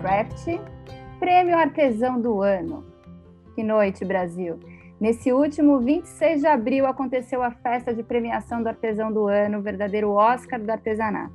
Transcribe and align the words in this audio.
Podcraft, 0.00 0.58
Prêmio 1.18 1.58
Artesão 1.58 2.18
do 2.18 2.40
Ano. 2.40 2.86
Que 3.54 3.62
noite, 3.62 4.02
Brasil! 4.02 4.58
Nesse 4.98 5.30
último 5.30 5.78
26 5.78 6.40
de 6.40 6.46
abril 6.46 6.86
aconteceu 6.86 7.42
a 7.42 7.50
festa 7.50 7.92
de 7.92 8.02
premiação 8.02 8.62
do 8.62 8.68
Artesão 8.68 9.12
do 9.12 9.26
Ano, 9.26 9.58
o 9.58 9.62
verdadeiro 9.62 10.10
Oscar 10.12 10.58
do 10.58 10.70
artesanato. 10.70 11.34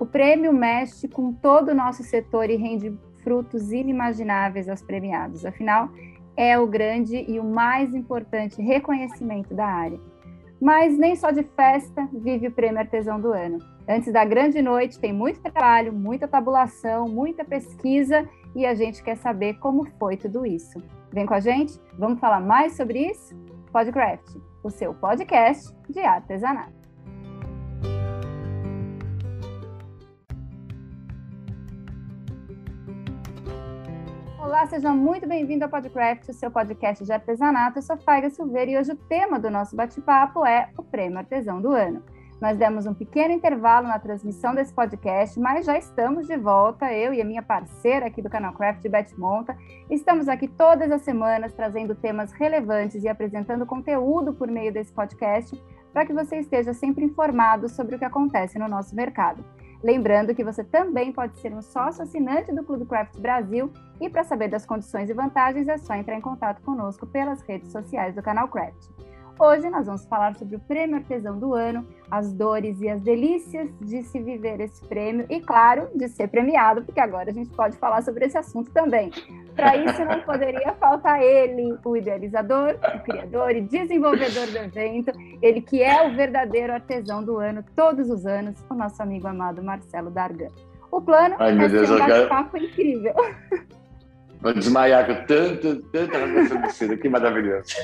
O 0.00 0.04
prêmio 0.04 0.52
mexe 0.52 1.06
com 1.06 1.32
todo 1.32 1.68
o 1.68 1.74
nosso 1.74 2.02
setor 2.02 2.50
e 2.50 2.56
rende 2.56 2.92
frutos 3.22 3.70
inimagináveis 3.70 4.68
aos 4.68 4.82
premiados. 4.82 5.46
Afinal, 5.46 5.88
é 6.36 6.58
o 6.58 6.66
grande 6.66 7.24
e 7.28 7.38
o 7.38 7.44
mais 7.44 7.94
importante 7.94 8.60
reconhecimento 8.60 9.54
da 9.54 9.66
área. 9.66 10.00
Mas 10.60 10.98
nem 10.98 11.14
só 11.14 11.30
de 11.30 11.44
festa 11.44 12.08
vive 12.12 12.48
o 12.48 12.52
Prêmio 12.52 12.80
Artesão 12.80 13.20
do 13.20 13.32
Ano. 13.32 13.58
Antes 13.92 14.12
da 14.12 14.24
grande 14.24 14.62
noite, 14.62 15.00
tem 15.00 15.12
muito 15.12 15.42
trabalho, 15.42 15.92
muita 15.92 16.28
tabulação, 16.28 17.08
muita 17.08 17.44
pesquisa 17.44 18.24
e 18.54 18.64
a 18.64 18.72
gente 18.72 19.02
quer 19.02 19.16
saber 19.16 19.54
como 19.54 19.84
foi 19.98 20.16
tudo 20.16 20.46
isso. 20.46 20.80
Vem 21.12 21.26
com 21.26 21.34
a 21.34 21.40
gente? 21.40 21.76
Vamos 21.98 22.20
falar 22.20 22.38
mais 22.38 22.76
sobre 22.76 23.10
isso? 23.10 23.34
Podcraft, 23.72 24.36
o 24.62 24.70
seu 24.70 24.94
podcast 24.94 25.74
de 25.88 25.98
artesanato. 25.98 26.72
Olá, 34.38 34.68
seja 34.68 34.92
muito 34.92 35.26
bem-vindo 35.26 35.64
ao 35.64 35.70
Podcraft, 35.70 36.28
o 36.28 36.32
seu 36.32 36.52
podcast 36.52 37.04
de 37.04 37.12
artesanato. 37.12 37.78
Eu 37.78 37.82
sou 37.82 37.96
Faiga 37.96 38.30
Silveira 38.30 38.70
e 38.70 38.78
hoje 38.78 38.92
o 38.92 38.96
tema 38.96 39.36
do 39.36 39.50
nosso 39.50 39.74
bate-papo 39.74 40.46
é 40.46 40.70
o 40.78 40.82
Prêmio 40.84 41.18
Artesão 41.18 41.60
do 41.60 41.72
Ano. 41.72 42.04
Nós 42.40 42.56
demos 42.56 42.86
um 42.86 42.94
pequeno 42.94 43.34
intervalo 43.34 43.86
na 43.86 43.98
transmissão 43.98 44.54
desse 44.54 44.72
podcast, 44.72 45.38
mas 45.38 45.66
já 45.66 45.76
estamos 45.76 46.26
de 46.26 46.38
volta, 46.38 46.90
eu 46.90 47.12
e 47.12 47.20
a 47.20 47.24
minha 47.24 47.42
parceira 47.42 48.06
aqui 48.06 48.22
do 48.22 48.30
canal 48.30 48.54
Craft, 48.54 48.88
Beth 48.88 49.10
Monta. 49.18 49.54
Estamos 49.90 50.26
aqui 50.26 50.48
todas 50.48 50.90
as 50.90 51.02
semanas 51.02 51.52
trazendo 51.52 51.94
temas 51.94 52.32
relevantes 52.32 53.04
e 53.04 53.08
apresentando 53.08 53.66
conteúdo 53.66 54.32
por 54.32 54.48
meio 54.48 54.72
desse 54.72 54.90
podcast 54.90 55.62
para 55.92 56.06
que 56.06 56.14
você 56.14 56.38
esteja 56.38 56.72
sempre 56.72 57.04
informado 57.04 57.68
sobre 57.68 57.96
o 57.96 57.98
que 57.98 58.06
acontece 58.06 58.58
no 58.58 58.68
nosso 58.68 58.96
mercado. 58.96 59.44
Lembrando 59.82 60.34
que 60.34 60.44
você 60.44 60.64
também 60.64 61.12
pode 61.12 61.38
ser 61.40 61.52
um 61.52 61.60
sócio 61.60 62.02
assinante 62.02 62.54
do 62.54 62.64
Clube 62.64 62.86
Craft 62.86 63.18
Brasil 63.18 63.70
e 64.00 64.08
para 64.08 64.24
saber 64.24 64.48
das 64.48 64.64
condições 64.64 65.10
e 65.10 65.14
vantagens 65.14 65.68
é 65.68 65.76
só 65.76 65.92
entrar 65.94 66.16
em 66.16 66.22
contato 66.22 66.62
conosco 66.62 67.06
pelas 67.06 67.42
redes 67.42 67.70
sociais 67.70 68.14
do 68.14 68.22
canal 68.22 68.48
Craft. 68.48 69.09
Hoje 69.40 69.70
nós 69.70 69.86
vamos 69.86 70.04
falar 70.04 70.34
sobre 70.34 70.56
o 70.56 70.58
Prêmio 70.58 70.96
Artesão 70.96 71.38
do 71.38 71.54
Ano, 71.54 71.88
as 72.10 72.30
dores 72.30 72.78
e 72.82 72.90
as 72.90 73.00
delícias 73.00 73.70
de 73.80 74.02
se 74.02 74.20
viver 74.20 74.60
esse 74.60 74.84
prêmio 74.86 75.24
e, 75.30 75.40
claro, 75.40 75.88
de 75.94 76.10
ser 76.10 76.28
premiado, 76.28 76.82
porque 76.82 77.00
agora 77.00 77.30
a 77.30 77.32
gente 77.32 77.48
pode 77.48 77.78
falar 77.78 78.02
sobre 78.02 78.26
esse 78.26 78.36
assunto 78.36 78.70
também. 78.70 79.10
Para 79.56 79.78
isso, 79.78 80.04
não 80.04 80.20
poderia 80.20 80.74
faltar 80.74 81.22
ele, 81.22 81.74
o 81.82 81.96
idealizador, 81.96 82.76
o 82.94 82.98
criador 82.98 83.52
e 83.52 83.62
desenvolvedor 83.62 84.46
do 84.48 84.58
evento, 84.58 85.10
ele 85.40 85.62
que 85.62 85.82
é 85.82 86.06
o 86.06 86.14
verdadeiro 86.14 86.74
artesão 86.74 87.24
do 87.24 87.38
ano, 87.38 87.64
todos 87.74 88.10
os 88.10 88.26
anos, 88.26 88.62
o 88.68 88.74
nosso 88.74 89.02
amigo 89.02 89.26
amado 89.26 89.62
Marcelo 89.62 90.10
Dargan. 90.10 90.48
O 90.92 91.00
plano 91.00 91.36
Ai, 91.38 91.58
é 91.58 91.68
ser 91.70 91.90
um 91.90 91.98
bate-papo 91.98 92.58
incrível. 92.58 93.14
Vou 94.42 94.54
desmaiar 94.54 95.06
com 95.06 95.14
tanta 95.26 95.78
seda, 96.72 96.96
que 96.96 97.08
maravilhoso. 97.10 97.74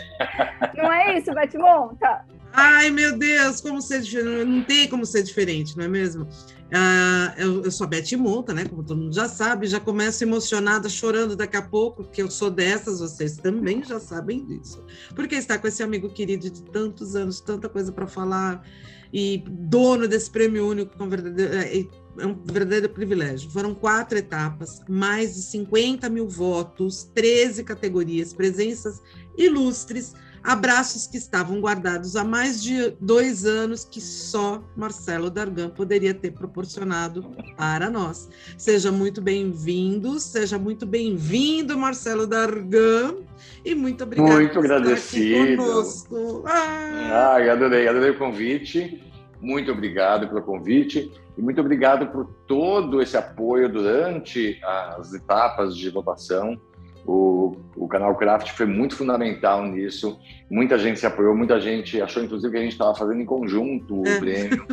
Não 0.77 0.93
é 0.93 1.19
isso, 1.19 1.33
Bate-Monta? 1.33 2.25
Ai, 2.53 2.91
meu 2.91 3.19
Deus, 3.19 3.61
como 3.61 3.83
ser? 3.83 4.03
Não 4.47 4.65
tem 4.65 4.89
como 4.89 5.05
ser 5.05 5.23
diferente, 5.23 5.77
não 5.77 5.85
é 5.85 5.89
mesmo? 5.89 6.27
Ah, 6.73 7.35
eu, 7.37 7.63
eu, 7.63 7.71
sou 7.71 7.85
a 7.85 7.89
Beth 7.89 8.17
Monta, 8.17 8.53
né? 8.53 8.65
Como 8.65 8.83
todo 8.83 8.99
mundo 8.99 9.15
já 9.15 9.29
sabe, 9.29 9.67
já 9.67 9.79
começo 9.79 10.25
emocionada, 10.25 10.89
chorando 10.89 11.37
daqui 11.37 11.57
a 11.57 11.63
pouco, 11.63 12.03
porque 12.03 12.23
eu 12.23 12.31
sou 12.31 12.51
dessas, 12.51 12.99
vocês 12.99 13.37
também 13.37 13.85
já 13.85 14.01
sabem 14.01 14.45
disso. 14.45 14.83
Porque 15.15 15.35
está 15.37 15.59
com 15.59 15.69
esse 15.69 15.83
amigo 15.83 16.09
querido 16.09 16.51
de 16.51 16.63
tantos 16.63 17.15
anos, 17.15 17.41
tanta 17.41 17.69
coisa 17.69 17.93
para 17.93 18.07
falar, 18.07 18.67
e 19.13 19.45
dono 19.47 20.09
desse 20.09 20.31
prêmio 20.31 20.69
único, 20.69 20.97
com 20.97 21.09
verdadeiro, 21.09 21.55
é, 21.55 21.79
é 22.19 22.27
um 22.27 22.35
verdadeiro 22.45 22.89
privilégio. 22.89 23.51
Foram 23.51 23.75
quatro 23.75 24.19
etapas, 24.19 24.81
mais 24.89 25.35
de 25.35 25.43
50 25.43 26.09
mil 26.09 26.29
votos, 26.29 27.05
13 27.15 27.63
categorias, 27.63 28.33
presenças 28.33 29.01
ilustres, 29.39 30.15
abraços 30.47 31.09
que 31.09 31.17
estavam 31.17 31.61
guardados 31.61 32.15
há 32.15 32.23
mais 32.23 32.63
de 32.63 32.91
dois 33.01 33.45
anos 33.45 33.85
que 33.85 34.01
só 34.01 34.63
Marcelo 34.77 35.29
Dargan 35.29 35.71
poderia 35.71 36.15
ter 36.15 36.31
proporcionado 36.31 37.29
para 37.57 37.91
nós. 37.91 38.31
Seja 38.57 38.93
muito 38.93 39.21
bem-vindo, 39.21 40.21
seja 40.21 40.57
muito 40.57 40.87
bem-vindo, 40.87 41.77
Marcelo 41.77 42.29
Dargan, 42.29 43.17
e 43.65 43.75
muito 43.75 44.05
obrigado 44.05 44.33
muito 44.35 44.59
agradecido. 44.61 45.57
conosco. 45.57 46.45
Ah. 46.47 47.35
ah, 47.37 47.53
adorei, 47.53 47.89
adorei 47.89 48.11
o 48.11 48.19
convite. 48.19 49.03
Muito 49.41 49.71
obrigado 49.73 50.29
pelo 50.29 50.43
convite 50.43 51.13
e 51.37 51.43
muito 51.43 51.61
obrigado 51.61 52.07
por 52.07 52.25
todo 52.47 53.03
esse 53.03 53.17
apoio 53.17 53.71
durante 53.71 54.59
as 54.63 55.13
etapas 55.13 55.77
de 55.77 55.91
votação. 55.91 56.59
O, 57.07 57.57
o 57.77 57.87
canal 57.87 58.17
Craft 58.17 58.51
foi 58.51 58.67
muito 58.67 58.97
fundamental 58.97 59.65
nisso. 59.65 60.19
Muita 60.51 60.77
gente 60.77 60.99
se 60.99 61.07
apoiou, 61.07 61.37
muita 61.37 61.61
gente 61.61 62.01
achou, 62.03 62.23
inclusive, 62.23 62.51
que 62.51 62.59
a 62.59 62.63
gente 62.63 62.73
estava 62.73 62.95
fazendo 62.95 63.21
em 63.21 63.25
conjunto 63.25 64.03
o 64.03 64.07
é. 64.07 64.19
prêmio, 64.19 64.67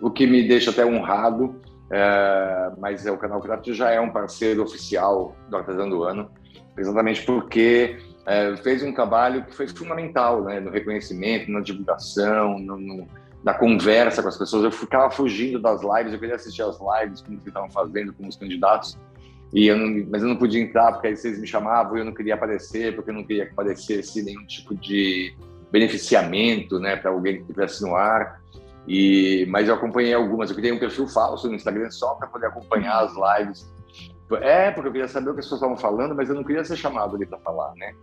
o 0.00 0.10
que 0.10 0.26
me 0.26 0.46
deixa 0.48 0.70
até 0.70 0.84
honrado. 0.84 1.60
É, 1.90 2.72
mas 2.78 3.04
é, 3.04 3.12
o 3.12 3.18
canal 3.18 3.40
Craft 3.40 3.70
já 3.72 3.90
é 3.90 4.00
um 4.00 4.10
parceiro 4.10 4.62
oficial 4.62 5.36
do 5.50 5.56
Artesão 5.58 5.88
do 5.88 6.02
Ano, 6.02 6.30
exatamente 6.78 7.22
porque 7.22 7.98
é, 8.26 8.56
fez 8.56 8.82
um 8.82 8.92
trabalho 8.92 9.44
que 9.44 9.54
foi 9.54 9.68
fundamental 9.68 10.42
né, 10.42 10.60
no 10.60 10.70
reconhecimento, 10.70 11.50
na 11.50 11.60
divulgação, 11.60 12.58
no, 12.58 12.78
no 12.78 13.06
da 13.44 13.52
conversa 13.52 14.22
com 14.22 14.28
as 14.28 14.38
pessoas. 14.38 14.64
Eu 14.64 14.72
ficava 14.72 15.10
fugindo 15.10 15.60
das 15.60 15.82
lives, 15.82 16.14
eu 16.14 16.18
queria 16.18 16.34
assistir 16.34 16.62
as 16.62 16.78
lives, 16.80 17.20
como 17.20 17.38
que 17.38 17.48
estavam 17.48 17.70
fazendo 17.70 18.12
com 18.14 18.26
os 18.26 18.36
candidatos, 18.36 18.98
e 19.54 19.68
eu 19.68 19.76
não, 19.78 20.06
mas 20.10 20.20
eu 20.20 20.28
não 20.28 20.36
podia 20.36 20.60
entrar 20.60 20.90
porque 20.90 21.06
aí 21.06 21.16
vocês 21.16 21.38
me 21.38 21.46
chamavam 21.46 21.96
e 21.96 22.00
eu 22.00 22.04
não 22.04 22.12
queria 22.12 22.34
aparecer, 22.34 22.92
porque 22.96 23.10
eu 23.10 23.14
não 23.14 23.22
queria 23.22 23.46
que 23.46 23.52
aparecesse 23.52 24.20
nenhum 24.20 24.44
tipo 24.46 24.74
de 24.74 25.32
beneficiamento 25.70 26.80
né, 26.80 26.96
para 26.96 27.12
alguém 27.12 27.36
que 27.36 27.42
estivesse 27.42 27.80
no 27.82 27.94
ar. 27.94 28.42
E, 28.86 29.46
mas 29.48 29.68
eu 29.68 29.74
acompanhei 29.74 30.12
algumas, 30.12 30.50
eu 30.50 30.56
criei 30.56 30.72
um 30.72 30.78
perfil 30.78 31.06
falso 31.06 31.48
no 31.48 31.54
Instagram 31.54 31.88
só 31.90 32.14
para 32.14 32.26
poder 32.26 32.46
acompanhar 32.46 33.04
as 33.04 33.12
lives. 33.14 33.72
É, 34.40 34.72
porque 34.72 34.88
eu 34.88 34.92
queria 34.92 35.08
saber 35.08 35.30
o 35.30 35.34
que 35.34 35.40
as 35.40 35.46
pessoas 35.46 35.60
estavam 35.60 35.76
falando, 35.76 36.16
mas 36.16 36.28
eu 36.28 36.34
não 36.34 36.42
queria 36.42 36.64
ser 36.64 36.76
chamado 36.76 37.14
ali 37.14 37.24
para 37.24 37.38
falar, 37.38 37.72
né? 37.76 37.94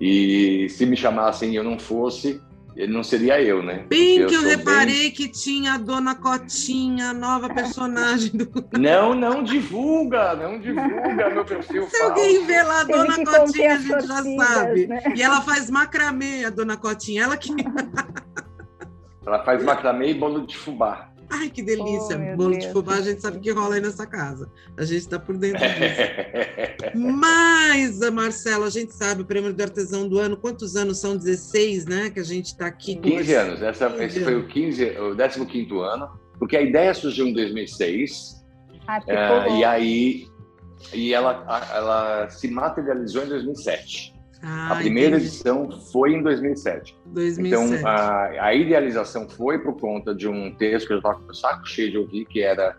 E 0.00 0.68
se 0.68 0.86
me 0.86 0.96
chamassem 0.96 1.50
e 1.50 1.56
eu 1.56 1.64
não 1.64 1.80
fosse, 1.80 2.40
ele 2.74 2.92
não 2.92 3.02
seria 3.02 3.40
eu, 3.40 3.62
né? 3.62 3.84
Bem 3.88 4.18
eu 4.18 4.28
que 4.28 4.34
eu 4.34 4.42
reparei 4.42 5.02
bem... 5.02 5.10
que 5.10 5.28
tinha 5.28 5.74
a 5.74 5.78
Dona 5.78 6.14
Cotinha, 6.14 7.10
a 7.10 7.14
nova 7.14 7.48
personagem 7.52 8.30
do. 8.32 8.50
Não, 8.78 9.14
não 9.14 9.42
divulga, 9.42 10.34
não 10.34 10.58
divulga 10.58 11.30
meu 11.30 11.44
perfil. 11.44 11.88
Se 11.88 12.02
alguém 12.02 12.44
vê 12.46 12.62
lá 12.62 12.80
a 12.80 12.84
Dona 12.84 13.24
Cotinha, 13.24 13.74
a 13.74 13.78
gente 13.78 14.06
já 14.06 14.22
sabe. 14.22 14.86
Né? 14.86 15.02
E 15.14 15.22
ela 15.22 15.40
faz 15.42 15.70
macramê, 15.70 16.44
a 16.44 16.50
Dona 16.50 16.76
Cotinha. 16.76 17.24
Ela 17.24 17.36
que. 17.36 17.54
ela 19.24 19.44
faz 19.44 19.62
macramê 19.62 20.10
e 20.10 20.14
bolo 20.14 20.46
de 20.46 20.56
fubá. 20.56 21.11
Ai, 21.32 21.48
que 21.48 21.62
delícia! 21.62 22.16
Oh, 22.34 22.36
Bolo 22.36 22.50
Deus. 22.50 22.64
de 22.64 22.72
fubá, 22.72 22.96
a 22.96 23.00
gente 23.00 23.22
sabe 23.22 23.40
que 23.40 23.50
rola 23.50 23.76
aí 23.76 23.80
nessa 23.80 24.06
casa. 24.06 24.50
A 24.76 24.84
gente 24.84 25.00
está 25.00 25.18
por 25.18 25.36
dentro 25.36 25.60
disso. 25.60 26.92
Mas, 26.94 27.98
Marcelo, 28.10 28.64
a 28.64 28.70
gente 28.70 28.92
sabe, 28.92 29.22
o 29.22 29.24
prêmio 29.24 29.52
do 29.52 29.62
artesão 29.62 30.06
do 30.06 30.18
ano, 30.18 30.36
quantos 30.36 30.76
anos 30.76 30.98
são? 30.98 31.16
16, 31.16 31.86
né? 31.86 32.10
Que 32.10 32.20
a 32.20 32.24
gente 32.24 32.46
está 32.46 32.66
aqui. 32.66 32.96
15 32.96 33.34
anos. 33.34 33.62
Essa, 33.62 33.88
15 33.88 34.04
esse 34.04 34.20
foi 34.20 34.36
o, 34.36 34.46
15, 34.46 34.84
o 35.40 35.46
15 35.46 35.74
ano, 35.78 36.10
porque 36.38 36.56
a 36.56 36.62
ideia 36.62 36.92
surgiu 36.92 37.26
em 37.26 37.32
2006. 37.32 38.42
Ah, 38.86 38.98
uh, 38.98 39.56
e 39.56 39.64
aí 39.64 40.26
e 40.92 41.14
ela, 41.14 41.44
ela 41.72 42.28
se 42.28 42.48
materializou 42.48 43.24
em 43.24 43.28
2007. 43.28 44.11
Ah, 44.42 44.72
a 44.72 44.76
primeira 44.76 45.16
entendi. 45.16 45.26
edição 45.26 45.70
foi 45.92 46.14
em 46.14 46.22
2007. 46.22 46.96
2007. 47.06 47.74
Então, 47.74 47.88
a, 47.88 48.46
a, 48.46 48.54
idealização 48.54 49.28
foi 49.28 49.58
por 49.58 49.78
conta 49.78 50.12
de 50.14 50.26
um 50.26 50.52
texto 50.54 50.88
que 50.88 50.92
eu 50.94 50.96
estava 50.98 51.20
com 51.20 51.30
o 51.30 51.34
saco 51.34 51.66
cheio 51.66 51.90
de 51.92 51.98
ouvir, 51.98 52.24
que 52.26 52.42
era 52.42 52.76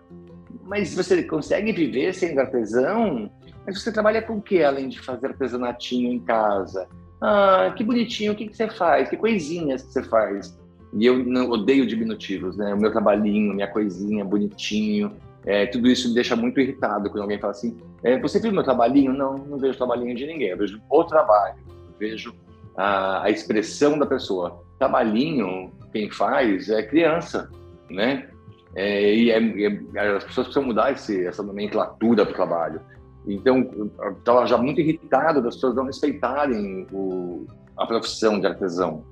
mas 0.65 0.95
você 0.95 1.21
consegue 1.23 1.71
viver 1.71 2.13
sendo 2.13 2.39
artesão? 2.39 3.29
Mas 3.65 3.81
você 3.81 3.91
trabalha 3.91 4.21
com 4.21 4.37
o 4.37 4.41
que, 4.41 4.63
além 4.63 4.89
de 4.89 4.99
fazer 4.99 5.27
artesanatinho 5.27 6.11
em 6.11 6.19
casa? 6.19 6.87
Ah, 7.21 7.73
que 7.75 7.83
bonitinho, 7.83 8.33
o 8.33 8.35
que, 8.35 8.47
que 8.47 8.55
você 8.55 8.69
faz? 8.69 9.09
Que 9.09 9.17
coisinhas 9.17 9.83
que 9.83 9.93
você 9.93 10.03
faz? 10.03 10.57
E 10.93 11.05
eu 11.05 11.23
não 11.23 11.49
odeio 11.49 11.87
diminutivos, 11.87 12.57
né? 12.57 12.73
O 12.73 12.77
meu 12.77 12.91
trabalhinho, 12.91 13.53
minha 13.53 13.67
coisinha, 13.67 14.23
bonitinho. 14.23 15.11
É, 15.45 15.65
tudo 15.65 15.89
isso 15.89 16.07
me 16.07 16.15
deixa 16.15 16.35
muito 16.35 16.59
irritado 16.59 17.09
quando 17.09 17.23
alguém 17.23 17.39
fala 17.39 17.51
assim: 17.51 17.77
é, 18.03 18.17
Você 18.19 18.39
viu 18.39 18.51
meu 18.51 18.63
trabalhinho? 18.63 19.13
Não, 19.13 19.37
não 19.37 19.57
vejo 19.57 19.77
trabalhinho 19.77 20.15
de 20.15 20.25
ninguém. 20.25 20.49
Eu 20.49 20.57
vejo 20.57 20.81
o 20.89 21.03
trabalho, 21.03 21.57
vejo 21.99 22.33
a, 22.75 23.23
a 23.23 23.29
expressão 23.29 23.97
da 23.97 24.05
pessoa. 24.05 24.63
Trabalhinho, 24.79 25.71
quem 25.91 26.09
faz 26.09 26.69
é 26.69 26.83
criança, 26.83 27.49
né? 27.89 28.29
É, 28.75 29.13
e 29.13 29.31
é, 29.31 29.37
é, 29.37 30.15
as 30.15 30.23
pessoas 30.23 30.47
precisam 30.47 30.63
mudar 30.63 30.91
esse, 30.91 31.25
essa 31.25 31.43
nomenclatura 31.43 32.25
para 32.25 32.31
o 32.31 32.35
trabalho. 32.35 32.81
Então, 33.25 33.69
eu 33.77 34.11
estava 34.17 34.45
já 34.45 34.57
muito 34.57 34.81
irritado 34.81 35.41
das 35.41 35.55
pessoas 35.55 35.75
não 35.75 35.85
respeitarem 35.85 36.87
o, 36.91 37.45
a 37.77 37.85
profissão 37.85 38.39
de 38.39 38.47
artesão, 38.47 39.03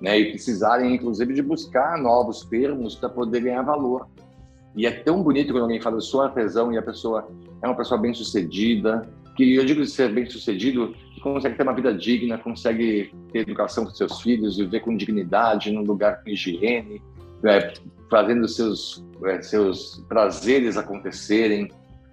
né? 0.00 0.18
E 0.18 0.30
precisarem, 0.30 0.94
inclusive, 0.94 1.34
de 1.34 1.42
buscar 1.42 1.98
novos 1.98 2.44
termos 2.46 2.94
para 2.94 3.08
poder 3.08 3.40
ganhar 3.40 3.62
valor. 3.62 4.08
E 4.76 4.86
é 4.86 4.90
tão 4.90 5.22
bonito 5.22 5.52
quando 5.52 5.62
alguém 5.62 5.80
fala, 5.80 5.96
eu 5.96 6.00
sou 6.00 6.22
artesão, 6.22 6.72
e 6.72 6.78
a 6.78 6.82
pessoa 6.82 7.28
é 7.62 7.66
uma 7.66 7.76
pessoa 7.76 8.00
bem-sucedida, 8.00 9.08
que 9.36 9.54
eu 9.54 9.64
digo 9.64 9.82
de 9.82 9.90
ser 9.90 10.12
bem-sucedido, 10.12 10.94
que 11.14 11.20
consegue 11.20 11.56
ter 11.56 11.62
uma 11.62 11.74
vida 11.74 11.92
digna, 11.92 12.38
consegue 12.38 13.12
ter 13.32 13.40
educação 13.40 13.84
para 13.84 13.94
seus 13.94 14.20
filhos, 14.20 14.58
viver 14.58 14.80
com 14.80 14.96
dignidade, 14.96 15.72
num 15.72 15.82
lugar 15.82 16.22
com 16.22 16.30
higiene, 16.30 17.02
é, 17.44 17.72
fazendo 18.10 18.46
seus, 18.46 19.04
é, 19.24 19.40
seus 19.40 20.04
prazeres 20.08 20.76
acontecerem, 20.76 21.70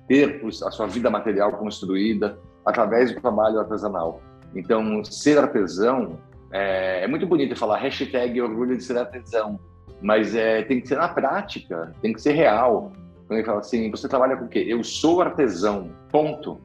ter 0.07 0.41
a 0.65 0.71
sua 0.71 0.87
vida 0.87 1.09
material 1.09 1.51
construída 1.53 2.39
através 2.65 3.13
do 3.13 3.19
trabalho 3.19 3.59
artesanal. 3.59 4.21
Então, 4.55 5.03
ser 5.03 5.37
artesão 5.37 6.17
é, 6.51 7.03
é 7.03 7.07
muito 7.07 7.27
bonito 7.27 7.55
falar 7.55 7.77
hashtag 7.77 8.41
orgulho 8.41 8.77
de 8.77 8.83
ser 8.83 8.97
artesão, 8.97 9.59
mas 10.01 10.35
é, 10.35 10.61
tem 10.63 10.79
que 10.79 10.87
ser 10.87 10.97
na 10.97 11.07
prática, 11.07 11.93
tem 12.01 12.13
que 12.13 12.21
ser 12.21 12.33
real. 12.33 12.91
Quando 13.27 13.39
ele 13.39 13.45
fala 13.45 13.59
assim, 13.59 13.91
você 13.91 14.07
trabalha 14.07 14.37
com 14.37 14.45
o 14.45 14.49
quê? 14.49 14.63
Eu 14.67 14.83
sou 14.83 15.21
artesão, 15.21 15.89
ponto. 16.11 16.59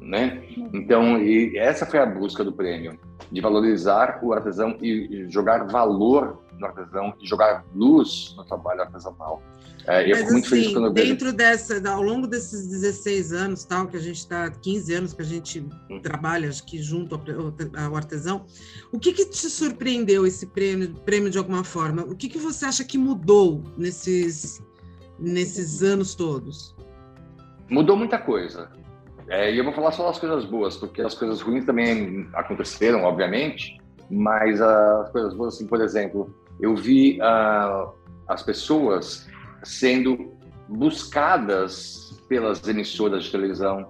Né? 0.00 0.42
Então, 0.72 1.16
essa 1.56 1.86
foi 1.86 1.98
a 1.98 2.06
busca 2.06 2.44
do 2.44 2.52
prêmio, 2.52 2.98
de 3.30 3.40
valorizar 3.40 4.20
o 4.22 4.32
artesão 4.32 4.76
e 4.82 5.26
jogar 5.28 5.66
valor 5.66 6.43
no 6.58 6.66
artesão 6.66 7.14
e 7.20 7.26
jogar 7.26 7.64
luz 7.74 8.34
no 8.36 8.44
trabalho 8.44 8.82
artesanal. 8.82 9.42
É, 9.86 10.10
eu 10.10 10.16
fico 10.16 10.32
muito 10.32 10.46
assim, 10.46 10.56
feliz 10.56 10.72
quando 10.72 10.86
eu 10.86 10.92
vejo... 10.92 11.08
dentro 11.08 11.32
dessa, 11.32 11.90
ao 11.90 12.02
longo 12.02 12.26
desses 12.26 12.66
16 12.66 13.32
anos, 13.32 13.64
tal, 13.64 13.86
que 13.86 13.96
a 13.96 14.00
gente 14.00 14.16
está, 14.16 14.50
15 14.50 14.94
anos 14.94 15.12
que 15.12 15.22
a 15.22 15.24
gente 15.24 15.66
hum. 15.90 16.00
trabalha, 16.00 16.48
que 16.66 16.82
junto 16.82 17.14
ao, 17.14 17.84
ao, 17.84 17.96
artesão, 17.96 18.46
o 18.90 18.98
que, 18.98 19.12
que 19.12 19.26
te 19.26 19.50
surpreendeu 19.50 20.26
esse 20.26 20.46
prêmio, 20.46 20.94
prêmio 21.04 21.28
de 21.28 21.36
alguma 21.36 21.64
forma? 21.64 22.02
O 22.02 22.16
que, 22.16 22.28
que 22.28 22.38
você 22.38 22.64
acha 22.64 22.82
que 22.82 22.96
mudou 22.96 23.62
nesses, 23.76 24.62
nesses 25.18 25.82
anos 25.82 26.14
todos? 26.14 26.74
Mudou 27.68 27.96
muita 27.96 28.18
coisa. 28.18 28.70
É, 29.28 29.52
e 29.52 29.58
eu 29.58 29.64
vou 29.64 29.72
falar 29.72 29.92
só 29.92 30.06
das 30.06 30.18
coisas 30.18 30.44
boas, 30.44 30.76
porque 30.76 31.02
as 31.02 31.14
coisas 31.14 31.40
ruins 31.40 31.64
também 31.64 32.28
aconteceram, 32.34 33.04
obviamente, 33.04 33.78
mas 34.10 34.60
as 34.60 35.10
coisas 35.10 35.34
boas, 35.34 35.54
assim, 35.54 35.66
por 35.66 35.80
exemplo, 35.80 36.34
eu 36.60 36.74
vi 36.74 37.18
uh, 37.20 37.92
as 38.28 38.42
pessoas 38.42 39.26
sendo 39.62 40.32
buscadas 40.68 42.20
pelas 42.28 42.66
emissoras 42.66 43.24
de 43.24 43.30
televisão, 43.30 43.88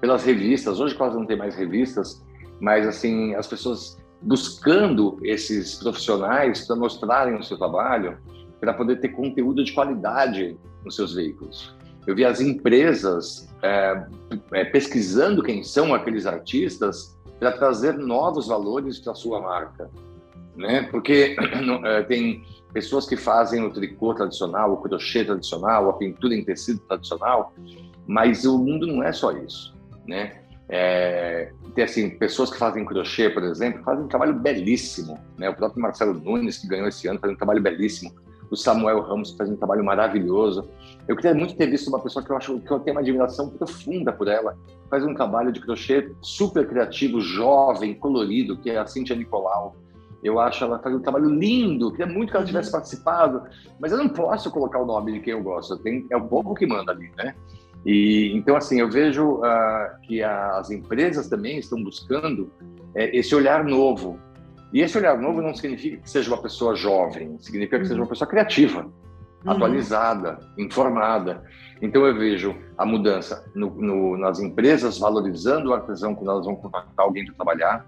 pelas 0.00 0.24
revistas. 0.24 0.80
Hoje 0.80 0.94
quase 0.94 1.16
não 1.16 1.26
tem 1.26 1.36
mais 1.36 1.54
revistas, 1.54 2.24
mas 2.60 2.86
assim 2.86 3.34
as 3.34 3.46
pessoas 3.46 3.98
buscando 4.20 5.18
esses 5.22 5.76
profissionais 5.76 6.66
para 6.66 6.76
mostrarem 6.76 7.36
o 7.36 7.42
seu 7.42 7.56
trabalho, 7.56 8.18
para 8.60 8.74
poder 8.74 8.96
ter 8.96 9.10
conteúdo 9.10 9.62
de 9.62 9.72
qualidade 9.72 10.56
nos 10.84 10.96
seus 10.96 11.14
veículos. 11.14 11.76
Eu 12.06 12.16
vi 12.16 12.24
as 12.24 12.40
empresas 12.40 13.48
é, 13.62 14.64
pesquisando 14.66 15.42
quem 15.42 15.62
são 15.62 15.94
aqueles 15.94 16.26
artistas 16.26 17.16
para 17.38 17.52
trazer 17.52 17.96
novos 17.96 18.48
valores 18.48 18.98
para 18.98 19.12
a 19.12 19.14
sua 19.14 19.40
marca, 19.40 19.90
né? 20.58 20.82
Porque 20.90 21.36
é, 21.86 22.02
tem 22.02 22.42
pessoas 22.72 23.06
que 23.08 23.16
fazem 23.16 23.64
o 23.64 23.72
tricô 23.72 24.12
tradicional, 24.12 24.72
o 24.72 24.76
crochê 24.76 25.24
tradicional, 25.24 25.88
a 25.88 25.92
pintura 25.94 26.34
em 26.34 26.44
tecido 26.44 26.80
tradicional, 26.80 27.54
mas 28.06 28.44
o 28.44 28.58
mundo 28.58 28.86
não 28.86 29.02
é 29.02 29.12
só 29.12 29.32
isso, 29.32 29.74
né? 30.06 30.42
É, 30.70 31.50
tem 31.74 31.84
assim 31.84 32.10
pessoas 32.10 32.50
que 32.50 32.58
fazem 32.58 32.84
crochê, 32.84 33.30
por 33.30 33.42
exemplo, 33.42 33.82
fazem 33.82 34.04
um 34.04 34.08
trabalho 34.08 34.34
belíssimo, 34.34 35.18
né? 35.38 35.48
O 35.48 35.54
próprio 35.54 35.80
Marcelo 35.80 36.12
Nunes 36.12 36.58
que 36.58 36.68
ganhou 36.68 36.88
esse 36.88 37.08
ano 37.08 37.18
faz 37.18 37.32
um 37.32 37.36
trabalho 37.36 37.62
belíssimo. 37.62 38.12
O 38.50 38.56
Samuel 38.56 39.00
Ramos 39.00 39.32
faz 39.32 39.48
um 39.48 39.56
trabalho 39.56 39.84
maravilhoso. 39.84 40.68
Eu 41.06 41.16
queria 41.16 41.34
muito 41.34 41.54
ter 41.54 41.66
visto 41.66 41.88
uma 41.88 42.00
pessoa 42.00 42.24
que 42.24 42.30
eu 42.30 42.36
acho 42.36 42.58
que 42.60 42.70
eu 42.70 42.80
tenho 42.80 42.96
uma 42.96 43.02
admiração 43.02 43.50
profunda 43.50 44.10
por 44.10 44.26
ela. 44.26 44.56
Faz 44.90 45.04
um 45.04 45.14
trabalho 45.14 45.52
de 45.52 45.60
crochê 45.60 46.10
super 46.22 46.66
criativo, 46.66 47.20
jovem, 47.20 47.94
colorido, 47.94 48.56
que 48.56 48.70
é 48.70 48.78
a 48.78 48.86
Cintia 48.86 49.16
Nicolau 49.16 49.76
eu 50.22 50.40
acho 50.40 50.64
ela 50.64 50.78
faz 50.78 50.94
um 50.94 51.00
trabalho 51.00 51.28
lindo, 51.28 51.90
queria 51.90 52.06
muito 52.06 52.30
que 52.30 52.36
ela 52.36 52.46
tivesse 52.46 52.68
uhum. 52.68 52.72
participado, 52.72 53.42
mas 53.78 53.92
eu 53.92 53.98
não 53.98 54.08
posso 54.08 54.50
colocar 54.50 54.80
o 54.80 54.86
nome 54.86 55.12
de 55.12 55.20
quem 55.20 55.32
eu 55.32 55.42
gosto, 55.42 55.76
tem, 55.78 56.06
é 56.10 56.16
o 56.16 56.26
povo 56.26 56.54
que 56.54 56.66
manda 56.66 56.92
ali, 56.92 57.10
né? 57.16 57.34
E 57.86 58.32
então 58.34 58.56
assim 58.56 58.80
eu 58.80 58.90
vejo 58.90 59.36
uh, 59.36 60.00
que 60.02 60.22
as 60.22 60.70
empresas 60.70 61.28
também 61.28 61.58
estão 61.58 61.82
buscando 61.82 62.50
é, 62.94 63.16
esse 63.16 63.34
olhar 63.34 63.64
novo. 63.64 64.18
E 64.72 64.80
esse 64.80 64.98
olhar 64.98 65.16
novo 65.18 65.40
não 65.40 65.54
significa 65.54 65.96
que 65.96 66.10
seja 66.10 66.28
uma 66.30 66.42
pessoa 66.42 66.74
jovem, 66.74 67.38
significa 67.38 67.78
que 67.78 67.84
seja 67.84 67.94
uma 67.94 68.02
uhum. 68.02 68.08
pessoa 68.08 68.28
criativa, 68.28 68.82
uhum. 68.82 69.52
atualizada, 69.52 70.38
informada. 70.58 71.42
Então 71.80 72.04
eu 72.04 72.14
vejo 72.14 72.56
a 72.76 72.84
mudança 72.84 73.48
no, 73.54 73.70
no, 73.70 74.18
nas 74.18 74.40
empresas 74.40 74.98
valorizando 74.98 75.70
o 75.70 75.74
artesão 75.74 76.14
quando 76.14 76.30
elas 76.30 76.44
vão 76.44 76.56
contratar 76.56 77.06
alguém 77.06 77.24
para 77.24 77.34
trabalhar, 77.34 77.86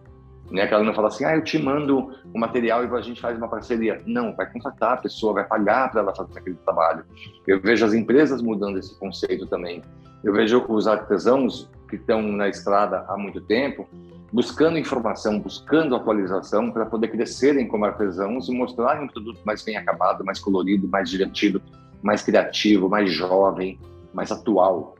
né? 0.51 0.67
Que 0.67 0.75
ela 0.75 0.85
não 0.85 0.95
fala 0.95 1.09
assim, 1.09 1.25
ah, 1.25 1.37
eu 1.37 1.45
te 1.45 1.59
mando 1.59 2.11
o 2.33 2.39
material 2.39 2.85
e 2.85 2.95
a 2.95 3.01
gente 3.01 3.21
faz 3.21 3.37
uma 3.37 3.49
parceria. 3.49 4.01
Não, 4.07 4.35
vai 4.35 4.51
contratar 4.51 4.95
a 4.95 4.97
pessoa, 4.97 5.35
vai 5.35 5.45
pagar 5.45 5.91
para 5.91 6.01
ela 6.01 6.15
fazer 6.15 6.39
aquele 6.39 6.57
trabalho. 6.57 7.05
Eu 7.47 7.61
vejo 7.61 7.85
as 7.85 7.95
empresas 7.95 8.43
mudando 8.43 8.79
esse 8.79 8.99
conceito 8.99 9.47
também. 9.47 9.83
Eu 10.23 10.33
vejo 10.33 10.65
os 10.69 10.87
artesãos 10.87 11.71
que 11.89 11.97
estão 11.97 12.23
na 12.23 12.49
estrada 12.49 13.05
há 13.09 13.17
muito 13.17 13.41
tempo 13.41 13.89
buscando 14.33 14.79
informação, 14.79 15.41
buscando 15.41 15.95
atualização 15.95 16.71
para 16.71 16.87
poder 16.87 17.09
crescerem 17.09 17.67
como 17.67 17.85
artesãos 17.85 18.49
e 18.49 18.53
mostrarem 18.53 19.05
um 19.05 19.09
produto 19.09 19.41
mais 19.45 19.63
bem 19.65 19.77
acabado, 19.77 20.25
mais 20.25 20.39
colorido, 20.39 20.87
mais 20.89 21.11
divertido, 21.11 21.61
mais 22.03 22.23
criativo, 22.23 22.89
mais 22.89 23.13
jovem, 23.13 23.79
mais 24.15 24.31
atual. 24.31 24.95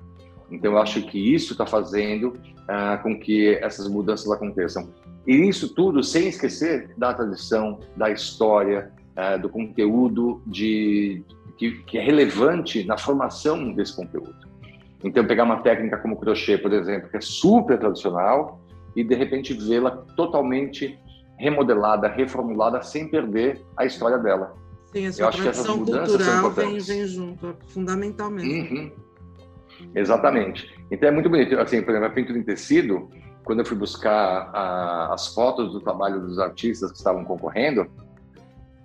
Então, 0.51 0.73
eu 0.73 0.79
acho 0.79 1.03
que 1.03 1.33
isso 1.33 1.53
está 1.53 1.65
fazendo 1.65 2.31
uh, 2.31 3.01
com 3.03 3.19
que 3.19 3.55
essas 3.57 3.87
mudanças 3.87 4.31
aconteçam. 4.31 4.89
E 5.27 5.35
isso 5.49 5.75
tudo 5.75 6.03
sem 6.03 6.29
esquecer 6.29 6.95
da 6.97 7.13
tradição, 7.13 7.81
da 7.97 8.11
história, 8.11 8.91
uh, 9.17 9.41
do 9.41 9.49
conteúdo 9.49 10.43
de, 10.47 11.23
que, 11.59 11.73
que, 11.85 11.99
é 11.99 12.03
relevante 12.03 12.85
na 12.85 12.97
formação 12.97 13.73
desse 13.73 13.95
conteúdo. 13.95 14.49
Então, 15.05 15.25
pegar 15.25 15.45
uma 15.45 15.63
técnica 15.63 15.99
como 15.99 16.17
crochê, 16.17 16.59
por 16.59 16.73
exemplo, 16.73 17.09
que 17.11 17.17
é 17.17 17.21
super 17.21 17.79
tradicional, 17.79 18.61
e 18.95 19.05
de 19.05 19.15
repente 19.15 19.55
vê-la 19.55 19.91
totalmente 20.17 20.99
remodelada, 21.39 22.09
reformulada, 22.09 22.83
sem 22.83 23.09
perder 23.09 23.65
a 23.77 23.87
história 23.87 24.19
dela. 24.19 24.55
Sim, 24.93 25.07
a 25.07 25.13
sua 25.13 25.23
Eu 25.23 25.29
acho 25.29 25.43
que 25.43 25.67
cultural 25.67 26.51
vem, 26.51 26.79
vem 26.79 27.07
junto, 27.07 27.57
fundamentalmente. 27.69 28.75
Uhum. 28.75 28.93
Exatamente. 29.95 30.69
Então 30.91 31.09
é 31.09 31.13
muito 31.13 31.31
bonito. 31.31 31.59
Assim, 31.59 31.81
por 31.83 31.91
exemplo, 31.91 32.09
a 32.09 32.11
pintura 32.11 32.39
em 32.39 32.43
tecido, 32.43 33.09
quando 33.51 33.59
eu 33.59 33.67
fui 33.67 33.77
buscar 33.77 34.49
a, 34.55 35.13
as 35.13 35.35
fotos 35.35 35.73
do 35.73 35.81
trabalho 35.81 36.21
dos 36.21 36.39
artistas 36.39 36.93
que 36.93 36.99
estavam 36.99 37.25
concorrendo, 37.25 37.85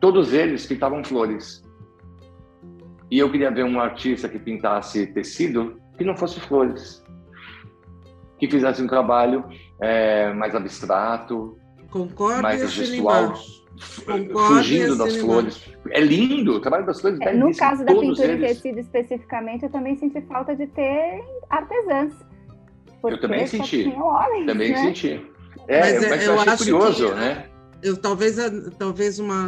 todos 0.02 0.34
eles 0.34 0.66
pintavam 0.66 1.04
flores. 1.04 1.62
E 3.12 3.20
eu 3.20 3.32
queria 3.32 3.52
ver 3.52 3.64
um 3.64 3.80
artista 3.80 4.28
que 4.28 4.40
pintasse 4.40 5.06
tecido 5.06 5.80
que 5.96 6.04
não 6.04 6.18
fosse 6.18 6.40
flores, 6.40 7.04
que 8.40 8.50
fizesse 8.50 8.82
um 8.82 8.88
trabalho 8.88 9.46
é, 9.80 10.34
mais 10.34 10.56
abstrato, 10.56 11.60
Concordo 11.92 12.42
mais 12.42 12.68
gestual, 12.72 13.36
fugindo 14.48 14.98
das 14.98 15.16
flores. 15.18 15.64
É 15.92 16.00
lindo, 16.00 16.54
o 16.54 16.60
trabalho 16.60 16.88
das 16.88 17.00
flores 17.00 17.22
é, 17.22 17.34
No 17.36 17.56
caso 17.56 17.86
da 17.86 17.94
pintura 17.94 18.32
eles. 18.32 18.44
em 18.44 18.48
tecido 18.56 18.80
especificamente, 18.80 19.62
eu 19.66 19.70
também 19.70 19.96
senti 19.96 20.20
falta 20.22 20.56
de 20.56 20.66
ter 20.66 21.24
artesãs 21.52 22.16
eu 23.14 23.20
também 23.20 23.48
senti. 23.48 23.88
Homens, 23.88 24.46
também 24.46 24.72
né? 24.72 24.78
senti. 24.78 25.26
É, 25.68 25.80
mas, 25.80 26.04
é, 26.04 26.10
mas 26.10 26.24
eu, 26.24 26.34
eu 26.34 26.40
achei 26.40 26.58
curioso, 26.58 27.08
que, 27.10 27.16
né? 27.16 27.50
Eu, 27.82 27.98
talvez, 27.98 28.36
talvez 28.78 29.20
uma, 29.20 29.48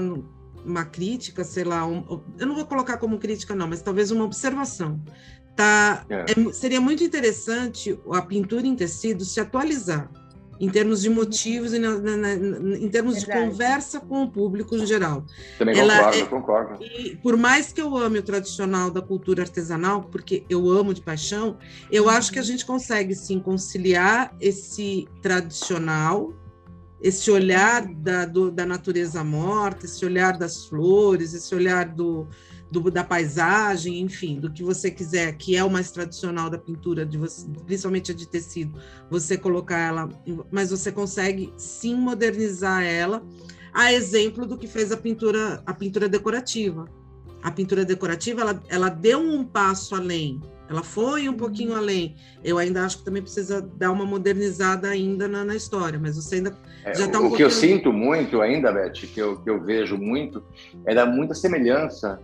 uma 0.64 0.86
crítica, 0.86 1.44
sei 1.44 1.64
lá, 1.64 1.86
um, 1.86 2.24
eu 2.38 2.48
não 2.48 2.56
vou 2.56 2.66
colocar 2.66 2.98
como 2.98 3.18
crítica, 3.18 3.56
não, 3.56 3.68
mas 3.68 3.82
talvez 3.82 4.12
uma 4.12 4.26
observação. 4.26 5.00
Tá, 5.56 6.06
é. 6.10 6.26
É, 6.32 6.54
seria 6.54 6.80
muito 6.80 7.04
interessante 7.04 8.00
a 8.14 8.22
pintura 8.22 8.68
em 8.68 8.76
tecido 8.76 9.26
se 9.26 9.40
atualizar 9.40 10.10
em 10.60 10.70
termos 10.70 11.02
de 11.02 11.10
motivos 11.10 11.74
e 11.74 11.80
na, 11.80 11.98
na, 11.98 12.18
na, 12.18 12.34
em 12.34 12.90
termos 12.90 13.16
Verdade. 13.16 13.26
de 13.42 13.50
conversa 13.50 14.00
com 14.00 14.24
o 14.24 14.32
público 14.32 14.76
em 14.76 14.86
geral. 14.86 15.24
Também 15.58 15.78
Ela 15.78 15.98
concordo, 15.98 16.18
é, 16.18 16.26
concordo. 16.26 16.84
E 16.84 17.16
por 17.18 17.38
mais 17.38 17.72
que 17.72 17.82
eu 17.82 17.96
ame 17.96 18.20
o 18.20 18.24
tradicional 18.24 18.90
da 18.90 19.02
cultura 19.02 19.44
artesanal, 19.44 20.04
porque 20.04 20.44
eu 20.50 20.70
amo 20.70 20.94
de 20.94 21.02
paixão, 21.02 21.58
eu 21.92 22.06
uhum. 22.06 22.10
acho 22.10 22.32
que 22.32 22.40
a 22.40 22.44
gente 22.44 22.66
consegue 22.66 23.16
sim 23.16 23.40
conciliar 23.40 24.36
esse 24.40 25.08
tradicional, 25.22 26.34
esse 27.02 27.30
olhar 27.30 27.86
da, 27.86 28.26
do, 28.26 28.50
da 28.52 28.66
natureza 28.66 29.24
morta, 29.24 29.86
esse 29.86 30.04
olhar 30.04 30.38
das 30.38 30.66
flores, 30.66 31.34
esse 31.34 31.54
olhar 31.54 31.86
do, 31.86 32.28
do, 32.72 32.92
da 32.92 33.04
paisagem, 33.04 34.00
enfim, 34.00 34.40
do 34.40 34.52
que 34.52 34.64
você 34.64 34.92
quiser, 34.92 35.34
que 35.38 35.56
é 35.56 35.64
o 35.64 35.70
mais 35.70 35.92
tradicional 35.92 36.50
da 36.50 36.58
pintura, 36.58 37.06
de 37.06 37.18
você, 37.18 37.48
principalmente 37.66 38.12
a 38.12 38.16
de 38.16 38.28
tecido, 38.28 38.78
você 39.10 39.38
colocar 39.38 39.78
ela, 39.78 40.10
mas 40.52 40.70
você 40.70 40.92
consegue 40.92 41.54
sim 41.58 41.96
modernizar 41.96 42.84
ela, 42.84 43.24
a 43.74 43.94
exemplo 43.94 44.46
do 44.46 44.58
que 44.58 44.68
fez 44.68 44.92
a 44.92 44.98
pintura, 44.98 45.62
a 45.66 45.74
pintura 45.74 46.10
decorativa. 46.10 46.86
A 47.44 47.52
pintura 47.52 47.86
decorativa, 47.86 48.42
ela, 48.42 48.64
ela 48.68 48.90
deu 48.90 49.20
um 49.20 49.44
passo 49.46 49.96
além, 49.96 50.42
ela 50.70 50.84
foi 50.84 51.30
um 51.30 51.34
pouquinho 51.34 51.72
uhum. 51.72 51.78
além. 51.78 52.16
Eu 52.44 52.58
ainda 52.58 52.84
acho 52.86 52.98
que 52.98 53.06
também 53.06 53.22
precisa 53.22 53.62
dar 53.62 53.92
uma 53.92 54.06
modernizada 54.06 54.90
ainda 54.90 55.28
na, 55.28 55.46
na 55.46 55.56
história, 55.56 56.00
mas 56.00 56.16
você 56.16 56.36
ainda 56.36 56.58
é, 56.84 56.94
já 56.94 57.06
está 57.06 57.20
um 57.20 57.28
O 57.28 57.30
pouquinho... 57.30 57.38
que 57.38 57.44
eu 57.44 57.52
sinto 57.52 57.94
muito 57.94 58.42
ainda, 58.42 58.72
Beth, 58.72 58.92
que 58.92 59.20
eu, 59.20 59.40
que 59.40 59.50
eu 59.50 59.64
vejo 59.64 59.98
muito, 59.98 60.44
é 60.86 60.94
da 60.94 61.06
muita 61.06 61.34
semelhança 61.34 62.20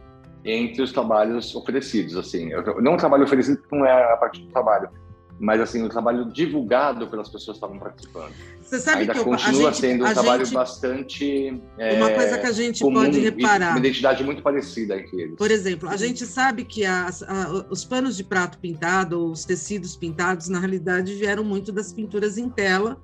entre 0.46 0.82
os 0.82 0.92
trabalhos 0.92 1.56
oferecidos. 1.56 2.16
Assim, 2.16 2.50
não 2.82 2.96
o 2.96 2.98
trabalho 2.98 3.24
oferecido 3.24 3.62
não 3.72 3.86
é 3.86 4.14
a 4.14 4.18
partir 4.18 4.42
do 4.42 4.52
trabalho, 4.52 4.90
mas 5.40 5.60
assim 5.60 5.84
o 5.84 5.90
trabalho 5.90 6.26
divulgado 6.26 7.08
pelas 7.08 7.28
pessoas 7.30 7.58
que 7.58 7.66
estavam 7.66 7.80
participando. 7.80 8.34
Você 8.62 8.80
sabe 8.80 9.02
Ainda 9.02 9.14
que 9.14 9.20
eu, 9.20 9.26
continua 9.26 9.72
gente, 9.72 9.78
sendo 9.78 10.06
um 10.06 10.14
trabalho 10.14 10.46
gente, 10.46 10.54
bastante 10.54 11.62
uma 11.78 12.10
é, 12.10 12.16
coisa 12.16 12.38
que 12.40 12.46
a 12.46 12.52
gente 12.52 12.82
comum, 12.82 13.02
pode 13.02 13.20
reparar, 13.20 13.72
uma 13.72 13.80
identidade 13.80 14.24
muito 14.24 14.42
parecida 14.42 14.98
entre 14.98 15.22
eles. 15.22 15.36
Por 15.36 15.52
exemplo, 15.52 15.90
a 15.90 15.98
gente 15.98 16.26
sabe 16.26 16.64
que 16.64 16.86
as, 16.86 17.24
a, 17.24 17.66
os 17.70 17.84
panos 17.84 18.16
de 18.16 18.24
prato 18.24 18.58
pintado, 18.58 19.26
os 19.26 19.44
tecidos 19.44 19.96
pintados, 19.96 20.48
na 20.48 20.60
realidade 20.60 21.14
vieram 21.14 21.44
muito 21.44 21.72
das 21.72 21.92
pinturas 21.92 22.38
em 22.38 22.50
tela 22.50 22.98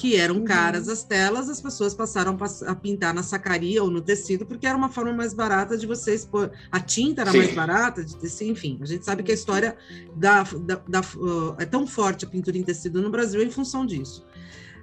que 0.00 0.16
eram 0.16 0.36
uhum. 0.36 0.44
caras 0.46 0.88
as 0.88 1.04
telas, 1.04 1.50
as 1.50 1.60
pessoas 1.60 1.92
passaram 1.92 2.34
a 2.66 2.74
pintar 2.74 3.12
na 3.12 3.22
sacaria 3.22 3.82
ou 3.82 3.90
no 3.90 4.00
tecido, 4.00 4.46
porque 4.46 4.66
era 4.66 4.74
uma 4.74 4.88
forma 4.88 5.12
mais 5.12 5.34
barata 5.34 5.76
de 5.76 5.86
você 5.86 6.14
expor. 6.14 6.50
A 6.72 6.80
tinta 6.80 7.20
era 7.20 7.30
Sim. 7.30 7.36
mais 7.36 7.54
barata 7.54 8.02
de 8.02 8.16
tecido, 8.16 8.50
enfim. 8.50 8.78
A 8.80 8.86
gente 8.86 9.04
sabe 9.04 9.22
que 9.22 9.30
a 9.30 9.34
história 9.34 9.76
da, 10.16 10.42
da, 10.42 10.80
da 10.88 11.00
uh, 11.00 11.54
é 11.58 11.66
tão 11.66 11.86
forte 11.86 12.24
a 12.24 12.28
pintura 12.28 12.56
em 12.56 12.62
tecido 12.62 13.02
no 13.02 13.10
Brasil 13.10 13.42
em 13.42 13.50
função 13.50 13.84
disso. 13.84 14.24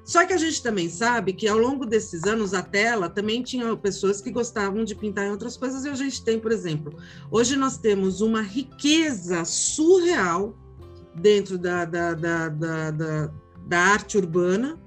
Só 0.06 0.24
que 0.24 0.34
a 0.34 0.38
gente 0.38 0.62
também 0.62 0.88
sabe 0.88 1.34
que 1.34 1.48
ao 1.48 1.58
longo 1.58 1.84
desses 1.84 2.26
anos 2.26 2.54
a 2.54 2.62
tela 2.62 3.10
também 3.10 3.42
tinha 3.42 3.76
pessoas 3.76 4.22
que 4.22 4.30
gostavam 4.30 4.84
de 4.86 4.94
pintar 4.94 5.26
em 5.26 5.32
outras 5.32 5.58
coisas, 5.58 5.84
e 5.84 5.90
a 5.90 5.96
gente 5.96 6.24
tem, 6.24 6.40
por 6.40 6.52
exemplo, 6.52 6.96
hoje 7.32 7.56
nós 7.56 7.80
temos 7.80 8.22
uma 8.22 8.44
riqueza 8.44 9.44
surreal 9.46 10.56
dentro 11.16 11.58
da, 11.58 11.86
da, 11.86 12.14
da, 12.14 12.50
da, 12.50 13.32
da 13.66 13.80
arte 13.80 14.16
urbana, 14.16 14.78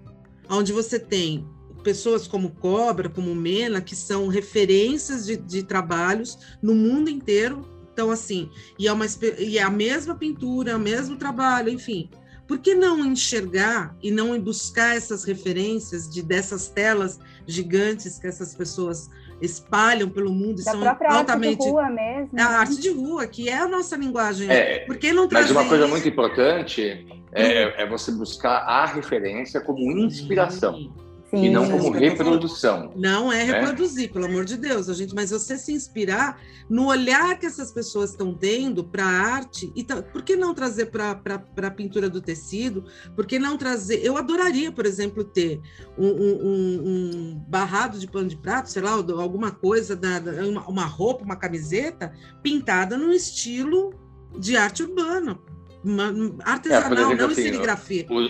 onde 0.51 0.73
você 0.73 0.99
tem 0.99 1.47
pessoas 1.83 2.27
como 2.27 2.51
Cobra, 2.51 3.09
como 3.09 3.35
Mena, 3.35 3.81
que 3.81 3.97
são 3.97 4.29
referências 4.29 5.27
de, 5.27 5.37
de 5.37 5.63
trabalhos 5.63 6.39
no 6.63 6.75
mundo 6.75 7.09
inteiro. 7.09 7.67
Então, 7.93 8.11
assim, 8.11 8.51
e 8.79 8.87
é, 8.87 8.93
uma, 8.93 9.07
e 9.39 9.59
é 9.59 9.63
a 9.63 9.71
mesma 9.71 10.15
pintura, 10.15 10.73
é 10.73 10.77
o 10.77 10.81
mesmo 10.81 11.17
trabalho, 11.17 11.71
enfim. 11.71 12.11
Por 12.47 12.59
que 12.59 12.75
não 12.75 13.05
enxergar 13.05 13.97
e 14.03 14.11
não 14.11 14.39
buscar 14.41 14.97
essas 14.97 15.25
referências 15.25 16.11
de 16.11 16.21
dessas 16.21 16.69
telas 16.69 17.19
gigantes 17.47 18.19
que 18.19 18.27
essas 18.27 18.55
pessoas 18.55 19.09
espalham 19.41 20.09
pelo 20.09 20.33
mundo 20.33 20.63
da 20.63 20.73
são 20.73 20.81
própria 20.81 21.11
altamente 21.11 21.63
arte 21.63 21.65
de 21.65 21.71
rua 21.71 21.91
mesmo. 21.91 22.39
É 22.39 22.43
a 22.43 22.49
arte 22.49 22.81
de 22.81 22.91
rua, 22.91 23.27
que 23.27 23.49
é 23.49 23.57
a 23.57 23.69
nossa 23.69 23.97
linguagem. 23.97 24.51
É, 24.51 24.81
Por 24.81 24.99
que 24.99 25.13
não 25.13 25.29
trazer 25.29 25.55
Mas 25.55 25.63
uma 25.63 25.69
coisa 25.69 25.85
isso? 25.85 25.93
muito 25.93 26.09
importante 26.09 27.07
é, 27.33 27.83
é, 27.83 27.89
você 27.89 28.11
buscar 28.13 28.59
a 28.59 28.87
referência 28.87 29.61
como 29.61 29.81
inspiração. 29.81 30.75
Sim. 30.75 30.93
Sim, 31.31 31.45
e 31.45 31.51
não 31.51 31.71
como 31.71 31.91
reprodução. 31.91 32.93
Não 32.97 33.33
é 33.33 33.45
né? 33.45 33.53
reproduzir, 33.53 34.09
né? 34.09 34.13
pelo 34.13 34.25
amor 34.25 34.45
de 34.45 34.57
Deus, 34.57 34.89
a 34.89 34.95
gente, 34.95 35.15
mas 35.15 35.31
você 35.31 35.57
se 35.57 35.73
inspirar 35.73 36.41
no 36.69 36.89
olhar 36.89 37.39
que 37.39 37.47
essas 37.47 37.71
pessoas 37.71 38.11
estão 38.11 38.35
tendo 38.35 38.83
para 38.83 39.05
a 39.05 39.35
arte, 39.35 39.73
e 39.77 39.85
tá, 39.85 40.03
por 40.03 40.23
que 40.23 40.35
não 40.35 40.53
trazer 40.53 40.87
para 40.87 41.21
a 41.57 41.71
pintura 41.71 42.11
do 42.11 42.21
tecido? 42.21 42.85
Por 43.15 43.27
que 43.27 43.39
não 43.39 43.57
trazer? 43.57 44.05
Eu 44.05 44.17
adoraria, 44.17 44.73
por 44.73 44.85
exemplo, 44.85 45.23
ter 45.23 45.61
um, 45.97 46.09
um, 46.09 46.83
um 46.85 47.45
barrado 47.47 48.01
de 48.01 48.09
pano 48.09 48.29
de 48.29 48.37
prato, 48.37 48.69
sei 48.69 48.83
lá, 48.83 48.91
alguma 48.91 49.53
coisa, 49.53 49.95
da, 49.95 50.21
uma, 50.49 50.67
uma 50.67 50.85
roupa, 50.85 51.25
uma 51.25 51.37
camiseta 51.37 52.13
pintada 52.43 52.99
no 52.99 53.13
estilo 53.13 53.95
de 54.37 54.57
arte 54.57 54.83
urbana, 54.83 55.39
uma, 55.85 56.13
artesanal, 56.45 56.91
é, 56.91 57.03
exemplo, 57.03 57.17
não 57.17 57.27
assim, 57.27 57.41
em 57.41 57.45
serigrafia. 57.45 58.07
O, 58.11 58.29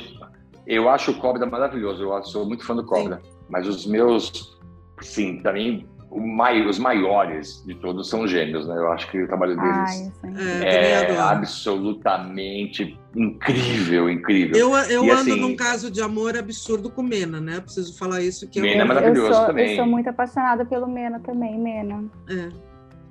eu 0.67 0.89
acho 0.89 1.11
o 1.11 1.15
Cobra 1.15 1.47
maravilhoso, 1.47 2.03
eu 2.03 2.23
sou 2.25 2.47
muito 2.47 2.65
fã 2.65 2.75
do 2.77 2.85
Cobra. 2.85 3.21
Sim. 3.23 3.31
Mas 3.49 3.67
os 3.67 3.87
meus, 3.87 4.59
sim, 5.01 5.41
para 5.41 5.53
mim, 5.53 5.89
os 6.11 6.79
maiores 6.79 7.65
de 7.65 7.75
todos 7.77 8.09
são 8.09 8.27
gêmeos, 8.27 8.67
né? 8.67 8.77
Eu 8.77 8.91
acho 8.93 9.09
que 9.11 9.23
o 9.23 9.29
trabalho 9.29 9.57
deles 9.57 10.13
é, 10.65 11.13
é 11.13 11.19
absolutamente 11.19 12.99
incrível, 13.15 14.11
incrível. 14.11 14.57
Eu, 14.57 14.77
eu 14.91 15.05
e, 15.05 15.11
ando 15.11 15.21
assim, 15.21 15.41
num 15.41 15.55
caso 15.55 15.91
de 15.91 16.03
amor 16.03 16.37
absurdo 16.37 16.91
com 16.91 17.03
Mena, 17.03 17.41
né? 17.41 17.61
Preciso 17.61 17.97
falar 17.97 18.23
isso 18.23 18.49
que 18.49 18.61
Mena 18.61 18.77
eu, 18.77 18.81
é 18.81 18.85
maravilhoso 18.85 19.29
eu 19.29 19.35
sou, 19.35 19.47
também. 19.47 19.71
Eu 19.71 19.77
sou 19.77 19.87
muito 19.87 20.09
apaixonada 20.09 20.65
pelo 20.65 20.89
Mena 20.89 21.21
também, 21.21 21.59
Mena. 21.59 22.05
É. 22.29 22.49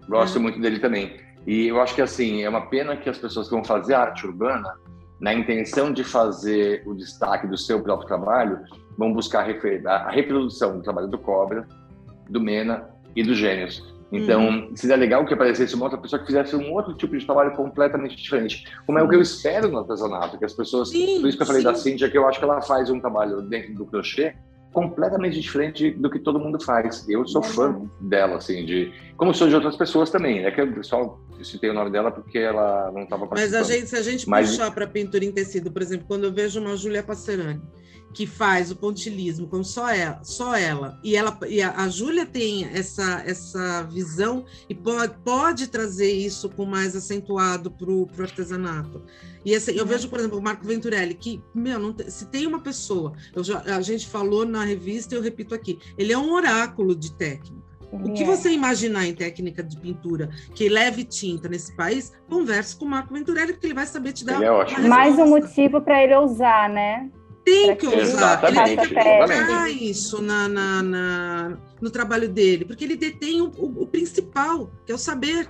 Gosto 0.10 0.38
é. 0.38 0.42
muito 0.42 0.60
dele 0.60 0.80
também. 0.80 1.18
E 1.48 1.68
eu 1.68 1.82
acho 1.82 1.96
que 1.96 2.02
assim 2.02 2.44
é 2.44 2.50
uma 2.50 2.68
pena 2.68 2.96
que 2.98 3.10
as 3.10 3.18
pessoas 3.18 3.48
que 3.48 3.56
vão 3.56 3.64
fazer 3.64 3.94
arte 3.94 4.26
urbana 4.26 4.76
na 5.20 5.34
intenção 5.34 5.92
de 5.92 6.04
fazer 6.04 6.84
o 6.86 6.94
destaque 6.94 7.46
do 7.48 7.58
seu 7.58 7.82
próprio 7.82 8.08
trabalho, 8.08 8.60
vão 8.98 9.14
buscar 9.14 9.46
a 9.86 10.10
reprodução 10.10 10.78
do 10.78 10.84
trabalho 10.84 11.08
do 11.08 11.18
Cobra, 11.18 11.68
do 12.30 12.40
Mena 12.40 12.90
e 13.16 13.24
do 13.24 13.34
Gênios. 13.34 13.84
Então, 14.12 14.48
uhum. 14.48 14.72
seria 14.76 14.96
legal 14.96 15.24
que 15.26 15.34
aparecesse 15.34 15.76
uma 15.76 15.86
outra 15.86 16.00
pessoa 16.00 16.20
que 16.20 16.26
fizesse 16.26 16.56
um 16.56 16.72
outro 16.74 16.96
tipo 16.96 17.16
de 17.16 17.26
trabalho 17.26 17.52
completamente 17.52 18.16
diferente. 18.16 18.64
Como 18.86 18.98
é 18.98 19.04
o 19.04 19.10
que 19.10 19.16
eu 19.16 19.22
espero 19.22 19.68
no 19.68 19.80
artesanato, 19.80 20.38
que 20.38 20.46
as 20.46 20.54
pessoas. 20.54 20.90
Sim, 20.90 21.20
por 21.22 21.28
isso 21.28 21.38
que 21.38 21.44
eu 21.44 21.48
falei 21.48 21.62
sim. 21.62 21.68
da 21.68 21.76
Cíntia, 21.76 22.10
que 22.10 22.18
eu 22.18 22.28
acho 22.28 22.40
que 22.40 22.46
ela 22.46 22.62
faz 22.62 22.90
um 22.90 23.00
trabalho 23.00 23.42
dentro 23.42 23.76
do 23.76 23.86
crochê 23.86 24.36
completamente 24.72 25.40
diferente 25.40 25.92
do 25.92 26.10
que 26.10 26.20
todo 26.20 26.40
mundo 26.40 26.64
faz. 26.64 27.08
Eu 27.08 27.28
sou 27.28 27.44
fã 27.44 27.82
dela, 28.02 28.38
assim, 28.38 28.66
de. 28.66 28.92
Como 29.16 29.34
sou 29.34 29.48
de 29.48 29.56
outras 29.56 29.76
pessoas 29.76 30.10
também, 30.10 30.44
é 30.44 30.52
que 30.52 30.62
o 30.62 30.74
pessoal 30.74 31.20
eu 31.40 31.46
citei 31.46 31.70
o 31.70 31.74
nome 31.74 31.90
dela 31.90 32.12
porque 32.12 32.38
ela 32.38 32.92
não 32.92 33.04
estava 33.04 33.26
participando. 33.26 33.60
Mas 33.60 33.70
a 33.70 33.74
gente, 33.74 33.88
se 33.88 33.96
a 33.96 34.02
gente 34.02 34.30
Mas... 34.30 34.50
puxar 34.50 34.70
para 34.72 34.86
pintura 34.86 35.24
em 35.24 35.32
tecido, 35.32 35.72
por 35.72 35.82
exemplo, 35.82 36.06
quando 36.06 36.26
eu 36.26 36.34
vejo 36.34 36.60
uma 36.60 36.76
Júlia 36.76 37.02
Passerani 37.02 37.62
que 38.12 38.26
faz 38.26 38.72
o 38.72 38.76
pontilismo 38.76 39.48
com 39.48 39.64
só 39.64 39.88
ela, 39.90 40.20
só 40.24 40.56
ela, 40.56 41.00
e 41.04 41.16
ela 41.16 41.38
e 41.48 41.62
a, 41.62 41.76
a 41.76 41.90
Júlia 41.90 42.26
tem 42.26 42.66
essa 42.66 43.24
essa 43.24 43.84
visão 43.84 44.46
e 44.68 44.74
pode, 44.74 45.14
pode 45.24 45.68
trazer 45.68 46.12
isso 46.12 46.50
com 46.50 46.66
mais 46.66 46.96
acentuado 46.96 47.70
para 47.70 47.90
o 47.90 48.10
artesanato. 48.20 49.04
E 49.46 49.56
assim, 49.56 49.74
eu 49.74 49.86
vejo, 49.86 50.10
por 50.10 50.20
exemplo, 50.20 50.40
o 50.40 50.42
Marco 50.42 50.66
Venturelli, 50.66 51.14
que, 51.14 51.42
meu, 51.54 51.94
tem, 51.94 52.10
se 52.10 52.26
tem 52.26 52.48
uma 52.48 52.60
pessoa, 52.60 53.14
já, 53.38 53.62
a 53.62 53.82
gente 53.82 54.08
falou 54.08 54.44
na 54.44 54.66
revista, 54.66 55.16
eu 55.16 55.22
repito 55.22 55.56
aqui, 55.56 55.80
ele 55.98 56.12
é 56.12 56.18
um 56.18 56.34
oráculo 56.34 56.96
de 56.96 57.14
técnica. 57.14 57.69
O 57.92 58.14
que 58.14 58.24
é. 58.24 58.26
você 58.26 58.52
imaginar 58.52 59.08
em 59.08 59.14
técnica 59.14 59.64
de 59.64 59.78
pintura 59.78 60.30
que 60.54 60.70
leve 60.70 61.04
tinta 61.04 61.50
nesse 61.50 61.76
país, 61.76 62.12
converse 62.30 62.76
com 62.76 62.86
o 62.86 62.90
Marco 62.90 63.14
Venturelli, 63.14 63.54
porque 63.54 63.68
ele 63.68 63.74
vai 63.74 63.86
saber 63.86 64.14
te 64.14 64.26
dar. 64.26 64.42
É 64.42 64.88
Mais 64.88 65.18
um 65.18 65.28
motivo 65.28 65.82
para 65.82 66.04
ele 66.04 66.16
usar, 66.16 66.70
né? 66.70 67.10
Tem 67.44 67.76
que 67.76 67.88
usar, 67.88 68.44
ele 68.44 68.64
tem 68.64 68.78
que 68.78 69.00
aplicar 69.00 69.70
isso 69.72 70.22
na, 70.22 70.48
na, 70.48 70.84
na, 70.84 71.58
no 71.82 71.90
trabalho 71.90 72.30
dele, 72.30 72.64
porque 72.64 72.84
ele 72.84 72.96
detém 72.96 73.42
o, 73.42 73.50
o, 73.58 73.84
o 73.84 73.88
principal, 73.88 74.70
que 74.86 74.92
é 74.92 74.96
o 74.96 74.98
saber 74.98 75.50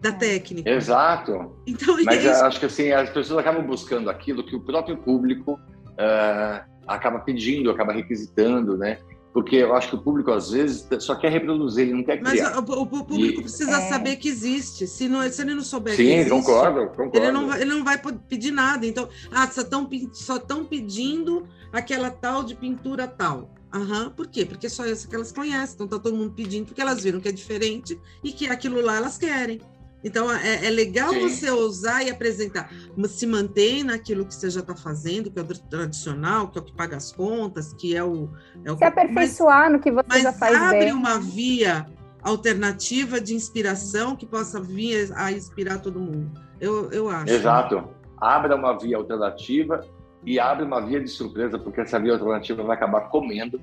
da 0.00 0.08
é. 0.08 0.12
técnica. 0.12 0.70
Exato. 0.70 1.56
Então, 1.66 1.96
Mas 2.04 2.24
é 2.24 2.30
acho 2.30 2.58
que 2.58 2.66
assim, 2.66 2.90
as 2.90 3.10
pessoas 3.10 3.38
acabam 3.38 3.62
buscando 3.66 4.08
aquilo 4.08 4.44
que 4.44 4.56
o 4.56 4.60
próprio 4.60 4.96
público 4.96 5.52
uh, 5.52 6.70
acaba 6.86 7.18
pedindo, 7.20 7.70
acaba 7.70 7.92
requisitando, 7.92 8.78
né? 8.78 8.98
Porque 9.32 9.56
eu 9.56 9.74
acho 9.74 9.90
que 9.90 9.94
o 9.94 9.98
público, 10.02 10.32
às 10.32 10.50
vezes, 10.50 10.86
só 11.00 11.14
quer 11.14 11.30
reproduzir, 11.30 11.84
ele 11.84 11.94
não 11.94 12.04
quer 12.04 12.20
criar. 12.20 12.50
Mas 12.50 12.68
o, 12.68 12.82
o 12.82 12.86
público 12.86 13.40
e... 13.40 13.42
precisa 13.42 13.76
é... 13.76 13.88
saber 13.88 14.16
que 14.16 14.28
existe. 14.28 14.88
Se, 14.88 15.08
não, 15.08 15.22
se 15.30 15.40
ele 15.40 15.54
não 15.54 15.62
souber 15.62 15.94
Sim, 15.94 16.04
que 16.04 16.12
existe... 16.12 16.30
concordo, 16.30 16.88
concordo. 16.88 17.16
Ele 17.16 17.30
não, 17.30 17.46
vai, 17.46 17.60
ele 17.60 17.70
não 17.70 17.84
vai 17.84 17.98
pedir 18.28 18.50
nada. 18.50 18.84
Então, 18.84 19.08
ah, 19.30 19.46
só 19.46 19.60
estão 19.60 19.88
só 20.12 20.38
pedindo 20.68 21.46
aquela 21.72 22.10
tal 22.10 22.42
de 22.42 22.56
pintura 22.56 23.06
tal. 23.06 23.54
Aham, 23.72 24.10
por 24.10 24.26
quê? 24.26 24.44
Porque 24.44 24.68
só 24.68 24.84
essa 24.84 25.06
que 25.06 25.14
elas 25.14 25.30
conhecem. 25.30 25.74
Então, 25.74 25.86
está 25.86 25.98
todo 25.98 26.16
mundo 26.16 26.32
pedindo 26.34 26.66
porque 26.66 26.80
elas 26.80 27.02
viram 27.02 27.20
que 27.20 27.28
é 27.28 27.32
diferente 27.32 28.00
e 28.24 28.32
que 28.32 28.48
aquilo 28.48 28.80
lá 28.80 28.96
elas 28.96 29.16
querem. 29.16 29.60
Então, 30.02 30.32
é, 30.32 30.66
é 30.66 30.70
legal 30.70 31.10
Sim. 31.10 31.20
você 31.20 31.50
ousar 31.50 32.04
e 32.04 32.10
apresentar. 32.10 32.70
Se 33.08 33.26
mantém 33.26 33.84
naquilo 33.84 34.24
que 34.24 34.34
você 34.34 34.48
já 34.48 34.60
está 34.60 34.74
fazendo, 34.74 35.30
que 35.30 35.38
é 35.38 35.42
o 35.42 35.46
tradicional, 35.46 36.48
que 36.48 36.58
é 36.58 36.62
o 36.62 36.64
que 36.64 36.72
paga 36.72 36.96
as 36.96 37.12
contas, 37.12 37.74
que 37.74 37.94
é 37.94 38.02
o. 38.02 38.30
É 38.64 38.72
o 38.72 38.78
se 38.78 38.84
aperfeiçoar 38.84 39.64
mas, 39.64 39.72
no 39.72 39.80
que 39.80 39.90
você 39.90 40.06
mas 40.08 40.22
já 40.22 40.32
faz 40.32 40.56
abre 40.56 40.78
bem. 40.86 40.92
uma 40.92 41.18
via 41.18 41.86
alternativa 42.22 43.20
de 43.20 43.34
inspiração 43.34 44.16
que 44.16 44.26
possa 44.26 44.60
vir 44.60 45.10
a 45.14 45.32
inspirar 45.32 45.78
todo 45.78 46.00
mundo. 46.00 46.30
Eu, 46.60 46.90
eu 46.90 47.08
acho. 47.08 47.32
Exato. 47.32 47.88
Abra 48.16 48.56
uma 48.56 48.78
via 48.78 48.96
alternativa 48.96 49.84
e 50.24 50.38
abre 50.38 50.64
uma 50.64 50.80
via 50.80 51.00
de 51.00 51.08
surpresa, 51.08 51.58
porque 51.58 51.80
essa 51.80 51.98
via 51.98 52.12
alternativa 52.12 52.62
vai 52.62 52.76
acabar 52.76 53.08
comendo 53.08 53.60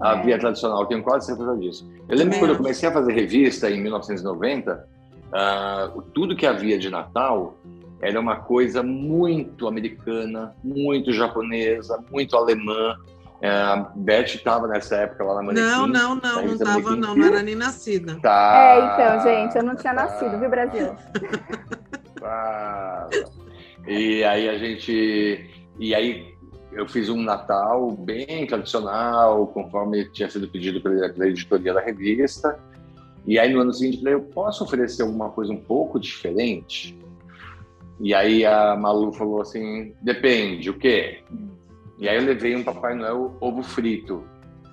a 0.00 0.16
é. 0.16 0.22
via 0.22 0.38
tradicional. 0.38 0.82
Eu 0.82 0.86
tenho 0.86 1.02
quase 1.02 1.26
certeza 1.26 1.56
disso. 1.56 1.90
Eu 2.08 2.16
lembro 2.16 2.36
é. 2.36 2.38
quando 2.38 2.50
eu 2.52 2.56
comecei 2.56 2.88
a 2.88 2.92
fazer 2.92 3.12
revista 3.12 3.70
em 3.70 3.80
1990 3.80 4.93
uh, 5.34 6.02
tudo 6.14 6.36
que 6.36 6.46
havia 6.46 6.78
de 6.78 6.88
Natal 6.88 7.56
era 8.00 8.20
uma 8.20 8.36
coisa 8.36 8.82
muito 8.82 9.66
americana, 9.66 10.54
muito 10.62 11.12
japonesa, 11.12 12.02
muito 12.10 12.36
alemã. 12.36 12.96
A 13.42 13.90
Beth 13.94 14.34
estava 14.34 14.66
nessa 14.66 14.96
época 14.96 15.24
lá 15.24 15.34
na 15.36 15.42
Manequim. 15.42 15.66
Não, 15.66 15.86
não, 15.86 16.14
não, 16.16 16.46
não 16.46 16.54
estava, 16.54 16.96
não, 16.96 17.14
não 17.14 17.26
era 17.26 17.42
nem 17.42 17.54
nascida. 17.54 18.18
Tá. 18.22 18.56
É, 18.56 18.78
então, 18.78 19.22
gente, 19.22 19.56
eu 19.56 19.62
não 19.62 19.76
tinha 19.76 19.92
nascido, 19.92 20.38
viu, 20.38 20.48
Brasil? 20.48 20.94
Tá. 22.18 23.08
E 23.86 24.24
aí 24.24 24.48
a 24.48 24.56
gente. 24.56 25.50
E 25.78 25.94
aí 25.94 26.34
eu 26.72 26.88
fiz 26.88 27.08
um 27.08 27.22
Natal 27.22 27.90
bem 27.92 28.46
tradicional, 28.46 29.46
conforme 29.48 30.10
tinha 30.10 30.28
sido 30.30 30.48
pedido 30.48 30.80
pela, 30.80 31.08
pela 31.10 31.28
editoria 31.28 31.74
da 31.74 31.80
revista. 31.80 32.58
E 33.26 33.38
aí 33.38 33.52
no 33.52 33.60
ano 33.60 33.72
seguinte 33.72 33.96
eu 33.96 34.02
falei, 34.02 34.14
eu 34.14 34.22
posso 34.22 34.64
oferecer 34.64 35.02
alguma 35.02 35.30
coisa 35.30 35.52
um 35.52 35.56
pouco 35.56 35.98
diferente? 35.98 36.96
E 38.00 38.12
aí 38.12 38.44
a 38.44 38.76
Malu 38.76 39.12
falou 39.12 39.40
assim, 39.40 39.94
depende, 40.02 40.68
o 40.70 40.74
quê? 40.74 41.20
E 41.98 42.08
aí 42.08 42.16
eu 42.16 42.24
levei 42.24 42.54
um 42.56 42.64
Papai 42.64 42.94
Noel 42.94 43.36
ovo 43.40 43.62
frito, 43.62 44.24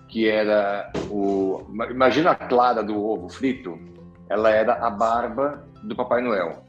que 0.09 0.27
era 0.27 0.91
o... 1.09 1.61
Imagina 1.89 2.31
a 2.31 2.35
clara 2.35 2.83
do 2.83 3.01
ovo 3.01 3.29
frito? 3.29 3.79
Ela 4.27 4.49
era 4.49 4.73
a 4.85 4.89
barba 4.89 5.65
do 5.83 5.95
Papai 5.95 6.21
Noel. 6.21 6.63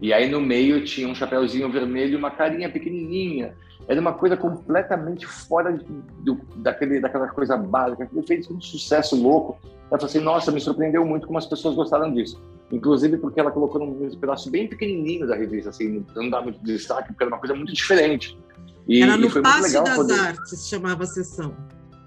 E 0.00 0.12
aí 0.12 0.28
no 0.28 0.40
meio 0.40 0.84
tinha 0.84 1.08
um 1.08 1.14
chapéuzinho 1.14 1.70
vermelho 1.70 2.18
uma 2.18 2.30
carinha 2.30 2.68
pequenininha. 2.68 3.54
Era 3.88 4.00
uma 4.00 4.12
coisa 4.12 4.36
completamente 4.36 5.26
fora 5.26 5.72
do, 6.20 6.40
daquele, 6.56 7.00
daquela 7.00 7.28
coisa 7.28 7.56
básica. 7.56 8.08
Ele 8.12 8.26
fez 8.26 8.50
um 8.50 8.60
sucesso 8.60 9.20
louco. 9.20 9.58
Ela 9.90 9.98
falou 9.98 10.06
assim, 10.06 10.20
nossa, 10.20 10.52
me 10.52 10.60
surpreendeu 10.60 11.04
muito 11.04 11.26
como 11.26 11.38
as 11.38 11.46
pessoas 11.46 11.74
gostaram 11.74 12.12
disso. 12.12 12.40
Inclusive 12.70 13.18
porque 13.18 13.38
ela 13.38 13.50
colocou 13.50 13.84
num 13.84 14.08
pedaço 14.18 14.50
bem 14.50 14.66
pequenininho 14.66 15.26
da 15.26 15.36
revista, 15.36 15.68
assim, 15.70 16.04
não 16.14 16.30
dá 16.30 16.40
muito 16.40 16.58
destaque, 16.62 17.08
porque 17.08 17.22
era 17.22 17.30
uma 17.30 17.38
coisa 17.38 17.54
muito 17.54 17.72
diferente. 17.72 18.38
E, 18.88 19.02
era 19.02 19.16
no 19.16 19.26
e 19.26 19.42
Passe 19.42 19.74
das 19.74 19.96
poder... 19.96 20.18
Artes, 20.18 20.68
chamava 20.68 21.02
a 21.02 21.06
sessão. 21.06 21.54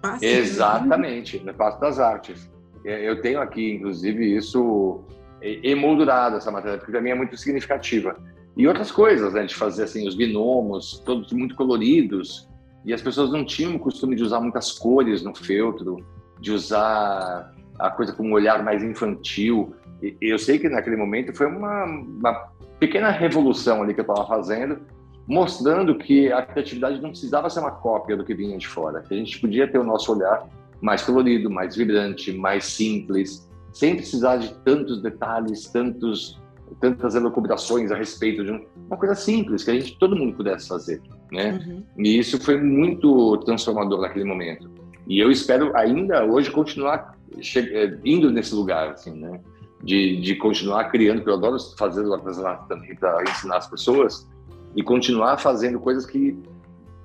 Passe 0.01 0.25
Exatamente, 0.25 1.39
no 1.43 1.53
Passe 1.53 1.79
das 1.79 1.99
Artes. 1.99 2.49
É, 2.83 3.07
eu 3.07 3.21
tenho 3.21 3.39
aqui, 3.39 3.73
inclusive, 3.75 4.35
isso 4.35 5.03
emoldurado, 5.41 6.37
essa 6.37 6.49
matéria, 6.49 6.77
porque 6.77 6.91
para 6.91 7.01
mim 7.01 7.11
é 7.11 7.15
muito 7.15 7.37
significativa. 7.37 8.17
E 8.57 8.67
outras 8.67 8.91
coisas, 8.91 9.33
né, 9.33 9.45
de 9.45 9.53
fazer 9.53 9.83
assim, 9.83 10.07
os 10.07 10.15
gnomos, 10.15 11.01
todos 11.05 11.31
muito 11.33 11.55
coloridos, 11.55 12.47
e 12.85 12.93
as 12.93 13.01
pessoas 13.01 13.31
não 13.31 13.43
tinham 13.43 13.75
o 13.75 13.79
costume 13.79 14.15
de 14.15 14.23
usar 14.23 14.39
muitas 14.39 14.71
cores 14.71 15.23
no 15.23 15.35
feltro, 15.35 16.05
de 16.39 16.51
usar 16.51 17.53
a 17.79 17.89
coisa 17.89 18.13
com 18.13 18.29
um 18.29 18.33
olhar 18.33 18.63
mais 18.63 18.83
infantil. 18.83 19.75
E 20.01 20.15
eu 20.21 20.37
sei 20.37 20.59
que 20.59 20.69
naquele 20.69 20.95
momento 20.95 21.35
foi 21.35 21.47
uma, 21.47 21.85
uma 21.85 22.33
pequena 22.79 23.09
revolução 23.09 23.81
ali 23.81 23.93
que 23.93 24.01
eu 24.01 24.05
estava 24.05 24.27
fazendo, 24.27 24.79
mostrando 25.27 25.97
que 25.97 26.31
a 26.31 26.43
criatividade 26.43 27.01
não 27.01 27.09
precisava 27.09 27.49
ser 27.49 27.59
uma 27.59 27.71
cópia 27.71 28.15
do 28.15 28.23
que 28.23 28.35
vinha 28.35 28.57
de 28.57 28.67
fora, 28.67 29.01
que 29.01 29.13
a 29.13 29.17
gente 29.17 29.39
podia 29.39 29.67
ter 29.67 29.79
o 29.79 29.83
nosso 29.83 30.13
olhar 30.13 30.47
mais 30.79 31.01
colorido, 31.01 31.49
mais 31.49 31.75
vibrante, 31.75 32.31
mais 32.31 32.65
simples, 32.65 33.49
sem 33.73 33.95
precisar 33.95 34.37
de 34.37 34.53
tantos 34.63 35.01
detalhes, 35.01 35.67
tantos, 35.67 36.39
tantas 36.79 37.15
elucubrações 37.15 37.91
a 37.91 37.95
respeito 37.95 38.43
de 38.43 38.51
uma 38.87 38.97
coisa 38.97 39.15
simples 39.15 39.63
que 39.63 39.71
a 39.71 39.73
gente 39.73 39.97
todo 39.97 40.15
mundo 40.15 40.35
pudesse 40.35 40.67
fazer, 40.67 41.01
né? 41.31 41.59
Uhum. 41.65 41.83
E 41.97 42.17
isso 42.17 42.39
foi 42.39 42.57
muito 42.57 43.37
transformador 43.39 44.01
naquele 44.01 44.25
momento. 44.25 44.69
E 45.07 45.19
eu 45.19 45.31
espero 45.31 45.75
ainda 45.77 46.25
hoje 46.25 46.49
continuar 46.51 47.15
eh, 47.55 47.97
indo 48.03 48.31
nesse 48.31 48.55
lugar, 48.55 48.89
assim, 48.91 49.11
né? 49.11 49.39
De, 49.83 50.19
de 50.21 50.35
continuar 50.35 50.85
criando, 50.85 51.17
porque 51.17 51.29
eu 51.29 51.35
adoro 51.35 51.57
fazer 51.77 52.03
o 52.05 52.13
artesanato 52.13 52.67
também 52.67 52.95
para 52.95 53.21
ensinar 53.23 53.57
as 53.57 53.69
pessoas, 53.69 54.27
e 54.75 54.81
continuar 54.81 55.37
fazendo 55.37 55.79
coisas 55.79 56.05
que 56.05 56.37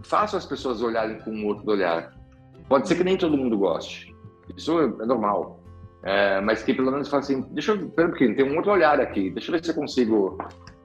façam 0.03 0.38
as 0.38 0.46
pessoas 0.46 0.83
olharem 0.83 1.18
com 1.20 1.31
um 1.31 1.46
outro 1.46 1.70
olhar. 1.70 2.12
Pode 2.68 2.88
ser 2.88 2.94
que 2.94 3.05
nem 3.05 3.16
todo 3.16 3.37
mundo 3.37 3.59
goste, 3.59 4.14
isso 4.57 4.81
é 4.81 5.07
normal, 5.07 5.60
é, 6.02 6.40
mas 6.40 6.62
que 6.62 6.72
pelo 6.72 6.90
menos 6.90 7.08
fala 7.08 7.22
assim, 7.22 7.42
deixa 7.50 7.72
eu, 7.72 7.88
pera 7.90 8.08
um 8.08 8.10
pouquinho, 8.10 8.34
tem 8.34 8.50
um 8.50 8.56
outro 8.56 8.72
olhar 8.72 9.00
aqui, 9.00 9.30
deixa 9.30 9.50
eu 9.50 9.52
ver 9.56 9.64
se 9.64 9.70
eu 9.70 9.74
consigo 9.74 10.38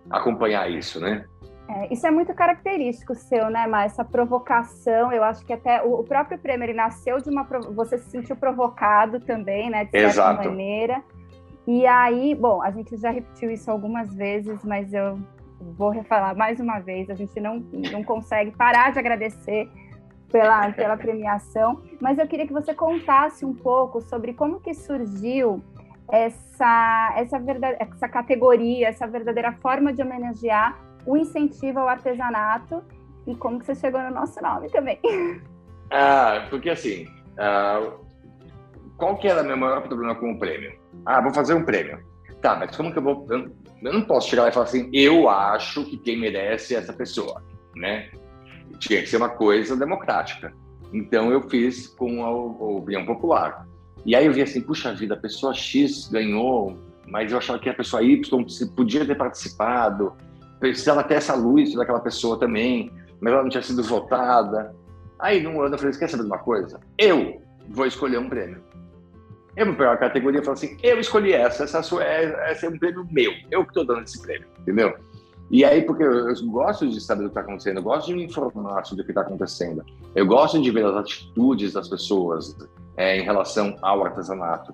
acompanhar 0.09 0.69
isso, 0.69 0.99
né? 0.99 1.25
É, 1.67 1.91
isso 1.91 2.05
é 2.05 2.11
muito 2.11 2.33
característico 2.33 3.15
seu, 3.15 3.49
né, 3.49 3.65
Mas 3.65 3.93
Essa 3.93 4.05
provocação, 4.05 5.11
eu 5.11 5.23
acho 5.23 5.43
que 5.45 5.53
até 5.53 5.81
o, 5.81 6.01
o 6.01 6.03
próprio 6.03 6.37
prêmio, 6.37 6.65
ele 6.65 6.73
nasceu 6.73 7.17
de 7.19 7.29
uma... 7.29 7.43
Você 7.73 7.97
se 7.97 8.11
sentiu 8.11 8.35
provocado 8.35 9.19
também, 9.19 9.69
né, 9.69 9.85
de 9.85 9.91
certa 9.91 10.07
Exato. 10.07 10.47
maneira. 10.47 11.03
E 11.67 11.87
aí, 11.87 12.35
bom, 12.35 12.61
a 12.61 12.69
gente 12.69 12.95
já 12.97 13.09
repetiu 13.09 13.49
isso 13.49 13.71
algumas 13.71 14.13
vezes, 14.13 14.63
mas 14.63 14.93
eu 14.93 15.17
vou 15.59 15.89
refalar 15.89 16.37
mais 16.37 16.59
uma 16.59 16.79
vez, 16.79 17.09
a 17.09 17.15
gente 17.15 17.39
não, 17.39 17.57
não 17.91 18.03
consegue 18.03 18.51
parar 18.51 18.91
de 18.91 18.99
agradecer 18.99 19.67
pela, 20.35 20.69
pela 20.73 20.97
premiação, 20.97 21.81
mas 22.01 22.19
eu 22.19 22.27
queria 22.27 22.45
que 22.45 22.51
você 22.51 22.73
contasse 22.73 23.45
um 23.45 23.53
pouco 23.53 24.01
sobre 24.01 24.33
como 24.33 24.59
que 24.59 24.73
surgiu 24.73 25.63
essa, 26.11 27.13
essa, 27.15 27.39
verdade, 27.39 27.77
essa 27.79 28.09
categoria, 28.09 28.89
essa 28.89 29.07
verdadeira 29.07 29.53
forma 29.61 29.93
de 29.93 30.01
homenagear 30.01 30.77
o 31.05 31.15
incentivo 31.15 31.79
ao 31.79 31.87
artesanato 31.87 32.83
e 33.25 33.33
como 33.33 33.59
que 33.59 33.65
você 33.65 33.75
chegou 33.75 34.01
no 34.01 34.11
nosso 34.11 34.41
nome 34.41 34.69
também. 34.69 34.99
Ah, 35.91 36.47
porque 36.49 36.71
assim, 36.71 37.05
ah, 37.37 37.91
qual 38.97 39.17
que 39.19 39.27
era 39.27 39.43
o 39.43 39.45
meu 39.45 39.55
maior 39.55 39.83
problema 39.83 40.15
com 40.15 40.31
o 40.31 40.39
prêmio? 40.39 40.73
Ah, 41.05 41.21
vou 41.21 41.31
fazer 41.31 41.53
um 41.53 41.63
prêmio. 41.63 41.99
Tá, 42.41 42.55
mas 42.55 42.75
como 42.75 42.91
que 42.91 42.97
eu 42.97 43.03
vou... 43.03 43.27
Eu, 43.29 43.51
não 43.83 44.01
posso 44.01 44.27
chegar 44.27 44.41
lá 44.43 44.49
e 44.49 44.51
falar 44.51 44.65
assim, 44.65 44.89
eu 44.91 45.29
acho 45.29 45.85
que 45.85 45.99
quem 45.99 46.19
merece 46.19 46.75
é 46.75 46.79
essa 46.79 46.91
pessoa, 46.91 47.43
né? 47.75 48.09
Tinha 48.79 49.01
que 49.01 49.07
ser 49.07 49.17
uma 49.17 49.29
coisa 49.29 49.75
democrática. 49.75 50.53
Então 50.93 51.31
eu 51.31 51.41
fiz 51.41 51.87
com 51.87 52.23
a, 52.23 52.31
opinião 52.31 53.05
popular. 53.05 53.67
E 54.05 54.15
aí 54.15 54.25
eu 54.25 54.33
vi 54.33 54.41
assim, 54.41 54.61
puxa 54.61 54.93
vida, 54.93 55.15
a 55.15 55.17
pessoa 55.17 55.53
X 55.53 56.07
ganhou, 56.09 56.77
mas 57.07 57.31
eu 57.31 57.37
achava 57.37 57.59
que 57.59 57.69
a 57.69 57.73
pessoa 57.73 58.03
Y 58.03 58.21
podia 58.75 59.05
ter 59.05 59.15
participado, 59.15 60.13
precisava 60.59 61.03
ter 61.03 61.15
essa 61.15 61.35
luz 61.35 61.73
daquela 61.73 61.99
pessoa 61.99 62.39
também, 62.39 62.91
mas 63.19 63.33
ela 63.33 63.43
não 63.43 63.49
tinha 63.49 63.63
sido 63.63 63.83
votada. 63.83 64.75
Aí 65.19 65.41
num 65.41 65.61
ano 65.61 65.75
eu 65.75 65.79
falei, 65.79 65.97
quer 65.97 66.09
saber 66.09 66.23
de 66.23 66.29
uma 66.29 66.37
coisa? 66.37 66.79
Eu 66.97 67.41
vou 67.69 67.85
escolher 67.85 68.19
um 68.19 68.29
prêmio. 68.29 68.61
Eu 69.55 69.67
vou 69.67 69.75
pegar 69.75 69.93
a 69.93 69.97
categoria 69.97 70.41
e 70.41 70.43
falar 70.43 70.55
assim, 70.55 70.77
eu 70.83 70.99
escolhi 70.99 71.33
essa, 71.33 71.63
essa, 71.63 72.03
é, 72.03 72.51
essa 72.51 72.65
é 72.65 72.69
um 72.69 72.77
prêmio 72.77 73.07
meu, 73.09 73.31
eu 73.49 73.63
que 73.63 73.69
estou 73.69 73.85
dando 73.85 74.03
esse 74.03 74.21
prêmio, 74.21 74.47
entendeu? 74.59 74.93
E 75.51 75.63
aí, 75.63 75.81
porque 75.83 76.03
eu, 76.03 76.33
gosto 76.47 76.89
de 76.89 76.99
saber 76.99 77.21
o 77.21 77.25
que 77.25 77.31
está 77.31 77.41
acontecendo, 77.41 77.77
eu 77.77 77.83
gosto 77.83 78.07
de 78.07 78.15
me 78.15 78.23
informar 78.23 78.83
sobre 78.85 79.03
o 79.03 79.05
que 79.05 79.11
está 79.11 79.21
acontecendo, 79.21 79.85
eu 80.15 80.25
gosto 80.25 80.59
de 80.61 80.71
ver 80.71 80.85
as 80.85 80.95
atitudes 80.95 81.73
das 81.73 81.87
pessoas 81.87 82.55
é, 82.97 83.19
em 83.19 83.23
relação 83.23 83.77
ao 83.81 84.03
artesanato. 84.03 84.73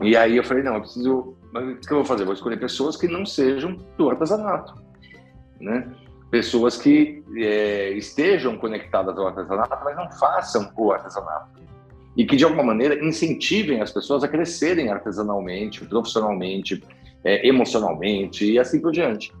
E 0.00 0.16
aí 0.16 0.36
eu 0.36 0.44
falei, 0.44 0.62
não, 0.62 0.74
eu 0.74 0.80
preciso, 0.80 1.36
mas 1.52 1.76
o 1.76 1.80
que 1.80 1.92
eu 1.92 1.98
vou 1.98 2.04
fazer? 2.04 2.24
vou 2.24 2.34
escolher 2.34 2.58
pessoas 2.58 2.96
que 2.96 3.08
não 3.08 3.26
sejam 3.26 3.76
do 3.98 4.10
artesanato, 4.10 4.74
né? 5.60 5.88
Pessoas 6.30 6.76
que 6.76 7.22
é, 7.36 7.90
estejam 7.90 8.56
conectadas 8.56 9.18
ao 9.18 9.26
artesanato, 9.26 9.84
mas 9.84 9.96
não 9.96 10.10
façam 10.12 10.72
o 10.76 10.92
artesanato. 10.92 11.60
E 12.16 12.24
que, 12.24 12.36
de 12.36 12.44
alguma 12.44 12.62
maneira, 12.62 13.04
incentivem 13.04 13.80
as 13.80 13.90
pessoas 13.90 14.22
a 14.22 14.28
crescerem 14.28 14.90
artesanalmente, 14.90 15.84
profissionalmente, 15.84 16.82
é, 17.24 17.46
emocionalmente 17.46 18.50
e 18.50 18.58
assim 18.58 18.80
por 18.80 18.92
diante. 18.92 19.32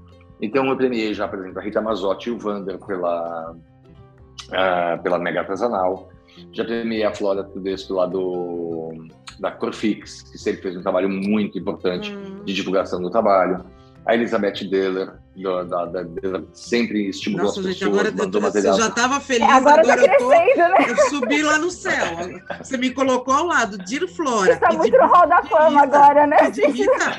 Então, 0.42 0.66
eu 0.66 0.76
premiei 0.76 1.14
já, 1.14 1.28
por 1.28 1.38
exemplo, 1.38 1.60
a 1.60 1.62
Rita 1.62 1.80
Mazotti 1.80 2.28
e 2.28 2.32
o 2.32 2.38
Vander 2.38 2.76
pela, 2.78 3.52
uh, 3.52 5.02
pela 5.02 5.18
Mega 5.20 5.40
Artesanal. 5.40 6.10
Já 6.50 6.64
premiei 6.64 7.04
a 7.04 7.14
Flora 7.14 7.44
Tudesco 7.44 7.94
lá 7.94 8.06
do, 8.06 8.92
da 9.38 9.52
Corfix, 9.52 10.22
que 10.22 10.36
sempre 10.36 10.62
fez 10.62 10.76
um 10.76 10.82
trabalho 10.82 11.08
muito 11.08 11.56
importante 11.58 12.12
hum. 12.12 12.42
de 12.44 12.52
divulgação 12.52 13.00
do 13.00 13.08
trabalho. 13.08 13.64
A 14.04 14.14
Elizabeth 14.14 14.68
Deller, 14.68 15.12
do, 15.36 15.62
da, 15.62 15.84
da, 15.86 16.02
da, 16.02 16.42
sempre 16.52 17.08
estimulou 17.08 17.46
Nossa, 17.46 17.60
as 17.60 17.66
gente, 17.66 17.78
pessoas, 17.78 17.98
agora 18.00 18.16
mandou 18.16 18.40
material. 18.40 18.74
Você 18.74 18.82
já 18.82 18.88
estava 18.88 19.20
feliz, 19.20 19.48
é, 19.48 19.52
agora, 19.52 19.82
agora 19.82 19.96
tá 19.96 20.12
eu, 20.12 20.18
tô, 20.18 20.28
né? 20.28 20.86
eu 20.88 20.96
subi 21.08 21.42
lá 21.42 21.58
no 21.58 21.70
céu. 21.70 22.16
Você 22.60 22.76
me 22.76 22.90
colocou 22.90 23.32
ao 23.32 23.46
lado, 23.46 23.78
Dir 23.78 24.08
Flora. 24.08 24.54
Está 24.54 24.72
muito 24.72 24.98
no 24.98 25.06
hall 25.06 25.28
da 25.28 25.44
fama 25.44 25.82
agora, 25.82 26.26
né? 26.26 26.36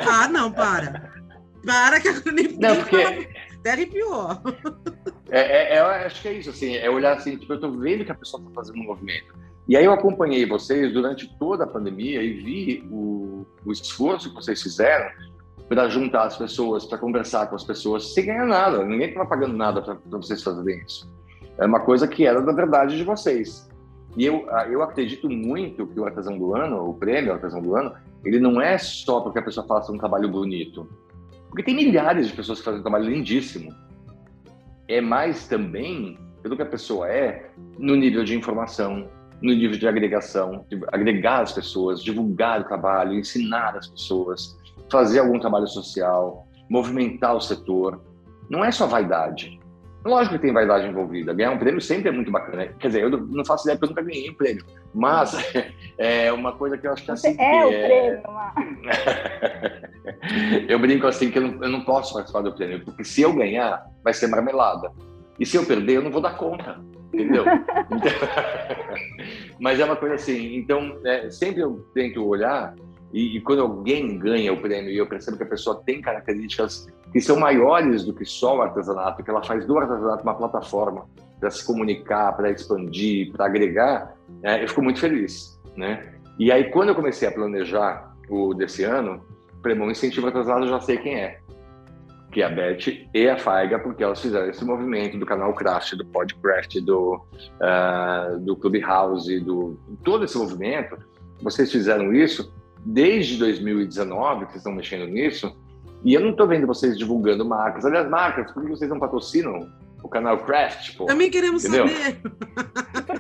Ah, 0.10 0.28
não, 0.28 0.52
para. 0.52 1.13
Para 1.66 2.00
que 2.00 2.08
eu 2.08 2.34
nem 2.34 2.58
Não, 2.58 2.76
porque... 2.76 3.30
Até 3.60 3.72
arrepiou. 3.72 4.30
É, 5.30 5.40
é, 5.40 5.76
é, 5.76 5.80
acho 5.80 6.22
que 6.22 6.28
é 6.28 6.34
isso, 6.34 6.50
assim, 6.50 6.76
é 6.76 6.90
olhar 6.90 7.16
assim, 7.16 7.38
tipo, 7.38 7.54
eu 7.54 7.60
tô 7.60 7.72
vendo 7.72 8.04
que 8.04 8.12
a 8.12 8.16
pessoa 8.16 8.44
tá 8.44 8.50
fazendo 8.54 8.80
um 8.80 8.84
movimento. 8.84 9.34
E 9.68 9.78
aí 9.78 9.86
eu 9.86 9.94
acompanhei 9.94 10.46
vocês 10.46 10.94
durante 10.94 11.28
toda 11.40 11.64
a 11.64 11.68
pandemia 11.68 12.22
e 12.22 12.34
vi 12.34 12.88
o, 12.92 13.46
o 13.66 13.72
esforço 13.72 14.30
que 14.30 14.36
vocês 14.36 14.62
fizeram 14.62 15.10
para 15.70 15.88
juntar 15.88 16.26
as 16.26 16.38
pessoas, 16.38 16.86
para 16.86 16.98
conversar 16.98 17.48
com 17.48 17.56
as 17.56 17.64
pessoas, 17.64 18.14
sem 18.14 18.26
ganhar 18.26 18.46
nada. 18.46 18.84
Ninguém 18.84 19.08
estava 19.08 19.28
pagando 19.28 19.56
nada 19.56 19.82
para 19.82 19.98
vocês 20.12 20.44
fazerem 20.44 20.84
isso. 20.86 21.10
É 21.58 21.66
uma 21.66 21.80
coisa 21.80 22.08
que 22.08 22.26
era 22.26 22.42
da 22.42 22.52
verdade 22.52 22.98
de 22.98 23.04
vocês. 23.04 23.70
E 24.18 24.26
eu, 24.26 24.46
eu 24.70 24.84
acredito 24.84 25.30
muito 25.30 25.88
que 25.88 26.00
o 26.00 26.06
artesão 26.06 26.38
do 26.38 26.54
ano, 26.56 26.90
o 26.90 26.94
prêmio 26.94 27.34
artesão 27.34 27.62
do 27.62 27.76
ano, 27.76 27.94
ele 28.26 28.40
não 28.40 28.62
é 28.62 28.78
só 28.78 29.22
porque 29.22 29.40
a 29.40 29.42
pessoa 29.42 29.66
faça 29.66 29.92
um 29.92 29.98
trabalho 29.98 30.30
bonito 30.30 30.88
Porque 31.54 31.62
tem 31.62 31.76
milhares 31.76 32.30
de 32.30 32.34
pessoas 32.34 32.58
que 32.58 32.66
fazem 32.66 32.80
um 32.80 32.82
trabalho 32.82 33.08
lindíssimo. 33.08 33.72
É 34.88 35.00
mais 35.00 35.48
também 35.48 36.18
pelo 36.42 36.56
que 36.56 36.64
a 36.64 36.66
pessoa 36.66 37.08
é 37.08 37.52
no 37.78 37.96
nível 37.96 38.24
de 38.24 38.36
informação, 38.36 39.08
no 39.40 39.54
nível 39.54 39.78
de 39.78 39.88
agregação, 39.88 40.66
de 40.68 40.82
agregar 40.92 41.42
as 41.42 41.52
pessoas, 41.52 42.04
divulgar 42.04 42.62
o 42.62 42.64
trabalho, 42.64 43.14
ensinar 43.14 43.78
as 43.78 43.86
pessoas, 43.86 44.58
fazer 44.92 45.20
algum 45.20 45.40
trabalho 45.40 45.68
social, 45.68 46.48
movimentar 46.68 47.36
o 47.36 47.40
setor. 47.40 48.02
Não 48.50 48.66
é 48.66 48.72
só 48.72 48.88
vaidade. 48.88 49.60
Lógico 50.06 50.36
que 50.36 50.42
tem 50.42 50.54
vaidade 50.54 50.88
envolvida. 50.88 51.34
Ganhar 51.34 51.52
um 51.52 51.58
prêmio 51.58 51.80
sempre 51.80 52.10
é 52.10 52.12
muito 52.12 52.32
bacana. 52.32 52.68
Quer 52.80 52.88
dizer, 52.88 53.04
eu 53.04 53.10
não 53.10 53.46
faço 53.46 53.64
ideia 53.64 53.78
porque 53.78 53.86
eu 53.86 53.96
nunca 53.96 54.10
ganhei 54.10 54.30
um 54.30 54.34
prêmio. 54.34 54.66
Mas 54.94 55.34
é 55.98 56.32
uma 56.32 56.52
coisa 56.52 56.78
que 56.78 56.86
eu 56.86 56.92
acho 56.92 57.04
que 57.04 57.12
Você 57.12 57.30
assim. 57.30 57.42
é 57.42 57.66
o 57.66 57.72
é... 57.72 57.88
prêmio, 57.88 58.22
Eu 60.68 60.80
brinco 60.80 61.08
assim 61.08 61.32
que 61.32 61.38
eu 61.38 61.44
não, 61.44 61.64
eu 61.64 61.70
não 61.70 61.82
posso 61.82 62.14
participar 62.14 62.42
do 62.42 62.54
prêmio, 62.54 62.84
porque 62.84 63.04
se 63.04 63.22
eu 63.22 63.34
ganhar, 63.34 63.86
vai 64.04 64.14
ser 64.14 64.28
marmelada. 64.28 64.92
E 65.40 65.46
se 65.46 65.56
eu 65.58 65.66
perder, 65.66 65.98
eu 65.98 66.02
não 66.04 66.12
vou 66.12 66.22
dar 66.22 66.38
conta. 66.38 66.80
Entendeu? 67.14 67.46
Então... 67.94 68.12
Mas 69.60 69.80
é 69.80 69.86
uma 69.86 69.96
coisa 69.96 70.16
assim. 70.16 70.56
Então, 70.56 71.00
é, 71.06 71.30
sempre 71.30 71.62
eu 71.62 71.88
tento 71.94 72.26
olhar 72.26 72.74
e, 73.14 73.38
e, 73.38 73.42
quando 73.42 73.62
alguém 73.62 74.18
ganha 74.18 74.52
o 74.52 74.60
prêmio 74.60 74.90
e 74.90 74.98
eu 74.98 75.06
percebo 75.06 75.38
que 75.38 75.44
a 75.44 75.48
pessoa 75.48 75.82
tem 75.86 76.02
características 76.02 76.88
que 77.12 77.22
são 77.22 77.40
maiores 77.40 78.04
do 78.04 78.12
que 78.12 78.26
só 78.26 78.58
o 78.58 78.62
artesanato, 78.64 79.24
que 79.24 79.30
ela 79.30 79.44
faz 79.44 79.66
do 79.68 79.78
artesanato 79.78 80.24
uma 80.24 80.34
plataforma 80.34 81.06
para 81.40 81.52
se 81.52 81.64
comunicar, 81.64 82.36
para 82.36 82.50
expandir, 82.50 83.32
para 83.32 83.46
agregar, 83.46 84.16
é, 84.42 84.64
eu 84.64 84.68
fico 84.68 84.82
muito 84.82 85.00
feliz, 85.00 85.62
né? 85.78 86.12
E 86.40 86.52
aí, 86.52 86.72
quando 86.72 86.90
eu 86.90 86.96
comecei 86.96 87.28
a 87.28 87.32
planejar 87.32 88.16
o 88.28 88.56
desse 88.56 88.84
ano, 88.84 89.24
prêmio 89.62 89.92
Incentivo 89.92 90.28
Artesanato 90.28 90.66
eu 90.66 90.70
já 90.70 90.80
sei 90.80 90.98
quem 90.98 91.16
é, 91.16 91.40
que 92.32 92.42
é 92.42 92.46
a 92.46 92.50
Beth 92.50 93.08
e 93.14 93.30
a 93.30 93.38
Faiga, 93.38 93.78
porque 93.78 94.04
elas 94.04 94.20
fizeram 94.20 94.50
esse 94.50 94.66
movimento 94.66 95.20
do 95.20 95.26
canal 95.26 95.54
Craft, 95.54 95.94
do 95.94 96.06
Podcraft, 96.06 96.80
do, 96.80 97.22
uh, 97.62 98.40
do 98.40 98.56
Clubhouse, 98.56 99.40
do 99.42 99.80
todo 100.04 100.26
esse 100.26 100.36
movimento. 100.36 100.98
Vocês 101.42 101.72
fizeram 101.72 102.12
isso 102.12 102.52
desde 102.86 103.38
2019 103.38 104.46
que 104.46 104.52
vocês 104.52 104.58
estão 104.58 104.74
mexendo 104.74 105.08
nisso, 105.08 105.56
e 106.04 106.14
eu 106.14 106.22
não 106.22 106.32
estou 106.32 106.48
vendo 106.48 106.68
vocês 106.68 106.98
divulgando 106.98 107.46
marcas. 107.46 107.86
Aliás, 107.86 108.10
marcas, 108.10 108.52
por 108.52 108.64
que 108.64 108.70
vocês 108.70 108.90
não 108.90 109.00
patrocinam 109.00 109.70
o 110.04 110.10
canal 110.10 110.38
Craft? 110.40 110.98
Pô? 110.98 111.06
Também 111.06 111.30
queremos 111.30 111.64
Entendeu? 111.64 111.88
saber. 111.88 112.22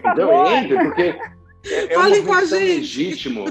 Então 0.05 0.47
entre, 0.47 0.77
porque 0.77 1.15
é, 1.65 1.93
é 1.93 1.97
um 1.97 2.09
movimento 2.09 2.51
legítimo, 2.51 3.45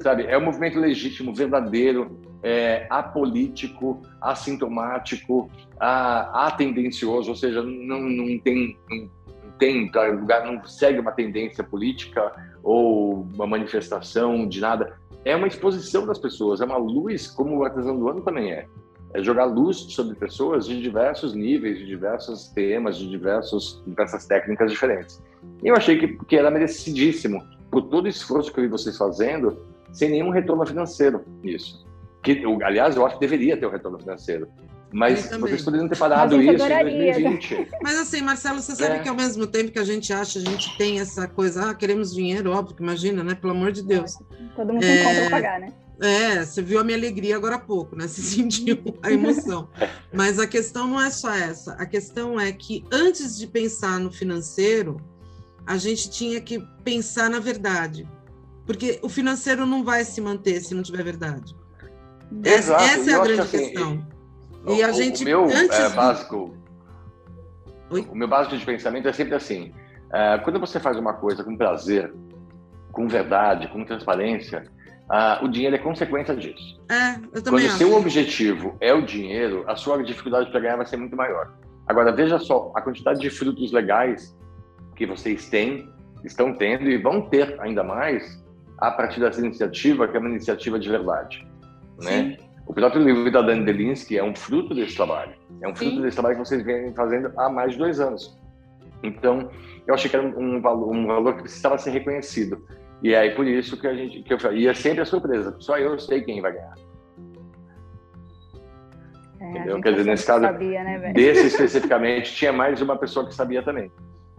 sabe? 0.00 0.26
É 0.26 0.38
um 0.38 0.44
movimento 0.44 0.78
legítimo, 0.78 1.34
verdadeiro, 1.34 2.20
é, 2.42 2.86
apolítico, 2.88 4.00
assintomático, 4.20 5.50
a, 5.78 6.46
atendencioso, 6.46 7.30
ou 7.30 7.36
seja, 7.36 7.62
não, 7.62 8.00
não 8.00 8.38
tem, 8.38 8.78
não, 8.88 9.10
tem 9.58 9.90
lugar, 10.12 10.46
não 10.46 10.64
segue 10.64 11.00
uma 11.00 11.10
tendência 11.10 11.64
política 11.64 12.32
ou 12.62 13.26
uma 13.34 13.46
manifestação 13.46 14.46
de 14.46 14.60
nada 14.60 14.96
é 15.24 15.34
uma 15.36 15.46
exposição 15.46 16.06
das 16.06 16.18
pessoas, 16.18 16.60
é 16.60 16.64
uma 16.64 16.76
luz, 16.76 17.28
como 17.28 17.58
o 17.58 17.64
artesão 17.64 17.98
do 17.98 18.08
ano 18.08 18.20
também 18.20 18.52
é. 18.52 18.66
É 19.14 19.22
jogar 19.22 19.44
luz 19.44 19.76
sobre 19.76 20.14
pessoas 20.14 20.66
de 20.66 20.82
diversos 20.82 21.34
níveis, 21.34 21.78
de 21.78 21.86
diversos 21.86 22.48
temas, 22.48 22.98
de 22.98 23.08
diversos, 23.08 23.82
diversas 23.86 24.26
técnicas 24.26 24.70
diferentes. 24.70 25.22
E 25.62 25.68
eu 25.68 25.74
achei 25.74 25.98
que, 25.98 26.08
que 26.24 26.36
era 26.36 26.50
merecidíssimo, 26.50 27.42
por 27.70 27.82
todo 27.82 28.04
o 28.04 28.08
esforço 28.08 28.52
que 28.52 28.60
eu 28.60 28.64
vi 28.64 28.68
vocês 28.68 28.96
fazendo, 28.96 29.58
sem 29.92 30.10
nenhum 30.10 30.30
retorno 30.30 30.66
financeiro 30.66 31.24
nisso. 31.42 31.86
Que, 32.22 32.42
aliás, 32.62 32.96
eu 32.96 33.06
acho 33.06 33.14
que 33.14 33.20
deveria 33.20 33.56
ter 33.56 33.66
um 33.66 33.70
retorno 33.70 33.98
financeiro. 33.98 34.48
Mas 34.90 35.28
vocês 35.28 35.62
poderiam 35.62 35.88
ter 35.88 35.98
parado 35.98 36.40
isso 36.40 36.50
adoraria. 36.50 37.18
em 37.18 37.22
2020. 37.22 37.68
Mas 37.82 37.98
assim, 37.98 38.22
Marcelo, 38.22 38.60
você 38.60 38.74
sabe 38.74 38.96
é. 38.96 38.98
que 39.00 39.08
ao 39.08 39.14
mesmo 39.14 39.46
tempo 39.46 39.70
que 39.70 39.78
a 39.78 39.84
gente 39.84 40.12
acha, 40.12 40.38
a 40.38 40.42
gente 40.42 40.76
tem 40.78 40.98
essa 40.98 41.28
coisa, 41.28 41.70
ah, 41.70 41.74
queremos 41.74 42.14
dinheiro, 42.14 42.52
óbvio, 42.52 42.76
imagina, 42.80 43.22
né? 43.22 43.34
Pelo 43.34 43.52
amor 43.52 43.70
de 43.70 43.82
Deus. 43.82 44.18
Todo 44.56 44.72
mundo 44.72 44.80
tem 44.80 44.98
é... 44.98 45.04
conta 45.04 45.20
pra 45.20 45.30
pagar, 45.30 45.60
né? 45.60 45.72
É, 46.00 46.44
você 46.44 46.62
viu 46.62 46.78
a 46.78 46.84
minha 46.84 46.96
alegria 46.96 47.36
agora 47.36 47.56
há 47.56 47.58
pouco, 47.58 47.96
né? 47.96 48.06
Você 48.08 48.22
sentiu 48.22 48.78
a 49.02 49.10
emoção. 49.10 49.68
Mas 50.12 50.38
a 50.38 50.46
questão 50.46 50.86
não 50.86 51.00
é 51.00 51.10
só 51.10 51.34
essa. 51.34 51.72
A 51.72 51.84
questão 51.84 52.38
é 52.38 52.52
que 52.52 52.84
antes 52.92 53.36
de 53.36 53.48
pensar 53.48 53.98
no 53.98 54.12
financeiro, 54.12 55.00
a 55.66 55.76
gente 55.76 56.08
tinha 56.08 56.40
que 56.40 56.64
pensar 56.84 57.28
na 57.28 57.40
verdade. 57.40 58.08
Porque 58.64 59.00
o 59.02 59.08
financeiro 59.08 59.66
não 59.66 59.82
vai 59.82 60.04
se 60.04 60.20
manter 60.20 60.60
se 60.60 60.72
não 60.72 60.82
tiver 60.84 61.02
verdade. 61.02 61.56
Exato. 62.44 62.84
Essa, 62.84 63.00
essa 63.00 63.10
é 63.10 63.14
a 63.14 63.22
grande 63.22 63.40
assim, 63.40 63.58
questão. 63.58 64.06
E 64.66 64.82
a 64.82 64.90
o, 64.90 64.92
gente. 64.92 65.22
O 65.22 65.24
meu 65.24 65.44
antes... 65.44 65.78
é, 65.78 65.88
básico. 65.90 66.56
Oi? 67.90 68.06
O 68.10 68.14
meu 68.14 68.28
básico 68.28 68.56
de 68.56 68.64
pensamento 68.64 69.08
é 69.08 69.12
sempre 69.12 69.34
assim: 69.34 69.72
é, 70.12 70.38
quando 70.38 70.58
você 70.58 70.80
faz 70.80 70.96
uma 70.96 71.14
coisa 71.14 71.44
com 71.44 71.56
prazer, 71.56 72.12
com 72.92 73.06
verdade, 73.08 73.68
com 73.68 73.84
transparência, 73.84 74.64
o 75.42 75.48
dinheiro 75.48 75.76
é 75.76 75.78
consequência 75.78 76.36
disso. 76.36 76.80
É, 76.90 77.14
eu 77.32 77.42
também 77.42 77.62
Quando 77.62 77.74
o 77.74 77.78
seu 77.78 77.94
objetivo 77.94 78.76
é 78.80 78.92
o 78.92 79.02
dinheiro, 79.02 79.64
a 79.66 79.74
sua 79.76 80.02
dificuldade 80.02 80.50
para 80.50 80.60
ganhar 80.60 80.76
vai 80.76 80.86
ser 80.86 80.96
muito 80.96 81.16
maior. 81.16 81.54
Agora, 81.86 82.12
veja 82.12 82.38
só 82.38 82.70
a 82.74 82.82
quantidade 82.82 83.18
de 83.18 83.30
frutos 83.30 83.72
legais 83.72 84.36
que 84.94 85.06
vocês 85.06 85.48
têm, 85.48 85.88
estão 86.24 86.52
tendo 86.52 86.90
e 86.90 86.98
vão 86.98 87.22
ter 87.22 87.58
ainda 87.60 87.82
mais 87.82 88.44
a 88.78 88.90
partir 88.90 89.20
dessa 89.20 89.40
iniciativa, 89.40 90.06
que 90.06 90.16
é 90.16 90.20
uma 90.20 90.28
iniciativa 90.28 90.78
de 90.78 90.88
verdade. 90.88 91.46
Né? 92.02 92.36
O 92.68 92.74
próprio 92.74 93.02
livro 93.02 93.32
da 93.32 93.40
Dani 93.40 93.64
Delinsky 93.64 94.18
é 94.18 94.22
um 94.22 94.36
fruto 94.36 94.74
desse 94.74 94.94
trabalho. 94.94 95.32
É 95.62 95.66
um 95.66 95.74
fruto 95.74 95.96
Sim. 95.96 96.02
desse 96.02 96.16
trabalho 96.16 96.36
que 96.36 96.46
vocês 96.46 96.62
vêm 96.62 96.94
fazendo 96.94 97.32
há 97.38 97.48
mais 97.48 97.72
de 97.72 97.78
dois 97.78 97.98
anos. 97.98 98.38
Então, 99.02 99.50
eu 99.86 99.94
achei 99.94 100.10
que 100.10 100.14
era 100.14 100.26
um 100.26 100.60
valor, 100.60 100.94
um 100.94 101.06
valor 101.06 101.36
que 101.36 101.42
precisava 101.42 101.78
ser 101.78 101.92
reconhecido. 101.92 102.62
E 103.02 103.14
é 103.14 103.20
aí 103.20 103.30
por 103.30 103.46
isso 103.46 103.80
que 103.80 103.86
a 103.86 103.94
gente 103.94 104.22
que 104.22 104.34
eu 104.34 104.52
e 104.52 104.68
é 104.68 104.74
sempre 104.74 105.00
a 105.00 105.06
surpresa. 105.06 105.56
Só 105.60 105.78
eu 105.78 105.98
sei 105.98 106.20
quem 106.20 106.42
vai 106.42 106.52
ganhar. 106.52 106.74
É, 109.40 109.50
Entendeu? 109.50 109.80
Quer 109.80 109.92
dizer, 109.92 110.04
nesse 110.04 110.26
caso, 110.26 110.42
sabia, 110.42 110.84
né, 110.84 111.12
desse 111.14 111.46
especificamente, 111.48 112.34
tinha 112.34 112.52
mais 112.52 112.82
uma 112.82 112.98
pessoa 112.98 113.26
que 113.26 113.34
sabia 113.34 113.62
também. 113.62 113.90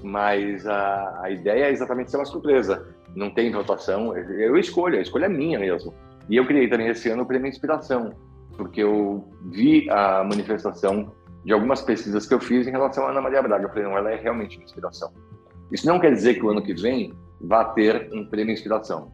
Mas 0.04 0.68
a, 0.68 1.22
a 1.24 1.32
ideia 1.32 1.65
é 1.65 1.72
exatamente 1.72 2.12
ser 2.12 2.18
uma 2.18 2.26
surpresa. 2.26 2.96
Não 3.15 3.32
tem 3.32 3.52
votação, 3.52 4.15
eu 4.15 4.56
escolho, 4.56 5.00
a 5.00 5.02
escolha 5.02 5.26
é 5.26 5.30
minha 5.30 5.58
mesmo. 5.58 5.96
E 6.30 6.36
eu 6.36 6.46
criei 6.46 6.68
também 6.70 6.88
esse 6.88 7.10
ano 7.10 7.24
o 7.24 7.26
Prêmio 7.26 7.50
Inspiração, 7.50 8.13
porque 8.56 8.84
eu 8.84 9.28
vi 9.46 9.89
a 9.89 10.24
manifestação 10.24 11.12
de 11.44 11.54
algumas 11.54 11.82
pesquisas 11.82 12.28
que 12.28 12.34
eu 12.34 12.39
fiz 12.39 12.68
em 12.68 12.72
relação 12.72 13.06
a 13.06 13.12
Ana 13.12 13.22
Maria 13.22 13.42
Braga. 13.42 13.65
Eu 13.65 13.70
falei, 13.70 13.84
não, 13.84 13.98
ela 13.98 14.12
é 14.12 14.15
realmente 14.15 14.58
uma 14.58 14.65
inspiração. 14.65 15.12
Isso 15.72 15.88
não 15.88 16.00
quer 16.00 16.13
dizer 16.13 16.36
que 16.36 16.46
o 16.46 16.50
ano 16.50 16.62
que 16.62 16.74
vem 16.74 17.13
vá 17.42 17.65
ter 17.65 18.10
um 18.13 18.26
prêmio 18.26 18.54
Inspiração. 18.54 19.12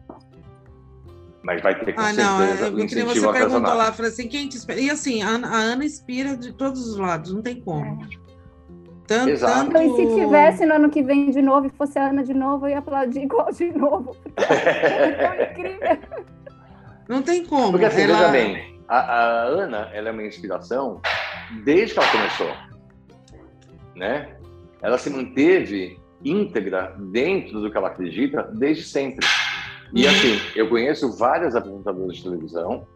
Mas 1.42 1.62
vai 1.62 1.78
ter 1.78 1.92
com 1.92 2.00
ah, 2.00 2.12
certeza 2.12 2.70
não, 2.70 2.78
eu, 2.80 3.06
você 3.06 3.32
perguntou 3.32 3.74
lá, 3.74 3.92
falei 3.92 4.10
assim, 4.10 4.26
quem 4.26 4.48
te 4.48 4.56
inspira? 4.56 4.80
E 4.80 4.90
assim, 4.90 5.22
a, 5.22 5.28
a, 5.28 5.58
Ana 5.58 5.84
inspira 5.84 6.36
de 6.36 6.52
todos 6.52 6.88
os 6.88 6.98
lados, 6.98 7.32
não 7.32 7.40
tem 7.40 7.60
como. 7.60 8.02
É. 8.02 8.08
Tanto, 9.06 9.30
Exato. 9.30 9.70
Tanto... 9.70 9.80
E 9.80 9.96
se 9.96 10.14
tivesse 10.20 10.66
no 10.66 10.74
ano 10.74 10.90
que 10.90 11.04
vem 11.04 11.30
de 11.30 11.40
novo 11.40 11.68
e 11.68 11.70
fosse 11.70 11.96
a 12.00 12.08
Ana 12.08 12.24
de 12.24 12.34
novo, 12.34 12.66
eu 12.66 12.70
ia 12.70 12.78
aplaudir 12.80 13.22
igual 13.22 13.52
de 13.52 13.72
novo. 13.72 14.16
é 14.36 15.52
incrível. 15.52 16.26
Não 17.08 17.22
tem 17.22 17.44
como. 17.44 17.72
Porque 17.72 17.84
assim, 17.84 18.02
ela... 18.02 18.14
veja 18.14 18.28
bem, 18.28 18.80
a, 18.88 18.98
a, 18.98 19.42
Ana, 19.44 19.90
ela 19.92 20.08
é 20.08 20.12
uma 20.12 20.24
inspiração 20.24 21.00
desde 21.64 21.94
que 21.94 22.00
ela 22.00 22.10
começou, 22.10 22.52
né? 23.94 24.36
Ela 24.82 24.98
se 24.98 25.10
manteve 25.10 25.98
íntegra 26.24 26.94
dentro 26.98 27.60
do 27.60 27.70
que 27.70 27.76
ela 27.76 27.88
acredita 27.88 28.42
desde 28.54 28.84
sempre. 28.84 29.26
E 29.92 30.06
assim, 30.06 30.40
eu 30.54 30.68
conheço 30.68 31.16
várias 31.16 31.54
apresentadoras 31.54 32.16
de 32.16 32.24
televisão 32.24 32.86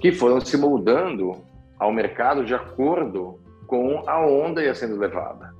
que 0.00 0.12
foram 0.12 0.40
se 0.40 0.56
moldando 0.56 1.36
ao 1.78 1.92
mercado 1.92 2.44
de 2.44 2.54
acordo 2.54 3.38
com 3.66 4.02
a 4.06 4.24
onda 4.24 4.62
ia 4.62 4.74
sendo 4.74 4.96
levada, 4.96 5.54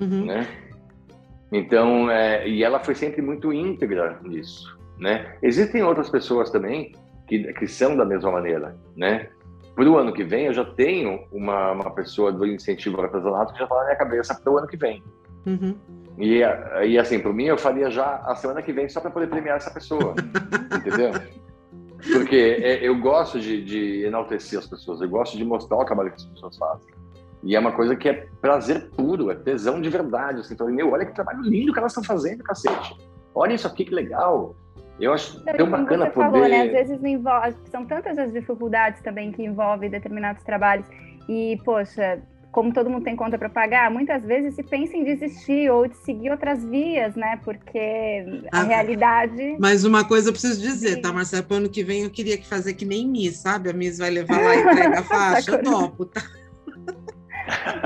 uhum. 0.00 0.26
né? 0.26 0.46
Então, 1.52 2.10
é, 2.10 2.48
e 2.48 2.64
ela 2.64 2.80
foi 2.80 2.94
sempre 2.94 3.22
muito 3.22 3.52
íntegra 3.52 4.18
nisso, 4.22 4.76
né? 4.98 5.36
Existem 5.40 5.82
outras 5.82 6.10
pessoas 6.10 6.50
também 6.50 6.92
que, 7.26 7.52
que 7.54 7.66
são 7.66 7.96
da 7.96 8.04
mesma 8.04 8.30
maneira, 8.30 8.76
né? 8.96 9.28
Para 9.74 9.90
o 9.90 9.98
ano 9.98 10.12
que 10.12 10.22
vem, 10.22 10.46
eu 10.46 10.54
já 10.54 10.64
tenho 10.64 11.24
uma, 11.32 11.72
uma 11.72 11.90
pessoa 11.90 12.32
do 12.32 12.46
incentivo 12.46 12.96
ao 12.98 13.04
artesanato 13.04 13.52
que 13.52 13.58
já 13.58 13.64
está 13.64 13.76
na 13.76 13.84
minha 13.84 13.96
cabeça 13.96 14.34
para 14.34 14.52
o 14.52 14.58
ano 14.58 14.68
que 14.68 14.76
vem. 14.76 15.02
Uhum. 15.46 15.76
E, 16.16 16.42
e 16.86 16.98
assim, 16.98 17.18
para 17.18 17.32
mim, 17.32 17.46
eu 17.46 17.58
faria 17.58 17.90
já 17.90 18.22
a 18.24 18.36
semana 18.36 18.62
que 18.62 18.72
vem 18.72 18.88
só 18.88 19.00
para 19.00 19.10
poder 19.10 19.26
premiar 19.26 19.56
essa 19.56 19.70
pessoa, 19.70 20.14
entendeu? 20.78 21.10
Porque 22.12 22.36
é, 22.36 22.86
eu 22.86 22.98
gosto 23.00 23.40
de, 23.40 23.64
de, 23.64 24.04
enaltecer 24.04 24.58
as 24.58 24.66
pessoas, 24.66 25.00
eu 25.00 25.08
gosto 25.08 25.36
de 25.36 25.44
mostrar 25.44 25.78
o 25.78 25.84
trabalho 25.84 26.10
que 26.10 26.16
as 26.16 26.26
pessoas 26.26 26.56
fazem. 26.56 26.94
E 27.42 27.56
é 27.56 27.58
uma 27.58 27.72
coisa 27.72 27.96
que 27.96 28.08
é 28.08 28.28
prazer 28.40 28.90
puro, 28.90 29.30
é 29.30 29.34
tesão 29.34 29.80
de 29.80 29.88
verdade. 29.90 30.40
Assim, 30.40 30.56
meu, 30.70 30.92
olha 30.92 31.04
que 31.04 31.14
trabalho 31.14 31.42
lindo 31.42 31.72
que 31.72 31.78
elas 31.78 31.92
estão 31.92 32.04
fazendo, 32.04 32.42
cacete. 32.42 32.96
Olha 33.34 33.54
isso 33.54 33.66
aqui, 33.66 33.84
que 33.84 33.94
legal. 33.94 34.54
Eu 34.98 35.12
acho 35.12 35.40
tão 35.44 35.70
bacana 35.70 36.06
você 36.06 36.12
poder. 36.12 36.30
Falou, 36.30 36.48
né? 36.48 36.62
Às 36.62 36.70
vezes 36.72 37.04
envolve, 37.04 37.56
são 37.70 37.84
tantas 37.84 38.16
as 38.18 38.32
dificuldades 38.32 39.00
também 39.02 39.32
que 39.32 39.42
envolvem 39.42 39.90
determinados 39.90 40.42
trabalhos 40.44 40.86
e, 41.28 41.58
poxa, 41.64 42.22
como 42.54 42.72
todo 42.72 42.88
mundo 42.88 43.02
tem 43.02 43.16
conta 43.16 43.36
para 43.36 43.48
pagar, 43.48 43.90
muitas 43.90 44.22
vezes 44.22 44.54
se 44.54 44.62
pensa 44.62 44.96
em 44.96 45.02
desistir 45.02 45.68
ou 45.68 45.88
de 45.88 45.96
seguir 45.96 46.30
outras 46.30 46.64
vias, 46.64 47.16
né? 47.16 47.40
Porque 47.44 48.24
a 48.52 48.60
ah, 48.60 48.62
realidade. 48.62 49.56
Mas 49.58 49.84
uma 49.84 50.04
coisa 50.04 50.28
eu 50.28 50.32
preciso 50.32 50.60
dizer, 50.60 51.00
tá, 51.00 51.12
Marcelo? 51.12 51.42
Para 51.42 51.56
ano 51.56 51.68
que 51.68 51.82
vem 51.82 52.04
eu 52.04 52.10
queria 52.10 52.38
que 52.38 52.46
fazer 52.46 52.74
que 52.74 52.84
nem 52.84 53.08
Miss, 53.08 53.38
sabe? 53.38 53.68
A 53.68 53.72
Miss 53.72 53.98
vai 53.98 54.10
levar 54.10 54.40
lá 54.40 54.54
e 54.54 54.60
entrega 54.60 55.00
a 55.00 55.02
faixa, 55.04 55.50
eu 55.50 55.62
topo, 55.64 56.06
tá? 56.06 56.22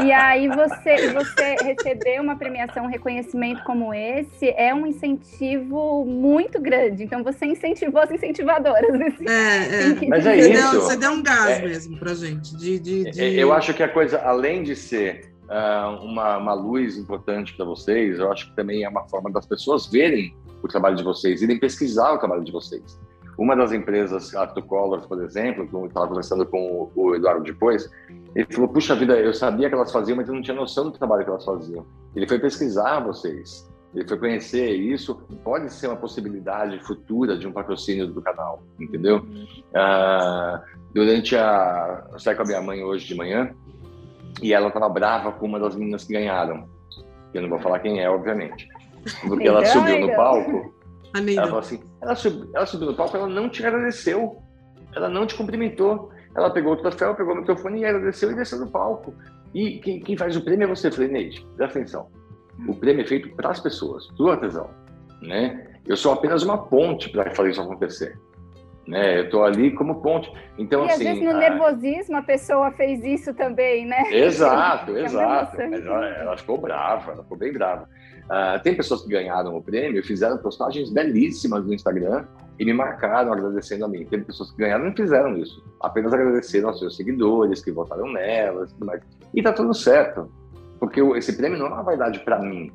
E 0.05 0.12
aí 0.12 0.49
você, 0.49 1.12
você 1.12 1.57
receber 1.62 2.21
uma 2.21 2.37
premiação, 2.37 2.85
um 2.85 2.88
reconhecimento 2.88 3.62
como 3.64 3.92
esse 3.92 4.51
é 4.51 4.75
um 4.75 4.87
incentivo 4.87 6.05
muito 6.05 6.61
grande. 6.61 7.03
Então 7.05 7.23
você 7.25 7.47
incentivou 7.47 8.01
as 8.01 8.11
incentivadoras. 8.11 8.92
Nesse, 8.99 9.29
é, 9.29 10.05
é. 10.05 10.09
Mas 10.09 10.27
é 10.27 10.37
isso. 10.37 10.73
Deu, 10.73 10.81
você 10.81 10.97
deu 10.97 11.11
um 11.12 11.23
gás 11.23 11.59
é. 11.59 11.62
mesmo 11.62 11.99
para 11.99 12.14
gente. 12.14 12.57
De, 12.57 12.79
de, 12.79 13.11
de... 13.11 13.38
Eu 13.38 13.53
acho 13.53 13.75
que 13.75 13.83
a 13.83 13.88
coisa, 13.88 14.18
além 14.23 14.62
de 14.62 14.77
ser 14.77 15.33
uh, 15.49 16.05
uma, 16.05 16.38
uma 16.38 16.55
luz 16.55 16.97
importante 16.97 17.55
para 17.55 17.64
vocês, 17.64 18.18
eu 18.18 18.31
acho 18.31 18.51
que 18.51 18.57
também 18.57 18.85
é 18.85 18.88
uma 18.88 19.09
forma 19.09 19.31
das 19.31 19.47
pessoas 19.47 19.87
verem 19.87 20.35
o 20.62 20.68
trabalho 20.68 20.97
de 20.97 21.05
vocês, 21.05 21.42
irem 21.42 21.59
pesquisar 21.59 22.12
o 22.12 22.18
trabalho 22.18 22.44
de 22.44 22.53
vocês. 22.53 22.99
Uma 23.38 23.55
das 23.55 23.70
empresas, 23.72 24.35
a 24.35 24.48
Colors, 24.48 25.07
por 25.07 25.22
exemplo, 25.22 25.66
que 25.68 25.72
eu 25.72 25.87
estava 25.87 26.09
conversando 26.09 26.44
com 26.44 26.90
o 26.92 27.14
Eduardo 27.14 27.44
depois, 27.44 27.88
ele 28.35 28.46
falou: 28.51 28.68
Puxa 28.68 28.96
vida, 28.96 29.16
eu 29.16 29.33
sabia 29.33 29.68
que 29.68 29.77
elas 29.77 29.92
faziam, 29.92 30.16
mas 30.16 30.29
eu 30.29 30.35
não 30.35 30.42
tinha 30.42 30.57
noção 30.57 30.85
do 30.85 30.90
trabalho 30.90 31.22
que 31.22 31.31
elas 31.31 31.44
faziam. 31.44 31.87
Ele 32.16 32.27
foi 32.27 32.40
pesquisar 32.40 32.98
vocês, 32.98 33.72
ele 33.94 34.09
foi 34.09 34.18
conhecer 34.18 34.72
isso. 34.72 35.14
Pode 35.44 35.72
ser 35.72 35.87
uma 35.87 35.96
possibilidade 35.96 36.85
futura 36.85 37.38
de 37.38 37.46
um 37.46 37.53
patrocínio 37.53 38.09
do 38.09 38.20
canal, 38.20 38.61
entendeu? 38.81 39.18
Uh, 39.18 40.61
durante 40.92 41.37
a. 41.37 42.09
Eu 42.12 42.18
saí 42.18 42.35
com 42.35 42.42
a 42.42 42.46
minha 42.46 42.61
mãe 42.61 42.83
hoje 42.83 43.07
de 43.07 43.14
manhã 43.14 43.55
e 44.42 44.53
ela 44.53 44.66
estava 44.66 44.88
brava 44.88 45.31
com 45.31 45.46
uma 45.46 45.61
das 45.61 45.77
meninas 45.77 46.03
que 46.03 46.12
ganharam. 46.12 46.68
Eu 47.33 47.42
não 47.42 47.48
vou 47.48 47.61
falar 47.61 47.79
quem 47.79 48.01
é, 48.01 48.11
obviamente. 48.11 48.66
Porque 49.29 49.46
ela 49.46 49.64
subiu 49.64 50.01
no 50.01 50.16
palco 50.16 50.78
ela 51.14 51.47
falou 51.47 51.61
assim: 51.61 51.81
ela, 52.01 52.14
subiu, 52.14 52.51
ela 52.55 52.66
subiu 52.66 52.88
no 52.88 52.94
palco, 52.94 53.16
ela 53.16 53.29
não 53.29 53.49
te 53.49 53.64
agradeceu, 53.64 54.42
ela 54.94 55.09
não 55.09 55.27
te 55.27 55.35
cumprimentou. 55.35 56.11
Ela 56.37 56.51
pegou 56.51 56.75
o 56.75 56.77
troféu, 56.77 57.14
pegou 57.14 57.35
o 57.35 57.38
microfone 57.38 57.81
e 57.81 57.85
agradeceu 57.85 58.31
e 58.31 58.35
desceu 58.35 58.59
do 58.59 58.71
palco. 58.71 59.14
E 59.55 59.79
quem, 59.79 60.01
quem 60.01 60.16
faz 60.16 60.37
o 60.37 60.44
prêmio 60.44 60.64
é 60.64 60.68
você. 60.68 60.88
Eu 60.88 60.92
falei, 60.92 61.09
Neide, 61.09 61.47
presta 61.57 61.79
atenção. 61.79 62.09
O 62.66 62.75
prêmio 62.75 63.03
é 63.03 63.07
feito 63.07 63.35
para 63.35 63.51
as 63.51 63.61
pessoas, 63.61 64.09
do 64.09 64.31
artesão. 64.31 64.71
Né? 65.23 65.66
Eu 65.87 65.97
sou 65.97 66.12
apenas 66.12 66.42
uma 66.42 66.66
ponte 66.66 67.09
para 67.09 67.35
fazer 67.35 67.51
isso 67.51 67.61
acontecer. 67.61 68.18
Né? 68.87 69.18
Eu 69.21 69.25
estou 69.25 69.44
ali 69.44 69.75
como 69.75 70.01
ponte. 70.01 70.33
Então, 70.57 70.85
e 70.85 70.90
assim, 70.90 70.94
às 70.94 70.99
vezes 70.99 71.25
no 71.25 71.31
a... 71.31 71.38
nervosismo 71.38 72.16
a 72.16 72.23
pessoa 72.23 72.71
fez 72.73 73.05
isso 73.05 73.35
também, 73.35 73.87
né? 73.87 74.03
Exato, 74.12 74.97
exato. 74.97 75.61
Ela, 75.61 76.07
ela, 76.07 76.37
ficou 76.37 76.59
brava, 76.59 77.12
ela 77.12 77.23
ficou 77.23 77.37
bem 77.37 77.53
brava. 77.53 77.88
Uh, 78.29 78.62
tem 78.62 78.77
pessoas 78.77 79.01
que 79.01 79.09
ganharam 79.09 79.57
o 79.57 79.62
prêmio, 79.62 80.05
fizeram 80.05 80.37
postagens 80.37 80.91
belíssimas 80.91 81.64
no 81.64 81.73
Instagram 81.73 82.27
e 82.59 82.64
me 82.64 82.75
marcaram 82.75 83.33
agradecendo 83.33 83.87
a 83.87 83.88
mim. 83.88 84.05
Tem 84.05 84.23
pessoas 84.23 84.51
que 84.51 84.59
ganharam 84.59 84.85
e 84.85 84.88
não 84.88 84.97
fizeram 84.97 85.37
isso, 85.37 85.64
apenas 85.81 86.12
agradeceram 86.12 86.69
aos 86.69 86.79
seus 86.79 86.95
seguidores 86.95 87.62
que 87.62 87.71
votaram 87.71 88.12
nelas 88.12 88.71
e 88.71 88.75
tudo 88.75 88.87
mais. 88.87 89.03
E 89.33 89.43
tá 89.43 89.53
tudo 89.53 89.73
certo, 89.73 90.31
porque 90.79 91.01
esse 91.17 91.33
prêmio 91.37 91.59
não 91.59 91.67
é 91.67 91.71
uma 91.71 91.83
vaidade 91.83 92.21
para 92.21 92.38
mim. 92.38 92.71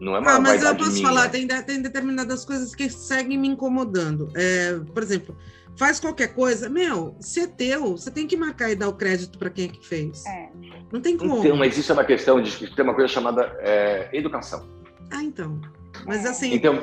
Não 0.00 0.16
é 0.16 0.18
uma 0.18 0.32
ah, 0.32 0.40
mas 0.40 0.64
eu 0.64 0.74
posso 0.74 0.94
minha. 0.94 1.06
falar, 1.06 1.28
tem, 1.28 1.46
tem 1.46 1.80
determinadas 1.80 2.44
coisas 2.44 2.74
que 2.74 2.90
seguem 2.90 3.38
me 3.38 3.46
incomodando. 3.46 4.30
É, 4.34 4.80
por 4.92 5.00
exemplo, 5.00 5.36
faz 5.76 5.98
qualquer 5.98 6.34
coisa, 6.34 6.68
meu, 6.68 7.16
se 7.20 7.40
é 7.40 7.46
teu, 7.46 7.96
você 7.96 8.10
tem 8.10 8.26
que 8.26 8.36
marcar 8.36 8.70
e 8.70 8.76
dar 8.76 8.88
o 8.88 8.94
crédito 8.94 9.38
para 9.38 9.50
quem 9.50 9.66
é 9.66 9.68
que 9.68 9.86
fez. 9.86 10.24
É. 10.26 10.48
Não 10.92 11.00
tem 11.00 11.16
como. 11.16 11.38
Então, 11.38 11.56
mas 11.56 11.76
isso 11.76 11.90
é 11.90 11.94
uma 11.94 12.04
questão 12.04 12.40
de 12.40 12.74
ter 12.74 12.82
uma 12.82 12.94
coisa 12.94 13.12
chamada 13.12 13.56
é, 13.60 14.08
educação. 14.12 14.68
Ah, 15.10 15.22
então. 15.22 15.60
Mas 16.06 16.24
assim. 16.26 16.54
Então, 16.54 16.74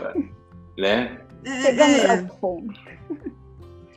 né? 0.77 1.21
É, 1.43 2.15
é... 2.15 2.27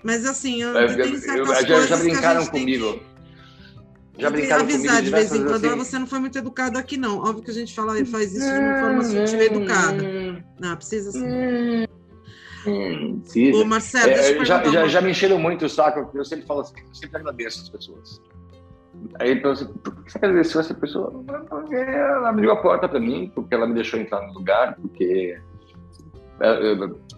Mas 0.02 0.26
assim, 0.26 0.62
eu, 0.62 0.76
é, 0.76 0.94
tem 0.94 1.16
certas 1.16 1.62
eu, 1.62 1.66
já, 1.66 1.87
já 1.87 1.96
brincaram 1.96 2.46
comigo. 2.46 3.00
Já 4.18 4.31
brincaram 4.31 4.62
avisar 4.62 4.96
comigo 4.96 5.05
de 5.05 5.11
vez 5.11 5.33
em 5.33 5.44
quando, 5.44 5.64
assim... 5.64 5.76
você 5.76 5.98
não 5.98 6.07
foi 6.07 6.18
muito 6.18 6.37
educado 6.37 6.78
aqui, 6.78 6.96
não. 6.96 7.18
Óbvio 7.18 7.42
que 7.42 7.50
a 7.50 7.55
gente 7.55 7.74
fala 7.74 7.98
e 7.98 8.05
faz 8.05 8.35
isso 8.35 8.52
de 8.52 8.59
uma 8.59 8.81
forma 8.81 9.05
sutil 9.05 9.40
e 9.40 9.46
educada. 9.46 10.02
Não, 10.61 10.76
precisa 10.76 11.11
assim. 11.11 11.87
Hum, 12.66 13.22
Ô, 13.55 13.64
Marcelo, 13.64 14.11
é, 14.11 14.44
já, 14.44 14.62
já, 14.64 14.88
já, 14.88 15.01
me 15.01 15.11
encheram 15.11 15.38
muito 15.38 15.64
o 15.64 15.68
saco, 15.68 16.11
eu 16.14 16.25
sempre 16.25 16.46
falo 16.46 16.61
assim, 16.61 16.75
eu 16.79 16.94
sempre 16.94 17.16
agradeço 17.16 17.62
as 17.62 17.68
pessoas. 17.68 18.20
Aí 19.18 19.31
ele 19.31 19.40
falou 19.40 19.55
assim, 19.55 19.66
por 19.66 20.05
que 20.05 20.12
você 20.12 20.18
agradeceu 20.18 20.61
essa 20.61 20.75
pessoa? 20.75 21.11
Porque 21.48 21.75
ela 21.75 22.29
abriu 22.29 22.53
a 22.53 22.57
porta 22.57 22.88
para 22.88 23.01
mim, 23.01 23.33
porque 23.35 23.55
ela 23.55 23.66
me 23.66 23.75
deixou 23.75 23.98
entrar 23.98 24.20
no 24.27 24.33
lugar, 24.35 24.77
porque 24.77 25.37
é, 26.40 26.72
é, 26.72 26.77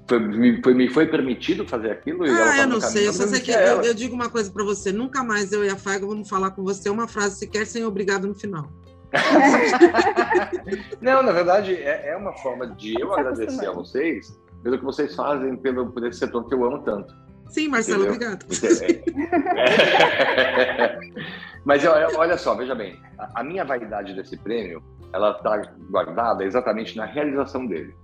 foi, 0.08 0.18
me, 0.18 0.62
foi, 0.62 0.88
foi 0.88 1.06
permitido 1.06 1.66
fazer 1.66 1.90
aquilo. 1.90 2.24
ah, 2.24 2.58
eu 2.58 2.68
não 2.68 2.80
sei, 2.80 3.08
eu 3.08 3.12
só 3.12 3.26
sei 3.26 3.40
que 3.40 3.50
eu, 3.50 3.82
eu, 3.82 3.94
digo 3.94 4.14
uma 4.14 4.30
coisa 4.30 4.50
para 4.50 4.64
você, 4.64 4.92
nunca 4.92 5.22
mais 5.24 5.52
eu 5.52 5.64
e 5.64 5.68
a 5.68 5.76
Faiga 5.76 6.06
vamos 6.06 6.28
falar 6.28 6.50
com 6.52 6.62
você 6.62 6.88
uma 6.88 7.08
frase 7.08 7.38
sequer 7.38 7.66
sem 7.66 7.84
obrigado 7.84 8.26
no 8.26 8.34
final. 8.34 8.70
não, 11.00 11.22
na 11.22 11.32
verdade, 11.32 11.74
é, 11.74 12.10
é 12.10 12.16
uma 12.16 12.32
forma 12.32 12.66
de 12.66 13.00
eu 13.00 13.12
agradecer 13.12 13.66
a 13.66 13.72
vocês 13.72 14.36
pelo 14.64 14.78
que 14.78 14.84
vocês 14.84 15.14
fazem 15.14 15.56
pelo, 15.56 15.92
por 15.92 16.04
esse 16.06 16.18
setor 16.18 16.48
que 16.48 16.54
eu 16.54 16.64
amo 16.64 16.80
tanto. 16.80 17.14
Sim, 17.50 17.68
Marcelo, 17.68 18.06
Entendeu? 18.08 18.32
obrigado. 18.32 18.46
É. 19.56 20.98
Mas 21.64 21.82
olha 21.84 22.36
só, 22.36 22.54
veja 22.54 22.74
bem, 22.74 22.98
a, 23.34 23.42
minha 23.42 23.64
vaidade 23.64 24.14
desse 24.14 24.36
prêmio, 24.36 24.82
ela 25.12 25.30
está 25.30 25.62
guardada 25.90 26.44
exatamente 26.44 26.96
na 26.96 27.04
realização 27.04 27.66
dele. 27.66 27.94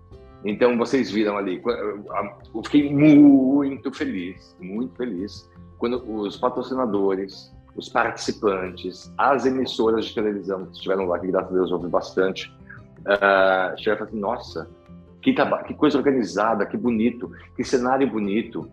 Então 0.45 0.79
vocês 0.79 1.11
viram 1.11 1.37
ali, 1.37 1.61
eu 2.55 2.63
fiquei 2.65 2.95
muito 2.95 3.93
feliz, 3.93 4.57
muito 4.61 4.97
feliz 4.97 5.51
quando 5.79 6.03
os 6.11 6.37
patrocinadores, 6.37 7.53
os 7.77 7.89
participantes, 7.89 9.13
as 9.19 9.45
emissoras 9.45 10.07
de 10.07 10.15
televisão 10.15 10.65
que 10.67 10.73
estiveram 10.73 11.07
lá, 11.07 11.19
que 11.19 11.27
graças 11.27 11.51
a 11.51 11.55
Deus 11.55 11.73
houve 11.73 11.89
bastante, 11.89 12.51
uh, 13.01 13.77
chegaram 13.79 14.07
e 14.07 14.09
assim, 14.09 14.21
nossa, 14.21 14.71
que, 15.21 15.35
que 15.67 15.75
coisa 15.75 15.99
organizada, 15.99 16.67
que 16.67 16.77
bonito, 16.77 17.31
que 17.57 17.65
cenário 17.65 18.09
bonito, 18.11 18.71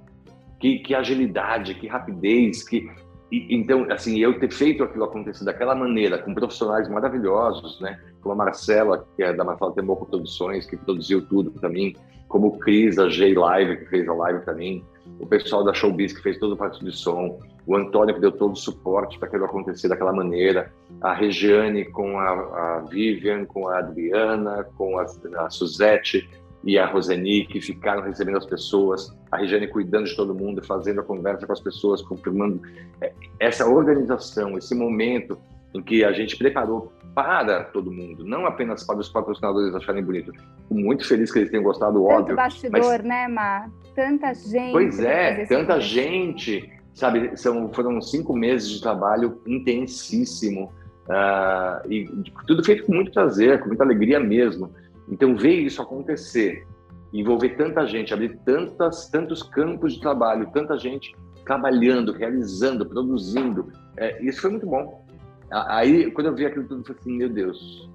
que, 0.59 0.79
que 0.79 0.95
agilidade, 0.95 1.75
que 1.75 1.87
rapidez, 1.87 2.63
que 2.63 2.89
e, 3.31 3.53
então 3.53 3.85
assim 3.91 4.19
eu 4.19 4.39
ter 4.39 4.51
feito 4.51 4.83
aquilo 4.83 5.03
acontecer 5.03 5.43
daquela 5.43 5.75
maneira 5.75 6.17
com 6.17 6.33
profissionais 6.33 6.87
maravilhosos, 6.87 7.79
né? 7.81 7.99
Como 8.21 8.33
a 8.33 8.45
Marcela 8.45 9.05
que 9.15 9.23
é 9.23 9.33
da 9.33 9.43
Marcela 9.43 9.73
Temoco 9.73 10.05
Produções 10.05 10.65
que 10.65 10.77
produziu 10.77 11.25
tudo 11.27 11.51
para 11.51 11.69
mim, 11.69 11.93
como 12.29 12.47
o 12.47 12.57
Cris 12.57 12.95
da 12.95 13.09
J 13.09 13.37
Live 13.37 13.77
que 13.77 13.85
fez 13.87 14.07
a 14.07 14.13
live 14.13 14.39
para 14.45 14.53
mim, 14.53 14.83
o 15.19 15.25
pessoal 15.25 15.63
da 15.63 15.73
Showbiz 15.73 16.13
que 16.13 16.21
fez 16.21 16.37
toda 16.37 16.55
a 16.55 16.57
parte 16.57 16.83
de 16.83 16.91
som, 16.91 17.39
o 17.65 17.75
Antônio 17.75 18.15
que 18.15 18.21
deu 18.21 18.31
todo 18.31 18.53
o 18.53 18.55
suporte 18.55 19.17
para 19.19 19.27
aquilo 19.27 19.45
acontecer 19.45 19.87
daquela 19.87 20.13
maneira, 20.13 20.71
a 21.01 21.13
Regiane 21.13 21.85
com 21.85 22.19
a, 22.19 22.29
a 22.29 22.85
Vivian, 22.89 23.45
com 23.45 23.67
a 23.67 23.79
Adriana, 23.79 24.63
com 24.77 24.97
a, 24.99 25.05
a 25.37 25.49
Suzette, 25.49 26.29
e 26.63 26.77
a 26.77 26.85
Roseni, 26.85 27.45
que 27.45 27.61
ficaram 27.61 28.01
recebendo 28.01 28.37
as 28.37 28.45
pessoas, 28.45 29.15
a 29.31 29.37
Regiane 29.37 29.67
cuidando 29.67 30.05
de 30.05 30.15
todo 30.15 30.33
mundo, 30.33 30.61
fazendo 30.61 31.01
a 31.01 31.03
conversa 31.03 31.45
com 31.45 31.53
as 31.53 31.61
pessoas, 31.61 32.01
confirmando 32.01 32.61
é, 32.99 33.13
essa 33.39 33.65
organização, 33.65 34.57
esse 34.57 34.75
momento 34.75 35.37
em 35.73 35.81
que 35.81 36.03
a 36.03 36.11
gente 36.11 36.35
preparou 36.35 36.91
para 37.13 37.63
todo 37.65 37.91
mundo, 37.91 38.23
não 38.25 38.45
apenas 38.45 38.83
para 38.83 38.99
os 38.99 39.09
patrocinadores 39.09 39.73
acharem 39.73 40.03
bonito. 40.03 40.31
Fico 40.33 40.73
muito 40.73 41.07
feliz 41.07 41.31
que 41.31 41.39
eles 41.39 41.49
tenham 41.49 41.63
gostado, 41.63 41.93
Tanto 41.93 42.19
óbvio. 42.19 42.35
bastidor, 42.35 42.81
mas... 42.81 43.03
né, 43.03 43.27
Mar? 43.27 43.69
Tanta 43.97 44.31
gente. 44.31 44.71
Pois 44.73 44.99
é, 44.99 45.43
tanta 45.47 45.79
gente. 45.81 46.71
Sabe, 46.93 47.35
são, 47.35 47.73
foram 47.73 47.99
cinco 47.99 48.31
meses 48.35 48.69
de 48.69 48.79
trabalho 48.79 49.41
intensíssimo. 49.47 50.71
Uh, 51.07 51.91
e 51.91 52.05
tudo 52.45 52.63
feito 52.63 52.85
com 52.85 52.93
muito 52.93 53.11
prazer, 53.11 53.59
com 53.59 53.69
muita 53.69 53.83
alegria 53.83 54.19
mesmo. 54.19 54.71
Então, 55.09 55.35
ver 55.35 55.61
isso 55.61 55.81
acontecer, 55.81 56.67
envolver 57.11 57.55
tanta 57.55 57.87
gente, 57.87 58.13
abrir 58.13 58.37
tantas, 58.45 59.09
tantos 59.09 59.41
campos 59.41 59.93
de 59.93 59.99
trabalho, 59.99 60.51
tanta 60.53 60.77
gente 60.77 61.15
trabalhando, 61.43 62.11
realizando, 62.11 62.85
produzindo, 62.85 63.71
é, 63.95 64.23
isso 64.23 64.41
foi 64.41 64.51
muito 64.51 64.67
bom. 64.67 65.03
Aí, 65.49 66.11
quando 66.11 66.27
eu 66.27 66.35
vi 66.35 66.45
aquilo 66.45 66.67
tudo, 66.67 66.81
eu 66.81 66.85
falei 66.85 66.99
assim: 67.01 67.17
meu 67.17 67.29
Deus, 67.29 67.89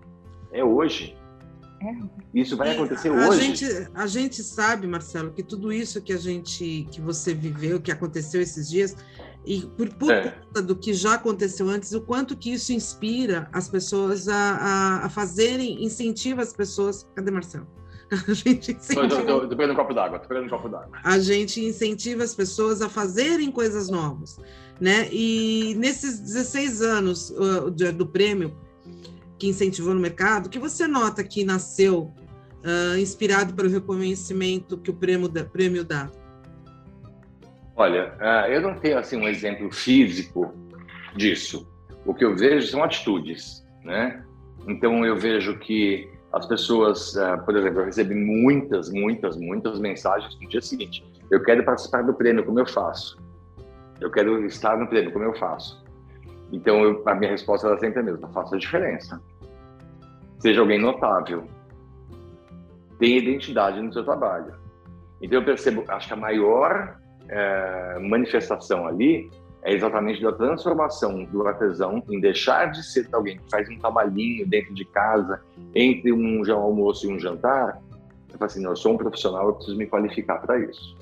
é 0.50 0.64
hoje. 0.64 1.16
É. 1.82 1.96
Isso 2.32 2.56
vai 2.56 2.74
acontecer 2.74 3.08
a 3.08 3.28
hoje. 3.28 3.40
Gente, 3.40 3.88
a 3.92 4.06
gente 4.06 4.42
sabe, 4.42 4.86
Marcelo, 4.86 5.32
que 5.32 5.42
tudo 5.42 5.72
isso 5.72 6.00
que 6.00 6.12
a 6.12 6.16
gente, 6.16 6.86
que 6.92 7.00
você 7.00 7.34
viveu, 7.34 7.80
que 7.80 7.90
aconteceu 7.90 8.40
esses 8.40 8.70
dias, 8.70 8.96
e 9.44 9.62
por, 9.76 9.92
por 9.94 10.12
é. 10.12 10.30
conta 10.30 10.62
do 10.62 10.76
que 10.76 10.94
já 10.94 11.14
aconteceu 11.14 11.68
antes, 11.68 11.92
o 11.92 12.00
quanto 12.00 12.36
que 12.36 12.52
isso 12.52 12.72
inspira 12.72 13.48
as 13.52 13.68
pessoas 13.68 14.28
a, 14.28 14.34
a, 14.36 15.06
a 15.06 15.08
fazerem, 15.08 15.84
incentiva 15.84 16.42
as 16.42 16.52
pessoas. 16.52 17.08
Cadê 17.16 17.30
Marcelo? 17.30 17.66
A 18.28 18.32
gente 18.34 18.72
incentiva... 18.72 19.16
Estou 19.16 19.48
pegando 19.48 19.72
um 19.72 19.76
copo 19.76 19.94
d'água, 19.94 20.18
pegando 20.20 20.46
um 20.46 20.50
copo 20.50 20.68
d'água. 20.68 20.98
A 21.02 21.18
gente 21.18 21.64
incentiva 21.64 22.22
as 22.22 22.34
pessoas 22.34 22.82
a 22.82 22.88
fazerem 22.88 23.50
coisas 23.50 23.88
novas, 23.88 24.38
né? 24.78 25.08
E 25.10 25.74
nesses 25.78 26.20
16 26.20 26.82
anos 26.82 27.30
uh, 27.30 27.70
do 27.70 28.06
prêmio 28.06 28.54
que 29.42 29.48
incentivou 29.48 29.92
no 29.92 29.98
mercado, 29.98 30.48
que 30.48 30.56
você 30.56 30.86
nota 30.86 31.24
que 31.24 31.44
nasceu 31.44 32.14
uh, 32.62 32.96
inspirado 32.96 33.52
pelo 33.54 33.68
reconhecimento 33.68 34.78
que 34.78 34.88
o 34.88 34.94
prêmio, 34.94 35.28
da, 35.28 35.42
prêmio 35.42 35.84
dá? 35.84 36.08
Olha, 37.74 38.14
uh, 38.20 38.48
eu 38.48 38.60
não 38.60 38.78
tenho 38.78 38.96
assim 38.96 39.16
um 39.16 39.26
exemplo 39.26 39.68
físico 39.72 40.54
disso. 41.16 41.68
O 42.06 42.14
que 42.14 42.24
eu 42.24 42.36
vejo 42.36 42.68
são 42.68 42.84
atitudes, 42.84 43.66
né? 43.82 44.24
Então 44.68 45.04
eu 45.04 45.16
vejo 45.16 45.58
que 45.58 46.08
as 46.32 46.46
pessoas, 46.46 47.16
uh, 47.16 47.44
por 47.44 47.56
exemplo, 47.56 47.80
eu 47.80 47.86
recebi 47.86 48.14
muitas, 48.14 48.90
muitas, 48.90 49.36
muitas 49.36 49.80
mensagens 49.80 50.38
no 50.40 50.48
dia 50.48 50.62
seguinte. 50.62 51.04
Eu 51.32 51.42
quero 51.42 51.64
participar 51.64 52.02
do 52.04 52.14
prêmio, 52.14 52.44
como 52.44 52.60
eu 52.60 52.66
faço? 52.66 53.18
Eu 54.00 54.08
quero 54.08 54.46
estar 54.46 54.76
no 54.76 54.86
prêmio, 54.86 55.10
como 55.10 55.24
eu 55.24 55.34
faço? 55.34 55.82
Então 56.52 56.84
eu, 56.84 57.02
a 57.08 57.14
minha 57.16 57.32
resposta 57.32 57.66
era 57.66 57.76
sempre 57.80 57.98
a 57.98 58.02
mesma: 58.04 58.28
faça 58.28 58.54
a 58.54 58.58
diferença. 58.58 59.20
Seja 60.42 60.60
alguém 60.60 60.80
notável, 60.80 61.44
tem 62.98 63.16
identidade 63.16 63.80
no 63.80 63.92
seu 63.92 64.02
trabalho. 64.02 64.54
Então 65.20 65.38
eu 65.38 65.44
percebo, 65.44 65.84
acho 65.86 66.08
que 66.08 66.14
a 66.14 66.16
maior 66.16 66.98
é, 67.28 67.98
manifestação 68.00 68.84
ali 68.84 69.30
é 69.62 69.72
exatamente 69.72 70.20
da 70.20 70.32
transformação 70.32 71.22
do 71.26 71.46
artesão 71.46 72.02
em 72.10 72.18
deixar 72.18 72.72
de 72.72 72.82
ser 72.82 73.08
alguém 73.12 73.38
que 73.38 73.48
faz 73.48 73.68
um 73.68 73.78
trabalhinho 73.78 74.44
dentro 74.44 74.74
de 74.74 74.84
casa, 74.84 75.40
entre 75.76 76.12
um 76.12 76.42
almoço 76.52 77.08
e 77.08 77.14
um 77.14 77.20
jantar. 77.20 77.80
Eu 78.28 78.36
falo 78.36 78.44
assim, 78.46 78.64
eu 78.64 78.74
sou 78.74 78.94
um 78.94 78.96
profissional, 78.96 79.46
eu 79.46 79.54
preciso 79.54 79.78
me 79.78 79.86
qualificar 79.86 80.40
para 80.40 80.58
isso. 80.58 80.98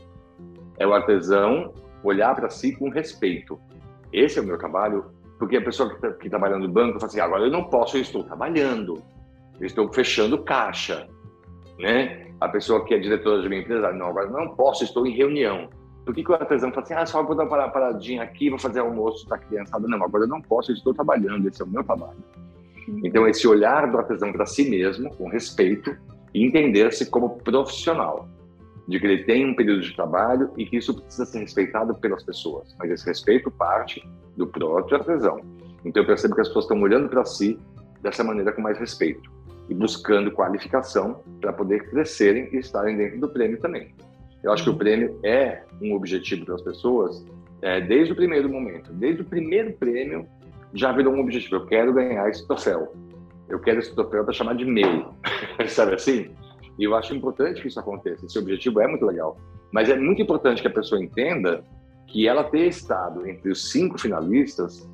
É 0.76 0.86
o 0.86 0.92
artesão 0.92 1.72
olhar 2.04 2.34
para 2.34 2.50
si 2.50 2.76
com 2.76 2.90
respeito. 2.90 3.58
Esse 4.12 4.38
é 4.38 4.42
o 4.42 4.44
meu 4.44 4.58
trabalho, 4.58 5.06
porque 5.38 5.56
a 5.56 5.64
pessoa 5.64 5.88
que, 5.88 5.94
está 5.94 6.10
que 6.12 6.28
trabalha 6.28 6.58
no 6.58 6.68
banco 6.68 7.00
fala 7.00 7.06
assim, 7.06 7.20
agora 7.20 7.44
eu 7.44 7.50
não 7.50 7.64
posso, 7.64 7.96
eu 7.96 8.02
estou 8.02 8.22
trabalhando, 8.22 9.02
eu 9.60 9.66
estou 9.66 9.92
fechando 9.92 10.42
caixa, 10.42 11.06
né? 11.78 12.26
A 12.40 12.48
pessoa 12.48 12.84
que 12.84 12.94
é 12.94 12.98
diretora 12.98 13.42
de 13.42 13.46
uma 13.46 13.56
empresa, 13.56 13.92
não, 13.92 14.06
agora 14.06 14.30
não 14.30 14.48
posso, 14.48 14.82
estou 14.82 15.06
em 15.06 15.14
reunião. 15.14 15.68
Por 16.04 16.14
que, 16.14 16.24
que 16.24 16.30
o 16.30 16.34
artesão 16.34 16.70
fala 16.70 16.82
assim, 16.82 16.94
ah, 16.94 17.04
só 17.04 17.22
vou 17.22 17.36
dar 17.36 17.44
uma 17.44 17.68
paradinha 17.68 18.22
aqui, 18.22 18.48
vou 18.48 18.58
fazer 18.58 18.80
almoço 18.80 19.28
da 19.28 19.36
criançada? 19.36 19.86
Não, 19.86 20.02
agora 20.02 20.24
eu 20.24 20.28
não 20.28 20.40
posso, 20.40 20.70
eu 20.70 20.74
estou 20.74 20.94
trabalhando, 20.94 21.46
esse 21.46 21.60
é 21.60 21.64
o 21.64 21.68
meu 21.68 21.84
trabalho. 21.84 22.16
Uhum. 22.88 23.02
Então, 23.04 23.28
esse 23.28 23.46
olhar 23.46 23.90
do 23.90 23.98
artesão 23.98 24.32
para 24.32 24.46
si 24.46 24.68
mesmo, 24.68 25.14
com 25.14 25.28
respeito, 25.28 25.94
e 26.32 26.46
entender-se 26.46 27.10
como 27.10 27.38
profissional, 27.40 28.26
de 28.88 28.98
que 28.98 29.06
ele 29.06 29.24
tem 29.24 29.46
um 29.46 29.54
período 29.54 29.82
de 29.82 29.94
trabalho 29.94 30.50
e 30.56 30.64
que 30.64 30.78
isso 30.78 30.94
precisa 30.94 31.26
ser 31.26 31.40
respeitado 31.40 31.94
pelas 31.96 32.24
pessoas, 32.24 32.74
mas 32.78 32.90
esse 32.90 33.04
respeito 33.04 33.50
parte 33.50 34.02
do 34.36 34.46
próprio 34.46 34.96
artesão. 34.96 35.42
Então, 35.84 36.02
eu 36.02 36.06
percebo 36.06 36.34
que 36.34 36.40
as 36.40 36.48
pessoas 36.48 36.64
estão 36.64 36.80
olhando 36.80 37.10
para 37.10 37.24
si 37.26 37.58
dessa 38.00 38.24
maneira 38.24 38.50
com 38.52 38.62
mais 38.62 38.78
respeito 38.78 39.39
e 39.70 39.74
buscando 39.74 40.32
qualificação 40.32 41.22
para 41.40 41.52
poder 41.52 41.88
crescerem 41.88 42.48
e 42.52 42.58
estarem 42.58 42.96
dentro 42.96 43.20
do 43.20 43.28
prêmio 43.28 43.60
também. 43.60 43.94
Eu 44.42 44.52
acho 44.52 44.64
que 44.64 44.70
o 44.70 44.76
prêmio 44.76 45.18
é 45.22 45.62
um 45.80 45.94
objetivo 45.94 46.44
para 46.44 46.56
as 46.56 46.62
pessoas 46.62 47.24
é, 47.62 47.80
desde 47.80 48.12
o 48.12 48.16
primeiro 48.16 48.48
momento. 48.48 48.92
Desde 48.92 49.22
o 49.22 49.24
primeiro 49.24 49.72
prêmio 49.74 50.26
já 50.74 50.90
virou 50.92 51.14
um 51.14 51.20
objetivo. 51.20 51.56
Eu 51.56 51.66
quero 51.66 51.92
ganhar 51.92 52.28
esse 52.28 52.46
troféu. 52.46 52.92
Eu 53.48 53.60
quero 53.60 53.78
esse 53.78 53.94
troféu 53.94 54.24
para 54.24 54.32
chamar 54.32 54.54
de 54.54 54.64
meu. 54.64 55.14
Sabe 55.68 55.94
assim? 55.94 56.30
E 56.78 56.84
eu 56.84 56.94
acho 56.96 57.14
importante 57.14 57.60
que 57.60 57.68
isso 57.68 57.78
aconteça. 57.78 58.26
Esse 58.26 58.38
objetivo 58.38 58.80
é 58.80 58.88
muito 58.88 59.04
legal. 59.04 59.36
Mas 59.72 59.88
é 59.88 59.96
muito 59.96 60.20
importante 60.20 60.62
que 60.62 60.68
a 60.68 60.72
pessoa 60.72 61.02
entenda 61.02 61.62
que 62.08 62.26
ela 62.26 62.42
ter 62.42 62.66
estado 62.66 63.26
entre 63.28 63.52
os 63.52 63.70
cinco 63.70 64.00
finalistas 64.00 64.88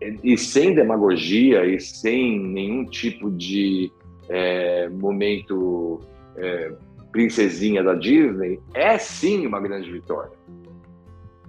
e 0.00 0.36
sem 0.38 0.74
demagogia 0.74 1.66
e 1.66 1.80
sem 1.80 2.38
nenhum 2.38 2.84
tipo 2.84 3.30
de 3.30 3.90
é, 4.28 4.88
momento 4.88 6.00
é, 6.36 6.72
princesinha 7.10 7.82
da 7.82 7.94
Disney, 7.94 8.60
é 8.74 8.98
sim 8.98 9.46
uma 9.46 9.60
grande 9.60 9.90
vitória. 9.90 10.32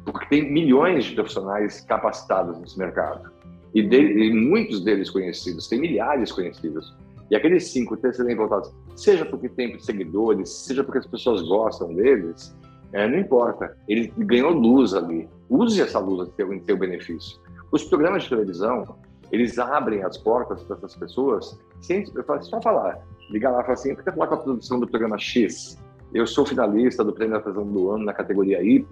Porque 0.03 0.25
tem 0.27 0.51
milhões 0.51 1.05
de 1.05 1.13
profissionais 1.13 1.81
capacitados 1.81 2.59
nesse 2.59 2.77
mercado. 2.79 3.29
E, 3.73 3.81
e 3.81 4.33
muitos 4.33 4.83
deles 4.83 5.09
conhecidos, 5.09 5.67
tem 5.67 5.79
milhares 5.79 6.31
conhecidos. 6.31 6.95
E 7.29 7.35
aqueles 7.35 7.67
cinco 7.67 7.95
ter 7.97 8.15
serem 8.15 8.35
votados, 8.35 8.73
seja 8.95 9.23
porque 9.23 9.47
tem 9.47 9.77
seguidores, 9.79 10.49
seja 10.49 10.83
porque 10.83 10.97
as 10.97 11.05
pessoas 11.05 11.43
gostam 11.43 11.93
deles, 11.93 12.55
é, 12.91 13.07
não 13.07 13.19
importa. 13.19 13.77
Ele 13.87 14.11
ganhou 14.17 14.51
luz 14.51 14.95
ali. 14.95 15.29
Use 15.47 15.79
essa 15.79 15.99
luz 15.99 16.29
em 16.39 16.63
seu 16.65 16.77
benefício. 16.77 17.39
Os 17.71 17.83
programas 17.83 18.23
de 18.23 18.29
televisão, 18.29 18.95
eles 19.31 19.59
abrem 19.59 20.03
as 20.03 20.17
portas 20.17 20.63
para 20.63 20.77
essas 20.77 20.95
pessoas 20.95 21.59
sem 21.81 22.03
só 22.41 22.61
falar, 22.61 22.99
ligar 23.29 23.51
lá 23.51 23.61
e 23.61 23.63
falar 23.63 23.73
assim, 23.73 23.91
eu 23.91 23.95
quero 23.97 24.15
falar 24.15 24.27
com 24.27 24.33
a 24.33 24.37
produção 24.37 24.79
do 24.79 24.87
programa 24.87 25.17
X, 25.17 25.77
eu 26.13 26.25
sou 26.25 26.45
finalista 26.45 27.03
do 27.03 27.13
Prêmio 27.13 27.35
Artesão 27.35 27.65
do 27.65 27.91
Ano 27.91 28.05
na 28.05 28.13
categoria 28.13 28.63
Y, 28.63 28.83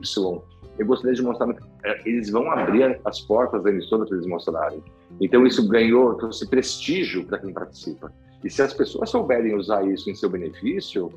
eu 0.78 0.86
gostaria 0.86 1.16
de 1.16 1.24
mostrar, 1.24 1.50
é, 1.84 2.08
eles 2.08 2.30
vão 2.30 2.52
abrir 2.52 3.00
as 3.04 3.20
portas 3.22 3.64
da 3.64 3.72
emissora 3.72 4.06
para 4.06 4.16
eles 4.16 4.28
mostrarem. 4.28 4.84
Então 5.20 5.46
isso 5.48 5.68
ganhou, 5.68 6.14
trouxe 6.14 6.48
prestígio 6.48 7.26
para 7.26 7.40
quem 7.40 7.52
participa. 7.52 8.14
E 8.44 8.50
se 8.50 8.62
as 8.62 8.74
pessoas 8.76 9.10
souberem 9.10 9.56
usar 9.56 9.84
isso 9.88 10.08
em 10.10 10.14
seu 10.14 10.30
benefício, 10.30 11.12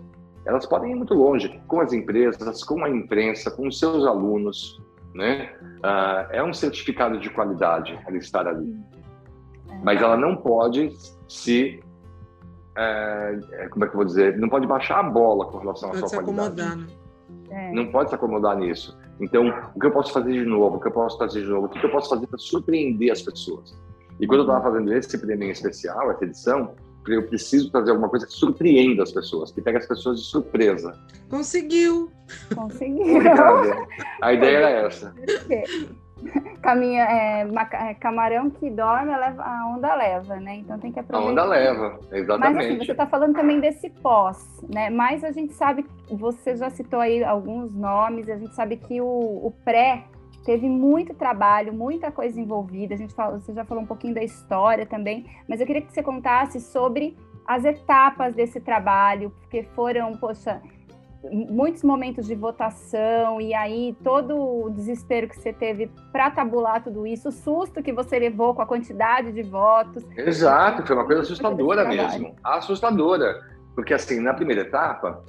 elas 0.46 0.64
podem 0.64 0.92
ir 0.92 0.94
muito 0.94 1.12
longe 1.12 1.60
com 1.68 1.80
as 1.80 1.92
empresas, 1.92 2.64
com 2.64 2.82
a 2.82 2.88
imprensa, 2.88 3.50
com 3.50 3.68
os 3.68 3.78
seus 3.78 4.06
alunos, 4.06 4.80
né? 5.14 5.52
Uh, 5.78 6.32
é 6.32 6.42
um 6.42 6.52
certificado 6.52 7.18
de 7.18 7.30
qualidade 7.30 7.98
ela 8.06 8.16
estar 8.16 8.46
ali. 8.46 8.76
É. 9.68 9.78
Mas 9.82 10.00
ela 10.00 10.16
não 10.16 10.36
pode 10.36 10.92
se. 11.28 11.82
É, 12.76 13.68
como 13.70 13.84
é 13.84 13.88
que 13.88 13.94
eu 13.94 13.98
vou 13.98 14.04
dizer? 14.04 14.38
Não 14.38 14.48
pode 14.48 14.66
baixar 14.66 15.00
a 15.00 15.02
bola 15.02 15.46
com 15.46 15.58
relação 15.58 15.90
à 15.90 15.94
sua 15.94 16.08
qualidade. 16.22 16.60
Acomodar, 16.60 16.76
né? 16.76 16.86
É. 17.50 17.72
Não 17.72 17.90
pode 17.90 18.08
se 18.08 18.14
acomodar 18.14 18.56
nisso. 18.56 18.98
Então, 19.20 19.52
o 19.74 19.80
que 19.80 19.86
eu 19.86 19.90
posso 19.90 20.12
fazer 20.12 20.32
de 20.32 20.44
novo? 20.44 20.76
O 20.76 20.80
que 20.80 20.88
eu 20.88 20.92
posso 20.92 21.18
fazer 21.18 21.42
de 21.42 21.48
novo? 21.48 21.66
O 21.66 21.68
que 21.68 21.84
eu 21.84 21.90
posso 21.90 22.08
fazer 22.08 22.26
para 22.26 22.38
surpreender 22.38 23.12
as 23.12 23.20
pessoas? 23.20 23.76
E 24.18 24.26
quando 24.26 24.40
eu 24.40 24.46
estava 24.46 24.62
fazendo 24.62 24.92
esse 24.92 25.18
prêmio 25.18 25.50
especial, 25.50 26.10
essa 26.10 26.24
edição, 26.24 26.74
eu 27.08 27.26
preciso 27.26 27.70
trazer 27.70 27.90
alguma 27.90 28.08
coisa 28.08 28.26
que 28.26 28.32
surpreenda 28.32 29.02
as 29.02 29.12
pessoas, 29.12 29.50
que 29.50 29.60
pega 29.60 29.78
as 29.78 29.86
pessoas 29.86 30.20
de 30.20 30.26
surpresa. 30.26 30.98
Conseguiu! 31.28 32.10
Conseguiu! 32.54 33.20
A 34.20 34.32
ideia 34.32 34.56
era 34.58 34.70
essa. 34.86 35.14
Caminha, 36.62 37.04
é, 37.04 37.48
é, 37.72 37.94
camarão 37.94 38.50
que 38.50 38.68
dorme, 38.70 39.16
leva, 39.16 39.42
a 39.42 39.66
onda 39.74 39.94
leva, 39.94 40.36
né? 40.36 40.56
Então 40.56 40.78
tem 40.78 40.92
que 40.92 41.00
aproveitar. 41.00 41.28
A 41.28 41.32
onda 41.32 41.44
leva, 41.44 41.98
exatamente. 42.12 42.56
Mas 42.56 42.66
assim, 42.66 42.78
você 42.78 42.92
está 42.92 43.06
falando 43.06 43.34
também 43.34 43.58
desse 43.58 43.88
pós, 43.88 44.62
né? 44.68 44.90
Mas 44.90 45.24
a 45.24 45.30
gente 45.32 45.54
sabe, 45.54 45.86
você 46.10 46.54
já 46.56 46.68
citou 46.68 47.00
aí 47.00 47.24
alguns 47.24 47.74
nomes, 47.74 48.28
a 48.28 48.36
gente 48.36 48.54
sabe 48.54 48.76
que 48.76 49.00
o, 49.00 49.06
o 49.06 49.54
pré 49.64 50.04
teve 50.44 50.68
muito 50.68 51.14
trabalho, 51.14 51.72
muita 51.72 52.10
coisa 52.10 52.40
envolvida. 52.40 52.94
A 52.94 52.98
gente 52.98 53.14
fala, 53.14 53.38
você 53.38 53.52
já 53.52 53.64
falou 53.64 53.82
um 53.82 53.86
pouquinho 53.86 54.14
da 54.14 54.22
história 54.22 54.86
também, 54.86 55.26
mas 55.48 55.60
eu 55.60 55.66
queria 55.66 55.82
que 55.82 55.92
você 55.92 56.02
contasse 56.02 56.60
sobre 56.60 57.16
as 57.46 57.64
etapas 57.64 58.34
desse 58.34 58.60
trabalho, 58.60 59.30
porque 59.40 59.64
foram, 59.74 60.12
poxa, 60.16 60.60
muitos 61.30 61.82
momentos 61.82 62.26
de 62.26 62.34
votação 62.34 63.40
e 63.40 63.52
aí 63.52 63.94
todo 64.02 64.36
o 64.38 64.70
desespero 64.70 65.28
que 65.28 65.38
você 65.38 65.52
teve 65.52 65.90
para 66.12 66.30
tabular 66.30 66.82
tudo 66.82 67.06
isso, 67.06 67.28
o 67.28 67.32
susto 67.32 67.82
que 67.82 67.92
você 67.92 68.18
levou 68.18 68.54
com 68.54 68.62
a 68.62 68.66
quantidade 68.66 69.32
de 69.32 69.42
votos. 69.42 70.02
Exato, 70.16 70.86
foi 70.86 70.96
uma 70.96 71.04
coisa 71.04 71.22
assustadora 71.22 71.86
mesmo, 71.86 72.34
assustadora, 72.42 73.42
porque 73.74 73.92
assim 73.92 74.20
na 74.20 74.32
primeira 74.32 74.62
etapa 74.62 75.22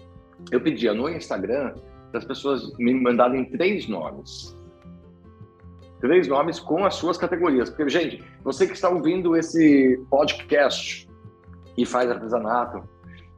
eu 0.51 0.61
pedia 0.61 0.93
no 0.93 1.09
Instagram 1.09 1.73
para 2.09 2.19
as 2.19 2.25
pessoas 2.25 2.71
me 2.77 2.93
mandarem 2.93 3.45
três 3.45 3.87
nomes 3.87 4.55
três 6.01 6.27
nomes 6.27 6.59
com 6.59 6.83
as 6.83 6.95
suas 6.95 7.17
categorias. 7.17 7.69
Porque, 7.69 7.87
gente, 7.87 8.23
você 8.43 8.67
que 8.67 8.73
está 8.73 8.89
ouvindo 8.89 9.37
esse 9.37 10.03
podcast 10.09 11.07
e 11.77 11.85
faz 11.85 12.09
artesanato, 12.09 12.83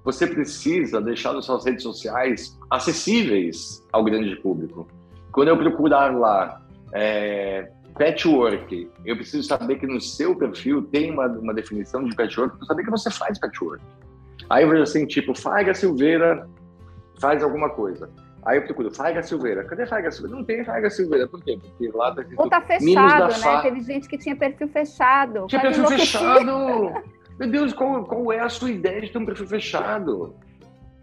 você 0.03 0.25
precisa 0.25 1.01
deixar 1.01 1.35
as 1.35 1.45
suas 1.45 1.65
redes 1.65 1.83
sociais 1.83 2.57
acessíveis 2.71 3.85
ao 3.91 4.03
grande 4.03 4.35
público. 4.37 4.87
Quando 5.31 5.49
eu 5.49 5.57
procurar 5.57 6.15
lá 6.17 6.61
é, 6.93 7.69
patchwork, 7.97 8.89
eu 9.05 9.15
preciso 9.15 9.47
saber 9.47 9.77
que 9.77 9.87
no 9.87 10.01
seu 10.01 10.35
perfil 10.35 10.83
tem 10.83 11.11
uma, 11.11 11.27
uma 11.27 11.53
definição 11.53 12.03
de 12.03 12.15
patchwork 12.15 12.57
para 12.57 12.65
saber 12.65 12.83
que 12.83 12.91
você 12.91 13.11
faz 13.11 13.39
patchwork. 13.39 13.83
Aí 14.49 14.63
eu 14.63 14.69
vejo 14.69 14.83
assim, 14.83 15.05
tipo, 15.05 15.37
Faiga 15.37 15.73
Silveira 15.73 16.47
faz 17.19 17.43
alguma 17.43 17.69
coisa. 17.69 18.09
Aí 18.45 18.57
eu 18.57 18.65
procuro 18.65 18.93
Faiga 18.93 19.23
Silveira. 19.23 19.63
Cadê 19.63 19.85
Faiga 19.85 20.11
Silveira? 20.11 20.37
Não 20.37 20.43
tem 20.43 20.65
Faiga 20.65 20.89
Silveira. 20.89 21.27
Por 21.27 21.41
quê? 21.43 21.57
Porque 21.61 21.95
lá 21.95 22.13
tá 22.13 22.23
Ou 22.37 22.49
tá 22.49 22.61
fechado, 22.61 23.27
né? 23.27 23.33
Fa... 23.33 23.61
Teve 23.61 23.81
gente 23.81 24.07
que 24.07 24.17
tinha 24.17 24.35
perfil 24.35 24.67
fechado. 24.67 25.47
Tinha 25.47 25.61
perfil 25.61 25.87
fechado! 25.87 26.51
Meu 27.39 27.49
Deus, 27.49 27.73
qual, 27.73 28.03
qual 28.03 28.31
é 28.31 28.39
a 28.39 28.49
sua 28.49 28.69
ideia 28.69 29.01
de 29.01 29.11
ter 29.11 29.17
um 29.17 29.25
perfil 29.25 29.47
fechado? 29.47 30.35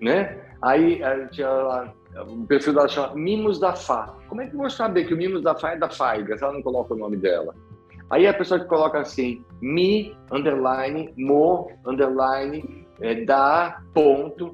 né? 0.00 0.38
Aí 0.62 1.00
tinha 1.30 1.48
lá, 1.48 1.94
o 2.26 2.46
perfil 2.46 2.72
dela 2.74 2.88
chama 2.88 3.14
Mimos 3.14 3.58
da 3.58 3.74
Fá. 3.74 4.14
Como 4.28 4.40
é 4.40 4.46
que 4.46 4.54
eu 4.54 4.58
vou 4.58 4.70
saber 4.70 5.04
que 5.04 5.14
o 5.14 5.16
Mimos 5.16 5.42
da 5.42 5.54
Fá 5.54 5.72
é 5.72 5.76
da 5.76 5.88
Faiga, 5.88 6.36
se 6.36 6.42
ela 6.42 6.52
não 6.52 6.62
coloca 6.62 6.94
o 6.94 6.96
nome 6.96 7.16
dela? 7.16 7.54
Aí 8.08 8.26
a 8.26 8.34
pessoa 8.34 8.58
que 8.58 8.66
coloca 8.66 8.98
assim, 8.98 9.44
mi, 9.60 10.16
underline, 10.32 11.14
mo, 11.16 11.70
underline, 11.86 12.86
é, 13.00 13.24
da, 13.24 13.80
ponto, 13.94 14.52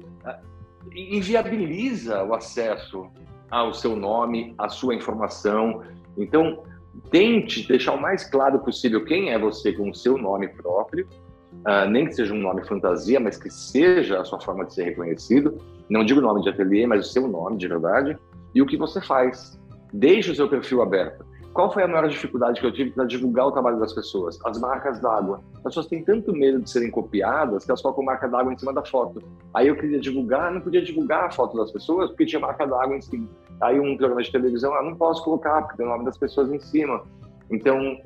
inviabiliza 0.93 2.23
o 2.23 2.33
acesso 2.33 3.07
ao 3.49 3.73
seu 3.73 3.95
nome, 3.95 4.53
à 4.57 4.69
sua 4.69 4.95
informação. 4.95 5.81
Então, 6.17 6.63
tente 7.09 7.67
deixar 7.67 7.93
o 7.93 8.01
mais 8.01 8.29
claro 8.29 8.59
possível 8.59 9.03
quem 9.05 9.31
é 9.31 9.39
você 9.39 9.71
com 9.73 9.89
o 9.89 9.95
seu 9.95 10.17
nome 10.17 10.47
próprio, 10.49 11.07
uh, 11.53 11.89
nem 11.89 12.05
que 12.05 12.13
seja 12.13 12.33
um 12.33 12.39
nome 12.39 12.65
fantasia, 12.65 13.19
mas 13.19 13.37
que 13.37 13.49
seja 13.49 14.19
a 14.19 14.25
sua 14.25 14.39
forma 14.39 14.65
de 14.65 14.73
ser 14.73 14.83
reconhecido. 14.83 15.57
Não 15.89 16.03
digo 16.03 16.19
nome 16.19 16.41
de 16.41 16.49
ateliê, 16.49 16.85
mas 16.85 17.07
o 17.07 17.11
seu 17.11 17.27
nome 17.27 17.57
de 17.57 17.67
verdade 17.67 18.17
e 18.53 18.61
o 18.61 18.65
que 18.65 18.77
você 18.77 19.01
faz. 19.01 19.59
Deixe 19.93 20.31
o 20.31 20.35
seu 20.35 20.49
perfil 20.49 20.81
aberto. 20.81 21.25
Qual 21.53 21.73
foi 21.73 21.83
a 21.83 21.87
maior 21.87 22.07
dificuldade 22.07 22.59
que 22.59 22.67
eu 22.67 22.71
tive 22.71 22.91
para 22.91 23.05
divulgar 23.05 23.47
o 23.47 23.51
trabalho 23.51 23.79
das 23.79 23.93
pessoas? 23.93 24.37
As 24.45 24.59
marcas 24.59 24.99
d'água. 24.99 25.41
As 25.55 25.61
pessoas 25.63 25.87
têm 25.87 26.03
tanto 26.03 26.31
medo 26.31 26.61
de 26.61 26.69
serem 26.69 26.91
copiadas 26.91 27.65
que 27.65 27.71
elas 27.71 27.81
colocam 27.81 28.03
marca 28.03 28.27
d'água 28.27 28.53
em 28.53 28.57
cima 28.57 28.73
da 28.73 28.85
foto. 28.85 29.23
Aí 29.53 29.67
eu 29.67 29.75
queria 29.75 29.99
divulgar, 29.99 30.51
não 30.51 30.61
podia 30.61 30.81
divulgar 30.81 31.25
a 31.25 31.31
foto 31.31 31.57
das 31.57 31.71
pessoas 31.71 32.09
porque 32.09 32.25
tinha 32.25 32.39
marca 32.39 32.65
d'água 32.65 32.95
em 32.95 33.01
cima. 33.01 33.27
Aí 33.61 33.79
um 33.79 33.97
programa 33.97 34.21
de 34.21 34.31
televisão, 34.31 34.73
ah, 34.75 34.83
não 34.83 34.95
posso 34.95 35.23
colocar 35.23 35.63
porque 35.63 35.77
tem 35.77 35.85
o 35.85 35.89
nome 35.89 36.05
das 36.05 36.17
pessoas 36.17 36.51
em 36.51 36.59
cima. 36.59 37.03
Então, 37.49 37.97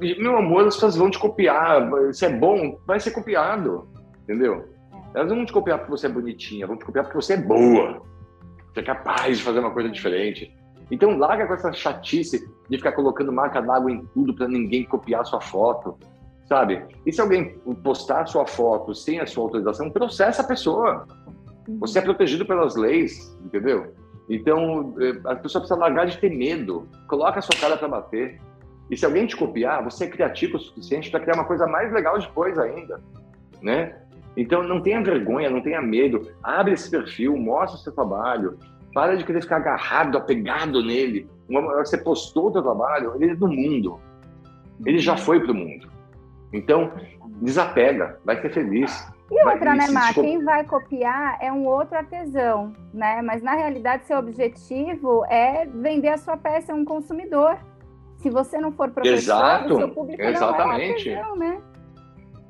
meu 0.00 0.36
amor, 0.36 0.66
as 0.66 0.74
pessoas 0.74 0.96
vão 0.96 1.10
te 1.10 1.18
copiar. 1.18 1.90
Se 2.12 2.26
é 2.26 2.30
bom, 2.30 2.78
vai 2.86 3.00
ser 3.00 3.10
copiado, 3.10 3.88
entendeu? 4.22 4.68
Elas 5.14 5.28
não 5.28 5.36
vão 5.36 5.46
te 5.46 5.52
copiar 5.52 5.78
porque 5.78 5.90
você 5.90 6.06
é 6.06 6.10
bonitinha, 6.10 6.66
vão 6.66 6.76
te 6.76 6.84
copiar 6.84 7.04
porque 7.04 7.16
você 7.16 7.32
é 7.32 7.38
boa. 7.38 8.02
Você 8.72 8.80
é 8.80 8.82
capaz 8.82 9.38
de 9.38 9.42
fazer 9.42 9.60
uma 9.60 9.70
coisa 9.70 9.88
diferente. 9.88 10.54
Então, 10.90 11.18
larga 11.18 11.46
com 11.46 11.54
essa 11.54 11.72
chatice 11.72 12.48
de 12.68 12.76
ficar 12.76 12.92
colocando 12.92 13.32
marca 13.32 13.60
d'água 13.60 13.90
em 13.90 14.04
tudo 14.14 14.34
para 14.34 14.46
ninguém 14.46 14.84
copiar 14.84 15.24
sua 15.24 15.40
foto, 15.40 15.98
sabe? 16.48 16.84
E 17.04 17.12
se 17.12 17.20
alguém 17.20 17.58
postar 17.82 18.26
sua 18.26 18.46
foto 18.46 18.94
sem 18.94 19.20
a 19.20 19.26
sua 19.26 19.44
autorização, 19.44 19.90
processa 19.90 20.42
a 20.42 20.46
pessoa. 20.46 21.06
Você 21.80 21.98
é 21.98 22.02
protegido 22.02 22.46
pelas 22.46 22.76
leis, 22.76 23.36
entendeu? 23.44 23.92
Então, 24.28 24.94
eh, 25.00 25.20
a 25.24 25.36
pessoa 25.36 25.60
precisa 25.60 25.78
largar 25.78 26.06
de 26.06 26.18
ter 26.18 26.30
medo. 26.30 26.88
Coloca 27.08 27.38
a 27.38 27.42
sua 27.42 27.58
cara 27.60 27.76
para 27.76 27.88
bater. 27.88 28.40
E 28.88 28.96
se 28.96 29.04
alguém 29.04 29.26
te 29.26 29.36
copiar, 29.36 29.82
você 29.82 30.04
é 30.04 30.08
criativo 30.08 30.56
o 30.56 30.60
suficiente 30.60 31.10
para 31.10 31.20
criar 31.20 31.34
uma 31.34 31.44
coisa 31.44 31.66
mais 31.66 31.92
legal 31.92 32.18
depois 32.18 32.56
ainda, 32.56 33.00
né? 33.60 33.96
Então, 34.36 34.62
não 34.62 34.80
tenha 34.80 35.02
vergonha, 35.02 35.50
não 35.50 35.62
tenha 35.62 35.80
medo. 35.80 36.28
Abre 36.42 36.74
esse 36.74 36.90
perfil, 36.90 37.36
mostra 37.36 37.78
o 37.78 37.82
seu 37.82 37.92
trabalho. 37.92 38.58
Para 38.96 39.14
de 39.14 39.26
querer 39.26 39.42
ficar 39.42 39.56
agarrado, 39.56 40.16
apegado 40.16 40.82
nele. 40.82 41.28
Uma, 41.46 41.84
você 41.84 41.98
postou 41.98 42.48
o 42.48 42.52
seu 42.52 42.62
trabalho, 42.62 43.12
ele 43.16 43.32
é 43.32 43.34
do 43.34 43.46
mundo. 43.46 44.00
Ele 44.86 44.98
já 44.98 45.18
foi 45.18 45.38
para 45.38 45.52
o 45.52 45.54
mundo. 45.54 45.86
Então, 46.50 46.90
desapega, 47.42 48.18
vai 48.24 48.40
ser 48.40 48.54
feliz. 48.54 49.06
E 49.30 49.44
outra, 49.44 49.74
né, 49.74 49.88
Má? 49.88 50.14
Quem 50.14 50.42
vai 50.42 50.64
copiar 50.64 51.36
é 51.42 51.52
um 51.52 51.66
outro 51.66 51.94
artesão, 51.94 52.72
né? 52.94 53.20
Mas 53.20 53.42
na 53.42 53.54
realidade, 53.54 54.06
seu 54.06 54.18
objetivo 54.18 55.26
é 55.26 55.66
vender 55.66 56.08
a 56.08 56.16
sua 56.16 56.38
peça 56.38 56.72
a 56.72 56.74
um 56.74 56.82
consumidor. 56.86 57.58
Se 58.16 58.30
você 58.30 58.58
não 58.58 58.72
for 58.72 58.90
professor, 58.90 59.14
Exato, 59.14 59.74
o 59.74 59.76
seu 59.76 59.90
público 59.90 60.22
exatamente. 60.22 61.10
não 61.10 61.16
é 61.16 61.18
artesão, 61.18 61.36
né? 61.36 61.60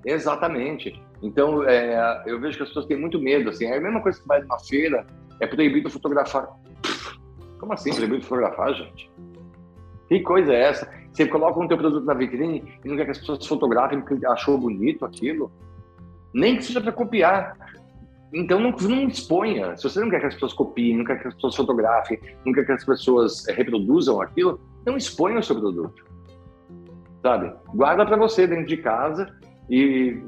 Exatamente. 0.05 1.03
Então, 1.21 1.65
é, 1.65 2.23
eu 2.25 2.39
vejo 2.39 2.57
que 2.57 2.63
as 2.63 2.69
pessoas 2.69 2.87
têm 2.87 2.97
muito 2.97 3.21
medo. 3.21 3.51
Assim, 3.51 3.67
é 3.67 3.79
a 3.79 3.81
mesma 3.81 4.01
coisa 4.01 4.21
que 4.21 4.29
vai 4.29 4.41
numa 4.41 4.61
feira 4.61 5.05
é 5.41 5.47
proibido 5.47 5.91
fotografar. 5.91 6.49
Como 7.59 7.73
assim 7.73 7.95
proibido 7.95 8.23
fotografar, 8.23 8.75
gente? 8.75 9.11
Que 10.09 10.21
coisa 10.21 10.53
é 10.53 10.61
essa? 10.63 10.91
Você 11.13 11.27
coloca 11.27 11.59
um 11.59 11.67
teu 11.67 11.79
produto 11.79 12.05
na 12.05 12.15
vitrine 12.15 12.63
e 12.85 12.89
não 12.89 12.97
quer 12.97 13.07
que 13.07 13.11
as 13.13 13.19
pessoas 13.19 13.47
fotografem 13.47 14.01
porque 14.01 14.25
achou 14.27 14.59
bonito 14.59 15.05
aquilo? 15.05 15.51
Nem 16.33 16.57
que 16.57 16.65
seja 16.65 16.81
para 16.81 16.93
copiar. 16.93 17.57
Então 18.33 18.61
não, 18.61 18.71
não 18.71 19.09
exponha. 19.09 19.77
Se 19.77 19.85
você 19.85 20.01
não 20.01 20.11
quer 20.11 20.21
que 20.21 20.27
as 20.27 20.35
pessoas 20.35 20.53
copiem, 20.53 20.99
não 20.99 21.05
quer 21.05 21.21
que 21.21 21.29
as 21.29 21.35
pessoas 21.35 21.57
fotografem, 21.57 22.21
não 22.45 22.53
quer 22.53 22.67
que 22.67 22.73
as 22.73 22.85
pessoas 22.85 23.49
eh, 23.49 23.53
reproduzam 23.53 24.21
aquilo, 24.21 24.61
não 24.85 24.97
exponha 24.97 25.39
o 25.39 25.43
seu 25.43 25.59
produto. 25.59 26.05
Sabe? 27.23 27.53
Guarda 27.75 28.05
para 28.05 28.17
você 28.17 28.47
dentro 28.47 28.67
de 28.67 28.77
casa 28.77 29.35
e 29.71 30.21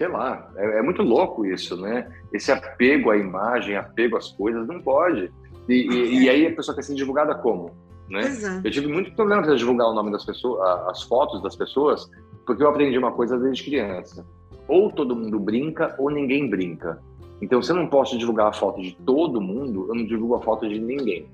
sei 0.00 0.08
lá, 0.08 0.50
é, 0.56 0.78
é, 0.78 0.82
muito 0.82 1.02
louco 1.02 1.44
isso, 1.44 1.76
né? 1.76 2.10
Esse 2.32 2.50
apego 2.50 3.10
à 3.10 3.18
imagem, 3.18 3.76
apego 3.76 4.16
às 4.16 4.32
coisas, 4.32 4.66
não 4.66 4.80
pode. 4.80 5.30
E, 5.68 5.74
e, 5.74 6.22
e 6.22 6.30
aí 6.30 6.46
a 6.46 6.56
pessoa 6.56 6.74
quer 6.74 6.80
ser 6.80 6.94
divulgada 6.94 7.34
como? 7.34 7.70
Né? 8.08 8.22
É. 8.22 8.66
Eu 8.66 8.70
tive 8.70 8.86
muito 8.86 9.12
problema 9.12 9.42
para 9.42 9.54
divulgar 9.54 9.88
o 9.88 9.92
nome 9.92 10.10
das 10.10 10.24
pessoas, 10.24 10.66
as 10.88 11.02
fotos 11.02 11.42
das 11.42 11.54
pessoas, 11.54 12.10
porque 12.46 12.62
eu 12.62 12.70
aprendi 12.70 12.96
uma 12.96 13.12
coisa 13.12 13.38
desde 13.38 13.62
criança. 13.62 14.24
Ou 14.66 14.90
todo 14.90 15.14
mundo 15.14 15.38
brinca, 15.38 15.94
ou 15.98 16.08
ninguém 16.08 16.48
brinca. 16.48 16.98
Então, 17.42 17.60
se 17.60 17.70
eu 17.70 17.76
não 17.76 17.86
posso 17.86 18.16
divulgar 18.16 18.46
a 18.46 18.52
foto 18.54 18.80
de 18.80 18.96
todo 19.04 19.38
mundo, 19.38 19.86
eu 19.90 19.94
não 19.94 20.06
divulgo 20.06 20.36
a 20.36 20.40
foto 20.40 20.66
de 20.66 20.78
ninguém, 20.78 21.28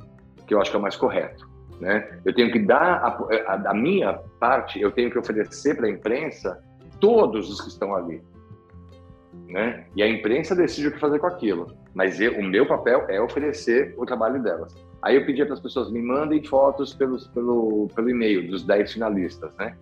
que 0.45 0.53
eu 0.53 0.61
acho 0.61 0.73
que 0.73 0.77
é 0.77 0.81
o 0.81 0.83
mais 0.83 0.97
correto. 0.97 1.49
Né? 1.81 2.19
Eu 2.25 2.35
tenho 2.35 2.51
que 2.51 2.59
dar 2.59 2.83
a, 2.83 3.53
a, 3.53 3.71
a 3.71 3.75
minha 3.75 4.15
parte, 4.41 4.81
eu 4.81 4.91
tenho 4.91 5.09
que 5.09 5.19
oferecer 5.19 5.77
para 5.77 5.87
a 5.87 5.91
imprensa 5.91 6.61
todos 6.99 7.49
os 7.49 7.61
que 7.61 7.69
estão 7.69 7.95
ali 7.95 8.21
né? 9.49 9.85
E 9.95 10.03
a 10.03 10.09
imprensa 10.09 10.55
decide 10.55 10.89
o 10.89 10.93
que 10.93 11.01
fazer 11.01 11.19
com 11.19 11.27
aquilo. 11.27 11.73
Mas 11.95 12.21
eu, 12.21 12.39
o 12.39 12.45
meu 12.45 12.67
papel 12.67 13.05
é 13.09 13.21
oferecer 13.21 13.95
o 13.97 14.05
trabalho 14.05 14.43
delas. 14.43 14.75
Aí 15.03 15.17
eu 15.17 15.25
pedia 15.25 15.45
para 15.45 15.55
as 15.55 15.61
pessoas 15.61 15.91
me 15.91 16.03
mandem 16.03 16.43
fotos 16.45 16.93
pelos, 16.93 17.27
pelo, 17.29 17.89
pelo 17.95 18.11
e-mail 18.11 18.51
dos 18.51 18.65
10 18.65 18.93
finalistas, 18.93 19.51
né? 19.59 19.77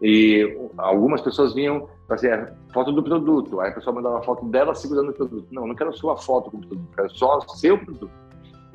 E 0.00 0.56
algumas 0.76 1.20
pessoas 1.20 1.54
vinham 1.54 1.88
assim, 2.08 2.28
foto 2.72 2.92
do 2.92 3.02
produto. 3.02 3.60
Aí 3.60 3.70
a 3.70 3.74
pessoa 3.74 3.94
mandava 3.94 4.22
foto 4.22 4.46
dela 4.46 4.74
segurando 4.74 5.10
o 5.10 5.14
produto. 5.14 5.46
Não, 5.50 5.66
não 5.66 5.74
quero 5.74 5.92
sua 5.96 6.16
foto 6.16 6.50
com 6.50 6.58
o 6.58 6.60
produto, 6.60 6.88
quero 6.94 7.10
só 7.10 7.38
o 7.38 7.56
seu 7.56 7.76
produto. 7.76 8.10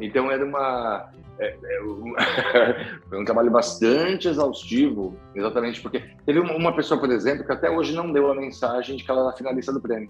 Então 0.05 0.29
era 0.29 0.45
uma 0.45 1.09
é, 1.39 1.57
é, 1.63 1.81
um, 1.83 2.13
foi 3.09 3.21
um 3.21 3.25
trabalho 3.25 3.49
bastante 3.49 4.27
exaustivo, 4.27 5.17
exatamente 5.33 5.81
porque 5.81 6.03
teve 6.25 6.39
uma, 6.39 6.55
uma, 6.55 6.75
pessoa, 6.75 6.99
por 6.99 7.09
exemplo, 7.09 7.45
que 7.45 7.51
até 7.51 7.69
hoje 7.69 7.95
não 7.95 8.11
deu 8.11 8.31
a 8.31 8.35
mensagem 8.35 8.97
de 8.97 9.03
que 9.03 9.09
ela 9.09 9.27
era 9.27 9.37
finalista 9.37 9.71
do 9.71 9.81
prêmio. 9.81 10.09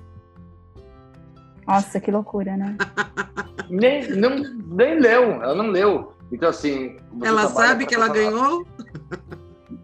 Nossa, 1.67 1.99
que 1.99 2.11
loucura, 2.11 2.57
né? 2.57 2.75
nem, 3.69 4.09
não, 4.09 4.35
nem 4.35 4.99
leu, 4.99 5.41
ela 5.41 5.55
não 5.55 5.67
leu. 5.67 6.13
Então, 6.31 6.49
assim. 6.49 6.97
Ela 7.23 7.47
sabe 7.47 7.85
que 7.85 7.95
ela 7.95 8.09
ganhou? 8.09 8.65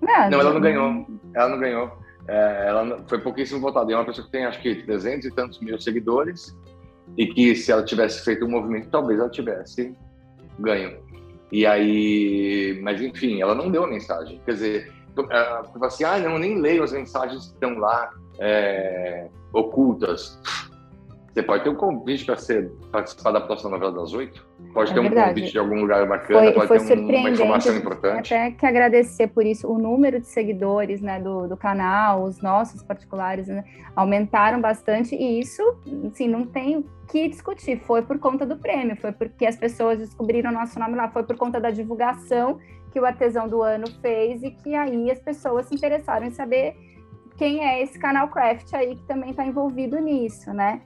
Não, 0.02 0.30
não, 0.30 0.40
ela 0.42 0.54
não 0.54 0.62
ganhou. 0.62 1.08
Ela 1.34 1.50
não 1.50 1.60
ganhou. 1.60 1.98
É, 2.28 2.68
ela 2.68 3.04
foi 3.08 3.20
pouquíssimo 3.20 3.62
votada. 3.62 3.92
É 3.92 3.96
uma 3.96 4.06
pessoa 4.06 4.26
que 4.26 4.32
tem, 4.32 4.46
acho 4.46 4.62
que, 4.62 4.84
300 4.84 5.26
e 5.26 5.32
tantos 5.32 5.60
mil 5.60 5.80
seguidores. 5.80 6.58
E 7.18 7.28
que, 7.28 7.56
se 7.56 7.72
ela 7.72 7.84
tivesse 7.84 8.24
feito 8.24 8.46
um 8.46 8.50
movimento, 8.50 8.90
talvez 8.90 9.20
ela 9.20 9.30
tivesse 9.30 9.96
ganho. 10.60 10.98
E 11.52 11.66
aí. 11.66 12.80
Mas, 12.82 13.02
enfim, 13.02 13.42
ela 13.42 13.56
não 13.56 13.70
deu 13.72 13.84
a 13.84 13.88
mensagem. 13.88 14.42
Quer 14.46 14.54
dizer, 14.54 14.94
ela 15.30 15.64
falou 15.64 15.88
assim: 15.88 16.04
ah, 16.04 16.18
não, 16.20 16.38
nem 16.38 16.60
leio 16.60 16.84
as 16.84 16.92
mensagens 16.92 17.48
que 17.48 17.54
estão 17.54 17.78
lá 17.78 18.10
é, 18.40 19.28
ocultas. 19.54 20.40
Você 21.34 21.44
pode 21.44 21.64
ter 21.64 21.70
um 21.70 21.76
convite 21.76 22.26
para 22.26 22.36
ser 22.36 22.72
participar 22.92 23.32
da 23.32 23.42
próxima 23.42 23.72
novela 23.72 23.92
das 23.92 24.14
oito? 24.14 24.46
Pode 24.74 24.92
é 24.92 24.94
ter 24.94 25.02
verdade. 25.02 25.26
um 25.26 25.34
convite 25.34 25.52
de 25.52 25.60
algum 25.60 25.82
lugar 25.82 26.08
bacana, 26.08 26.44
foi, 26.44 26.54
pode 26.54 26.68
foi 26.68 26.80
ter 26.80 27.00
um, 27.00 27.08
uma 27.08 27.30
informação 27.30 27.78
importante. 27.78 28.34
Até 28.34 28.52
que 28.52 28.66
agradecer 28.66 29.28
por 29.28 29.46
isso. 29.46 29.68
O 29.68 29.78
número 29.78 30.20
de 30.20 30.28
seguidores 30.28 31.02
né, 31.02 31.20
do, 31.20 31.48
do 31.48 31.56
canal, 31.56 32.24
os 32.24 32.42
nossos 32.42 32.82
particulares, 32.82 33.48
né, 33.48 33.64
aumentaram 33.96 34.60
bastante 34.60 35.16
e 35.16 35.40
isso, 35.40 35.62
assim, 36.08 36.28
não 36.28 36.46
tem 36.46 36.86
que 37.08 37.28
discutir. 37.28 37.80
Foi 37.80 38.02
por 38.02 38.20
conta 38.20 38.46
do 38.46 38.58
prêmio, 38.58 38.96
foi 38.96 39.12
porque 39.12 39.46
as 39.46 39.56
pessoas 39.56 40.00
descobriram 40.00 40.52
o 40.52 40.54
nosso 40.54 40.80
nome 40.80 40.96
lá, 40.96 41.10
foi 41.10 41.24
por 41.24 41.38
conta 41.38 41.60
da 41.60 41.70
divulgação 41.70 42.60
que 42.92 43.00
o 43.00 43.06
artesão 43.06 43.48
do 43.48 43.62
ano 43.62 43.86
fez 44.02 44.42
e 44.44 44.52
que 44.52 44.74
aí 44.74 45.12
as 45.12 45.20
pessoas 45.20 45.68
se 45.68 45.76
interessaram 45.76 46.26
em 46.26 46.32
saber 46.32 46.76
quem 47.38 47.64
é 47.64 47.82
esse 47.82 47.98
canal 47.98 48.28
Craft 48.28 48.74
aí 48.74 48.96
que 48.96 49.04
também 49.04 49.30
está 49.30 49.46
envolvido 49.46 49.98
nisso, 50.00 50.52
né? 50.52 50.82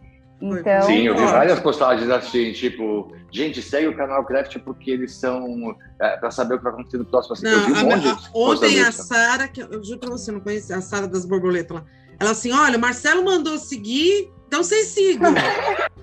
Então, 0.52 0.82
Sim, 0.82 1.08
eu 1.08 1.16
vi 1.16 1.24
várias 1.24 1.60
postagens 1.62 2.10
assim, 2.10 2.52
tipo, 2.52 3.16
gente, 3.32 3.62
segue 3.62 3.88
o 3.88 3.96
canal 3.96 4.26
Craft 4.26 4.58
porque 4.60 4.92
eles 4.92 5.16
são 5.16 5.74
é, 6.02 6.18
para 6.18 6.32
saber 6.32 6.56
o 6.56 6.58
que 6.58 6.66
vai 6.66 6.74
acontecer 6.74 6.98
no 6.98 7.06
próximo. 7.06 7.34
Assim, 7.34 7.46
não, 7.46 7.70
um 7.70 7.92
a, 7.92 8.12
a, 8.12 8.20
ontem 8.34 8.82
a 8.82 8.92
Sara, 8.92 9.48
que 9.48 9.62
eu 9.62 9.82
juro 9.82 10.00
para 10.00 10.10
você, 10.10 10.32
não 10.34 10.42
conhece 10.42 10.74
a 10.74 10.82
Sara 10.82 11.08
das 11.08 11.26
borboletas 11.26 11.78
lá. 11.78 11.86
Ela 12.20 12.32
assim, 12.32 12.52
olha, 12.52 12.78
o 12.78 12.82
Marcelo 12.82 13.24
mandou 13.24 13.58
seguir, 13.58 14.32
então 14.48 14.64
vocês 14.64 14.88
sigam. 14.88 15.34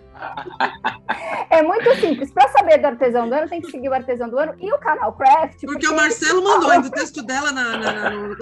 É 1.51 1.63
muito 1.63 1.95
simples. 1.97 2.31
Para 2.31 2.49
saber 2.49 2.79
do 2.79 2.87
artesão 2.87 3.29
do 3.29 3.35
ano, 3.35 3.49
tem 3.49 3.61
que 3.61 3.71
seguir 3.71 3.89
o 3.89 3.93
artesão 3.93 4.29
do 4.29 4.39
ano 4.39 4.55
e 4.61 4.73
o 4.73 4.79
canal 4.79 5.13
Craft. 5.13 5.61
Porque, 5.61 5.67
porque 5.67 5.89
o 5.89 5.97
Marcelo 5.97 6.45
mandou, 6.45 6.71
ainda 6.71 6.87
o 6.87 6.91
texto 6.91 7.23
dela 7.23 7.51
na, 7.51 7.77
na, 7.77 7.93
na, 7.93 8.11
no, 8.11 8.37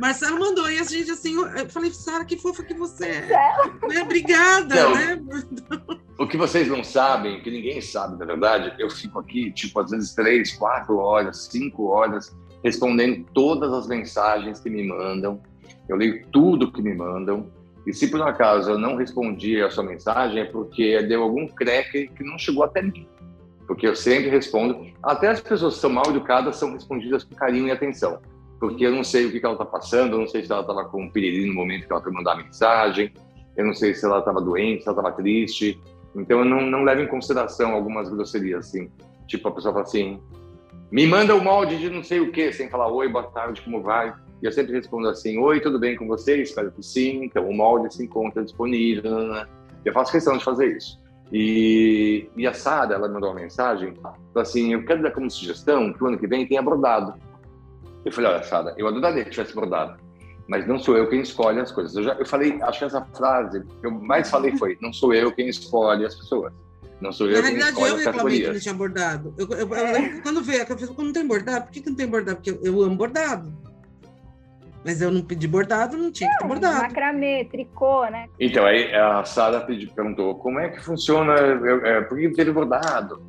Marcelo 0.00 0.40
mandou, 0.40 0.70
e 0.70 0.78
a 0.78 0.82
gente 0.82 1.10
assim, 1.10 1.34
eu 1.34 1.68
falei, 1.68 1.90
Sara, 1.90 2.24
que 2.24 2.38
fofa 2.38 2.64
que 2.64 2.72
você 2.72 3.06
é. 3.06 3.26
Né? 3.88 4.02
Obrigada, 4.02 4.74
então, 4.74 4.94
né? 4.94 5.22
O 6.18 6.26
que 6.26 6.36
vocês 6.36 6.68
não 6.68 6.82
sabem, 6.82 7.42
que 7.42 7.50
ninguém 7.50 7.80
sabe, 7.80 8.18
na 8.18 8.24
verdade, 8.24 8.74
eu 8.78 8.90
fico 8.90 9.18
aqui, 9.18 9.52
tipo, 9.52 9.78
às 9.78 9.90
vezes 9.90 10.14
três, 10.14 10.52
quatro 10.52 10.96
horas, 10.96 11.48
cinco 11.50 11.88
horas, 11.88 12.34
respondendo 12.64 13.26
todas 13.34 13.72
as 13.72 13.86
mensagens 13.86 14.58
que 14.58 14.70
me 14.70 14.88
mandam. 14.88 15.40
Eu 15.88 15.96
leio 15.96 16.26
tudo 16.32 16.72
que 16.72 16.82
me 16.82 16.94
mandam. 16.94 17.50
E 17.86 17.92
se 17.92 18.10
por 18.10 18.20
um 18.20 18.24
acaso 18.24 18.72
eu 18.72 18.78
não 18.78 18.96
respondi 18.96 19.62
a 19.62 19.70
sua 19.70 19.84
mensagem, 19.84 20.40
é 20.40 20.44
porque 20.44 21.02
deu 21.02 21.22
algum 21.22 21.46
crack 21.46 22.08
que 22.08 22.24
não 22.24 22.38
chegou 22.38 22.64
até 22.64 22.82
mim. 22.82 23.06
Porque 23.66 23.86
eu 23.86 23.94
sempre 23.94 24.30
respondo. 24.30 24.86
Até 25.02 25.28
as 25.28 25.40
pessoas 25.40 25.74
que 25.74 25.80
são 25.80 25.90
mal 25.90 26.04
educadas 26.08 26.56
são 26.56 26.72
respondidas 26.72 27.24
com 27.24 27.34
carinho 27.34 27.68
e 27.68 27.70
atenção. 27.70 28.20
Porque 28.58 28.84
eu 28.84 28.90
não 28.90 29.04
sei 29.04 29.26
o 29.26 29.30
que 29.30 29.44
ela 29.44 29.54
está 29.54 29.64
passando, 29.64 30.14
eu 30.14 30.20
não 30.20 30.26
sei 30.26 30.44
se 30.44 30.50
ela 30.50 30.62
estava 30.62 30.84
com 30.86 31.02
um 31.02 31.10
piriri 31.10 31.46
no 31.46 31.54
momento 31.54 31.86
que 31.86 31.92
ela 31.92 32.02
foi 32.02 32.12
mandar 32.12 32.32
a 32.32 32.36
mensagem, 32.36 33.12
eu 33.56 33.64
não 33.64 33.74
sei 33.74 33.94
se 33.94 34.04
ela 34.04 34.18
estava 34.18 34.40
doente, 34.40 34.82
se 34.82 34.88
ela 34.88 34.98
estava 34.98 35.14
triste. 35.14 35.80
Então 36.14 36.40
eu 36.40 36.44
não, 36.44 36.62
não 36.62 36.82
levo 36.82 37.02
em 37.02 37.06
consideração 37.06 37.72
algumas 37.72 38.08
grosserias, 38.08 38.66
assim. 38.66 38.90
Tipo, 39.26 39.48
a 39.48 39.52
pessoa 39.52 39.72
fala 39.72 39.84
assim, 39.84 40.20
me 40.90 41.06
manda 41.06 41.34
o 41.36 41.42
molde 41.42 41.78
de 41.78 41.90
não 41.90 42.02
sei 42.02 42.20
o 42.20 42.32
quê, 42.32 42.52
sem 42.52 42.68
falar 42.68 42.88
oi, 42.88 43.08
boa 43.08 43.24
tarde, 43.24 43.60
como 43.62 43.82
vai? 43.82 44.12
E 44.42 44.46
eu 44.46 44.52
sempre 44.52 44.72
respondo 44.72 45.08
assim: 45.08 45.38
Oi, 45.38 45.60
tudo 45.60 45.78
bem 45.78 45.96
com 45.96 46.06
você? 46.06 46.42
Espero 46.42 46.70
que 46.70 46.82
sim. 46.82 47.24
Então, 47.24 47.48
o 47.48 47.54
molde 47.54 47.92
se 47.92 48.04
encontra 48.04 48.44
disponível. 48.44 49.10
Né, 49.10 49.34
né. 49.34 49.46
Eu 49.84 49.92
faço 49.92 50.12
questão 50.12 50.36
de 50.36 50.44
fazer 50.44 50.76
isso. 50.76 50.98
E, 51.32 52.28
e 52.36 52.46
a 52.46 52.54
Sara, 52.54 52.94
ela 52.94 53.08
mandou 53.08 53.30
uma 53.30 53.40
mensagem, 53.40 53.94
falou 53.96 54.18
assim: 54.36 54.72
Eu 54.72 54.84
quero 54.84 55.02
dar 55.02 55.10
como 55.10 55.30
sugestão 55.30 55.92
que 55.92 56.02
o 56.02 56.06
ano 56.06 56.18
que 56.18 56.26
vem 56.26 56.46
tenha 56.46 56.62
bordado. 56.62 57.14
Eu 58.04 58.12
falei: 58.12 58.30
Olha, 58.30 58.42
Sara, 58.42 58.74
eu 58.78 58.86
adoraria 58.86 59.24
que 59.24 59.30
tivesse 59.30 59.54
bordado, 59.54 59.98
mas 60.48 60.66
não 60.66 60.78
sou 60.78 60.96
eu 60.96 61.08
quem 61.08 61.20
escolhe 61.20 61.60
as 61.60 61.70
coisas. 61.70 61.94
Eu, 61.96 62.02
já, 62.04 62.14
eu 62.14 62.24
falei, 62.24 62.58
acho 62.62 62.78
que 62.78 62.84
essa 62.84 63.04
frase 63.14 63.62
que 63.62 63.86
eu 63.86 63.90
mais 63.90 64.30
falei 64.30 64.56
foi: 64.56 64.78
Não 64.80 64.92
sou 64.92 65.12
eu 65.12 65.30
quem 65.32 65.48
escolhe 65.48 66.06
as 66.06 66.14
pessoas. 66.14 66.52
Não 67.00 67.12
sou 67.12 67.28
eu 67.28 67.40
Na 67.40 67.48
verdade, 67.48 67.80
eu 67.80 67.96
reclamei 67.96 68.40
que 68.40 68.50
não 68.50 68.60
tinha 68.60 68.74
bordado. 68.74 69.34
Eu, 69.38 69.46
eu, 69.50 69.74
eu, 69.74 70.22
quando 70.22 70.42
veio, 70.42 70.62
eu 70.62 70.66
falei, 70.66 70.94
não 70.96 71.12
tem 71.12 71.26
bordado? 71.26 71.66
Por 71.66 71.72
que, 71.72 71.80
que 71.80 71.90
não 71.90 71.96
tem 71.96 72.08
bordado? 72.08 72.36
Porque 72.36 72.50
eu, 72.50 72.58
eu 72.60 72.82
amo 72.82 72.96
bordado. 72.96 73.52
Mas 74.84 75.02
eu 75.02 75.10
não 75.10 75.22
pedi 75.22 75.48
bordado, 75.48 75.96
não 75.96 76.10
tinha 76.10 76.30
que 76.30 76.38
ter 76.38 76.46
bordado. 76.46 76.82
Macramê, 76.82 77.44
tricô, 77.44 78.06
né? 78.06 78.28
Então, 78.38 78.64
aí 78.64 78.94
a 78.94 79.24
Sara 79.24 79.60
perguntou, 79.60 80.36
como 80.36 80.58
é 80.60 80.68
que 80.68 80.80
funciona, 80.82 81.34
é, 81.84 82.00
por 82.02 82.18
que 82.18 82.30
teve 82.30 82.52
bordado? 82.52 83.22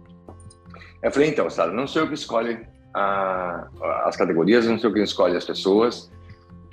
Eu 1.01 1.11
falei, 1.11 1.29
então, 1.29 1.49
Sara, 1.49 1.71
não 1.71 1.87
sou 1.87 2.03
eu 2.03 2.07
que 2.07 2.13
escolhe 2.13 2.59
a, 2.93 3.67
as 4.05 4.15
categorias, 4.15 4.65
não 4.67 4.77
sou 4.77 4.89
eu 4.89 4.93
que 4.93 5.01
escolhe 5.01 5.35
as 5.35 5.45
pessoas, 5.45 6.11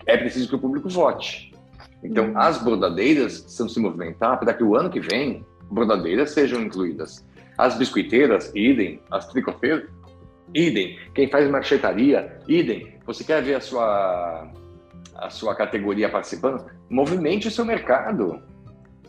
é 0.04 0.16
preciso 0.16 0.48
que 0.48 0.54
o 0.54 0.58
público 0.58 0.88
vote. 0.88 1.52
Então, 2.02 2.26
uhum. 2.26 2.38
as 2.38 2.62
bordadeiras 2.62 3.40
precisam 3.40 3.68
se 3.68 3.80
movimentar 3.80 4.38
para 4.38 4.52
que 4.52 4.62
o 4.62 4.76
ano 4.76 4.90
que 4.90 5.00
vem, 5.00 5.44
bordadeiras 5.70 6.30
sejam 6.30 6.60
incluídas. 6.60 7.24
As 7.58 7.76
biscoiteiras, 7.76 8.52
idem. 8.54 9.00
As 9.10 9.26
tricoteiras, 9.28 9.88
idem. 10.54 10.98
Quem 11.14 11.28
faz 11.28 11.48
marchetaria, 11.50 12.38
idem. 12.46 12.98
Você 13.06 13.24
quer 13.24 13.42
ver 13.42 13.54
a 13.54 13.60
sua 13.60 14.50
a 15.18 15.30
sua 15.30 15.54
categoria 15.54 16.08
participando, 16.08 16.64
movimente 16.88 17.48
o 17.48 17.50
seu 17.50 17.64
mercado, 17.64 18.42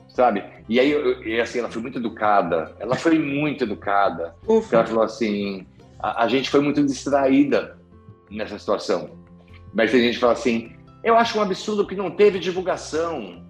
sabe? 0.09 0.43
E 0.67 0.79
aí, 0.79 0.91
eu, 0.91 1.23
e 1.23 1.39
assim, 1.39 1.59
ela 1.59 1.69
foi 1.69 1.81
muito 1.81 1.99
educada, 1.99 2.75
ela 2.79 2.95
foi 2.95 3.19
muito 3.19 3.63
educada. 3.63 4.35
Ela 4.71 4.85
falou 4.85 5.03
assim, 5.03 5.65
a, 5.99 6.23
a, 6.23 6.27
gente 6.27 6.49
foi 6.49 6.59
muito 6.59 6.83
distraída 6.83 7.77
nessa 8.29 8.57
situação. 8.57 9.11
Mas 9.73 9.91
tem 9.91 10.01
gente 10.01 10.15
que 10.15 10.21
fala 10.21 10.33
assim, 10.33 10.71
eu 11.03 11.15
acho 11.15 11.37
um 11.37 11.41
absurdo 11.41 11.85
que 11.85 11.95
não 11.95 12.11
teve 12.11 12.39
divulgação. 12.39 13.45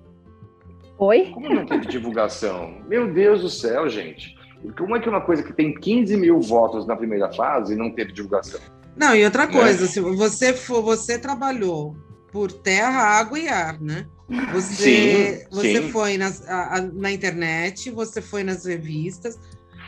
Oi? 0.97 1.31
Como 1.33 1.49
não 1.49 1.65
teve 1.65 1.85
divulgação? 1.85 2.81
Meu 2.87 3.11
Deus 3.13 3.41
do 3.41 3.49
céu, 3.49 3.87
gente. 3.87 4.35
Como 4.77 4.95
é 4.95 4.99
que 4.99 5.07
uma 5.07 5.21
coisa 5.21 5.43
que 5.43 5.53
tem 5.53 5.73
15 5.73 6.17
mil 6.17 6.41
votos 6.41 6.85
na 6.85 6.95
primeira 6.95 7.31
fase 7.31 7.75
não 7.75 7.91
teve 7.91 8.11
divulgação? 8.11 8.59
Não, 8.95 9.15
e 9.15 9.23
outra 9.23 9.47
coisa, 9.47 9.81
né? 9.81 9.87
se 9.87 10.01
você 10.01 10.53
for, 10.53 10.81
você 10.81 11.19
trabalhou 11.19 11.95
por 12.31 12.51
terra, 12.51 13.01
água 13.01 13.39
e 13.39 13.47
ar, 13.47 13.79
né? 13.79 14.07
Você, 14.51 15.45
sim, 15.45 15.55
você 15.55 15.81
sim. 15.81 15.91
foi 15.91 16.17
nas, 16.17 16.47
a, 16.47 16.75
a, 16.75 16.81
na 16.81 17.11
internet, 17.11 17.89
você 17.89 18.21
foi 18.21 18.43
nas 18.43 18.65
revistas, 18.65 19.39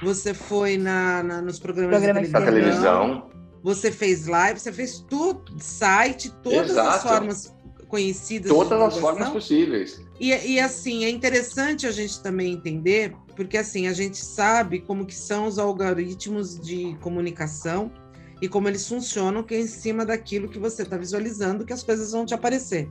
você 0.01 0.33
foi 0.33 0.77
na, 0.77 1.21
na 1.21 1.41
nos 1.41 1.59
programas 1.59 1.97
Programa 1.97 2.21
de 2.21 2.31
televisão, 2.31 2.53
televisão, 2.53 3.29
você 3.61 3.91
fez 3.91 4.27
live, 4.27 4.59
você 4.59 4.71
fez 4.71 5.05
tudo, 5.09 5.53
site, 5.59 6.31
todas 6.41 6.71
Exato. 6.71 6.89
as 6.89 7.03
formas 7.03 7.55
conhecidas. 7.89 8.49
Todas 8.49 8.81
as 8.81 8.97
formas 8.97 9.29
possíveis. 9.29 10.01
E, 10.19 10.29
e 10.29 10.59
assim, 10.59 11.03
é 11.03 11.09
interessante 11.09 11.85
a 11.85 11.91
gente 11.91 12.21
também 12.21 12.53
entender, 12.53 13.13
porque 13.35 13.57
assim, 13.57 13.87
a 13.87 13.93
gente 13.93 14.17
sabe 14.17 14.79
como 14.79 15.05
que 15.05 15.15
são 15.15 15.47
os 15.47 15.59
algoritmos 15.59 16.57
de 16.57 16.95
comunicação 17.01 17.91
e 18.41 18.47
como 18.47 18.67
eles 18.67 18.87
funcionam, 18.87 19.43
que 19.43 19.53
é 19.53 19.59
em 19.59 19.67
cima 19.67 20.05
daquilo 20.05 20.49
que 20.49 20.59
você 20.59 20.83
está 20.83 20.97
visualizando, 20.97 21.65
que 21.65 21.73
as 21.73 21.83
coisas 21.83 22.11
vão 22.11 22.25
te 22.25 22.33
aparecer. 22.33 22.89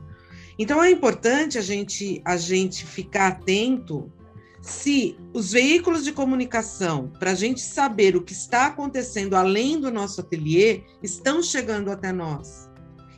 Então 0.57 0.83
é 0.83 0.91
importante 0.91 1.57
a 1.57 1.61
gente, 1.61 2.21
a 2.25 2.35
gente 2.35 2.85
ficar 2.85 3.27
atento 3.27 4.11
se 4.61 5.17
os 5.33 5.53
veículos 5.53 6.03
de 6.03 6.11
comunicação, 6.11 7.11
para 7.17 7.31
a 7.31 7.35
gente 7.35 7.61
saber 7.61 8.15
o 8.15 8.21
que 8.21 8.33
está 8.33 8.67
acontecendo 8.67 9.35
além 9.35 9.79
do 9.79 9.89
nosso 9.89 10.19
ateliê, 10.19 10.83
estão 11.01 11.41
chegando 11.41 11.89
até 11.89 12.11
nós. 12.11 12.69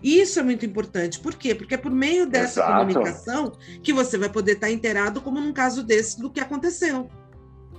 Isso 0.04 0.40
é 0.40 0.44
muito 0.44 0.66
importante. 0.66 1.20
Por 1.20 1.36
quê? 1.36 1.54
Porque 1.54 1.76
é 1.76 1.78
por 1.78 1.92
meio 1.92 2.26
dessa 2.26 2.62
Exato. 2.62 2.80
comunicação 2.80 3.52
que 3.84 3.94
você 3.94 4.18
vai 4.18 4.30
poder 4.30 4.54
estar 4.54 4.72
inteirado, 4.72 5.22
como 5.22 5.40
num 5.40 5.54
caso 5.54 5.84
desse, 5.84 6.20
do 6.20 6.32
que 6.32 6.40
aconteceu. 6.40 7.10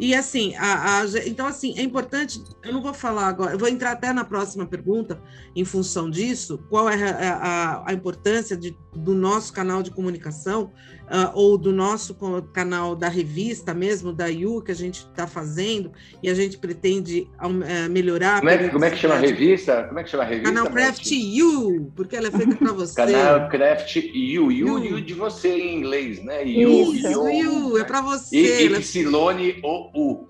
E 0.01 0.14
assim, 0.14 0.55
a, 0.57 1.01
a, 1.01 1.05
então 1.26 1.47
assim, 1.47 1.78
é 1.78 1.82
importante, 1.82 2.43
eu 2.62 2.72
não 2.72 2.82
vou 2.82 2.95
falar 2.95 3.26
agora, 3.26 3.53
eu 3.53 3.59
vou 3.59 3.68
entrar 3.68 3.93
até 3.93 4.12
na 4.12 4.24
próxima 4.24 4.66
pergunta 4.66 5.20
em 5.55 5.64
função 5.64 6.09
disso, 6.09 6.59
qual 6.70 6.88
é 6.88 7.11
a, 7.11 7.34
a, 7.34 7.90
a 7.90 7.93
importância 7.93 8.57
de, 8.57 8.76
do 8.95 9.14
nosso 9.14 9.53
canal 9.53 9.82
de 9.82 9.90
comunicação, 9.90 10.72
uh, 11.12 11.30
ou 11.34 11.58
do 11.58 11.70
nosso 11.72 12.16
canal 12.52 12.96
da 12.96 13.08
revista 13.08 13.74
mesmo, 13.74 14.12
da 14.12 14.28
IU, 14.28 14.62
que 14.62 14.72
a 14.72 14.74
gente 14.74 15.06
está 15.10 15.26
fazendo, 15.26 15.92
e 16.22 16.30
a 16.30 16.34
gente 16.34 16.56
pretende 16.56 17.28
uh, 17.42 17.90
melhorar. 17.90 18.38
Como 18.38 18.50
é, 18.50 18.68
como 18.68 18.84
é, 18.84 18.90
que 18.90 18.96
chama 18.96 19.14
a 19.14 19.18
revista? 19.18 19.84
Como 19.84 19.98
é 19.98 20.04
que 20.04 20.10
chama 20.10 20.22
a 20.22 20.26
revista? 20.26 20.52
Canal 20.52 20.72
Craft 20.72 21.10
U, 21.42 21.92
porque 21.94 22.16
ela 22.16 22.28
é 22.28 22.30
feita 22.30 22.56
para 22.56 22.72
você. 22.72 22.94
Canal 22.94 23.48
Craft 23.50 23.96
U, 23.96 24.46
U, 24.46 24.94
U 24.94 25.00
de 25.00 25.14
você 25.14 25.50
em 25.50 25.76
inglês, 25.76 26.24
né? 26.24 26.42
U, 26.42 26.94
Isso, 26.94 27.20
U, 27.20 27.72
U 27.72 27.78
é 27.78 27.84
para 27.84 28.00
você. 28.00 28.66
E, 28.66 28.72
Epsilone 28.72 29.60
ou 29.62 29.90
U. 29.94 30.26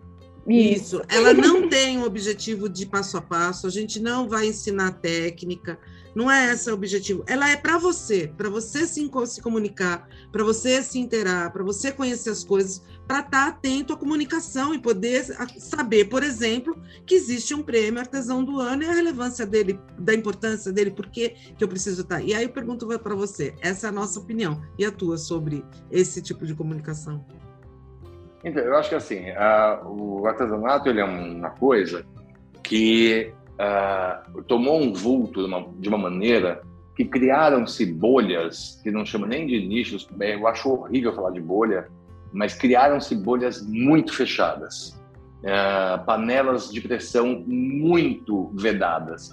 Isso, 0.47 1.01
ela 1.09 1.33
não 1.33 1.69
tem 1.69 1.99
um 1.99 2.05
objetivo 2.05 2.69
de 2.69 2.85
passo 2.85 3.17
a 3.17 3.23
passo, 3.23 3.65
a 3.65 3.71
gente 3.71 4.01
não 4.01 4.29
vai 4.29 4.49
ensinar 4.49 4.91
técnica, 4.91 5.79
não 6.15 6.31
é 6.31 6.53
esse 6.53 6.71
o 6.71 6.75
objetivo. 6.75 7.25
Ela 7.27 7.51
é 7.51 7.57
para 7.57 7.79
você, 7.79 8.33
para 8.37 8.49
você 8.49 8.87
se, 8.87 9.11
se 9.27 9.43
comunicar, 9.43 10.09
para 10.31 10.45
você 10.45 10.83
se 10.83 10.99
interar, 10.99 11.53
para 11.53 11.63
você 11.63 11.91
conhecer 11.91 12.31
as 12.31 12.45
coisas, 12.45 12.83
para 13.07 13.21
estar 13.21 13.31
tá 13.31 13.49
atento 13.49 13.93
à 13.93 13.97
comunicação 13.97 14.75
e 14.75 14.79
poder 14.79 15.25
saber, 15.59 16.07
por 16.07 16.23
exemplo, 16.23 16.77
que 17.07 17.15
existe 17.15 17.55
um 17.55 17.63
prêmio 17.63 18.01
artesão 18.01 18.45
do 18.45 18.61
ano 18.61 18.83
e 18.83 18.87
a 18.87 18.93
relevância 18.93 19.47
dele, 19.47 19.79
da 19.99 20.15
importância 20.15 20.73
dele, 20.73 20.91
por 20.91 21.09
que, 21.09 21.35
eu 21.59 21.69
preciso 21.69 22.03
estar. 22.03 22.17
Tá. 22.17 22.23
E 22.23 22.35
aí 22.35 22.45
eu 22.45 22.51
pergunto 22.51 22.87
para 22.99 23.15
você, 23.15 23.55
essa 23.61 23.87
é 23.87 23.91
a 23.91 23.93
nossa 23.93 24.19
opinião 24.19 24.63
e 24.79 24.85
a 24.85 24.91
tua 24.91 25.17
sobre 25.17 25.65
esse 25.91 26.21
tipo 26.21 26.47
de 26.47 26.55
comunicação. 26.55 27.25
Então, 28.45 28.63
eu 28.63 28.77
acho 28.77 28.89
que 28.89 28.95
assim, 28.97 29.31
a, 29.31 29.83
o 29.87 30.27
artesanato 30.27 30.89
ele 30.89 31.01
é 31.01 31.05
uma 31.05 31.51
coisa 31.51 32.05
que 32.63 33.33
uh, 33.63 34.43
tomou 34.45 34.81
um 34.81 34.93
vulto 34.93 35.41
de 35.41 35.47
uma, 35.47 35.69
de 35.79 35.89
uma 35.89 35.99
maneira 35.99 36.63
que 36.97 37.05
criaram-se 37.05 37.87
bolhas, 37.87 38.81
que 38.83 38.91
não 38.91 39.07
chama 39.07 39.27
nem 39.27 39.47
de 39.47 39.67
nichos, 39.67 40.07
eu 40.21 40.47
acho 40.47 40.71
horrível 40.71 41.15
falar 41.15 41.31
de 41.31 41.41
bolha, 41.41 41.89
mas 42.33 42.55
criaram-se 42.55 43.15
bolhas 43.15 43.67
muito 43.67 44.15
fechadas, 44.15 45.01
uh, 45.39 46.05
panelas 46.05 46.71
de 46.71 46.81
pressão 46.81 47.45
muito 47.47 48.51
vedadas. 48.55 49.31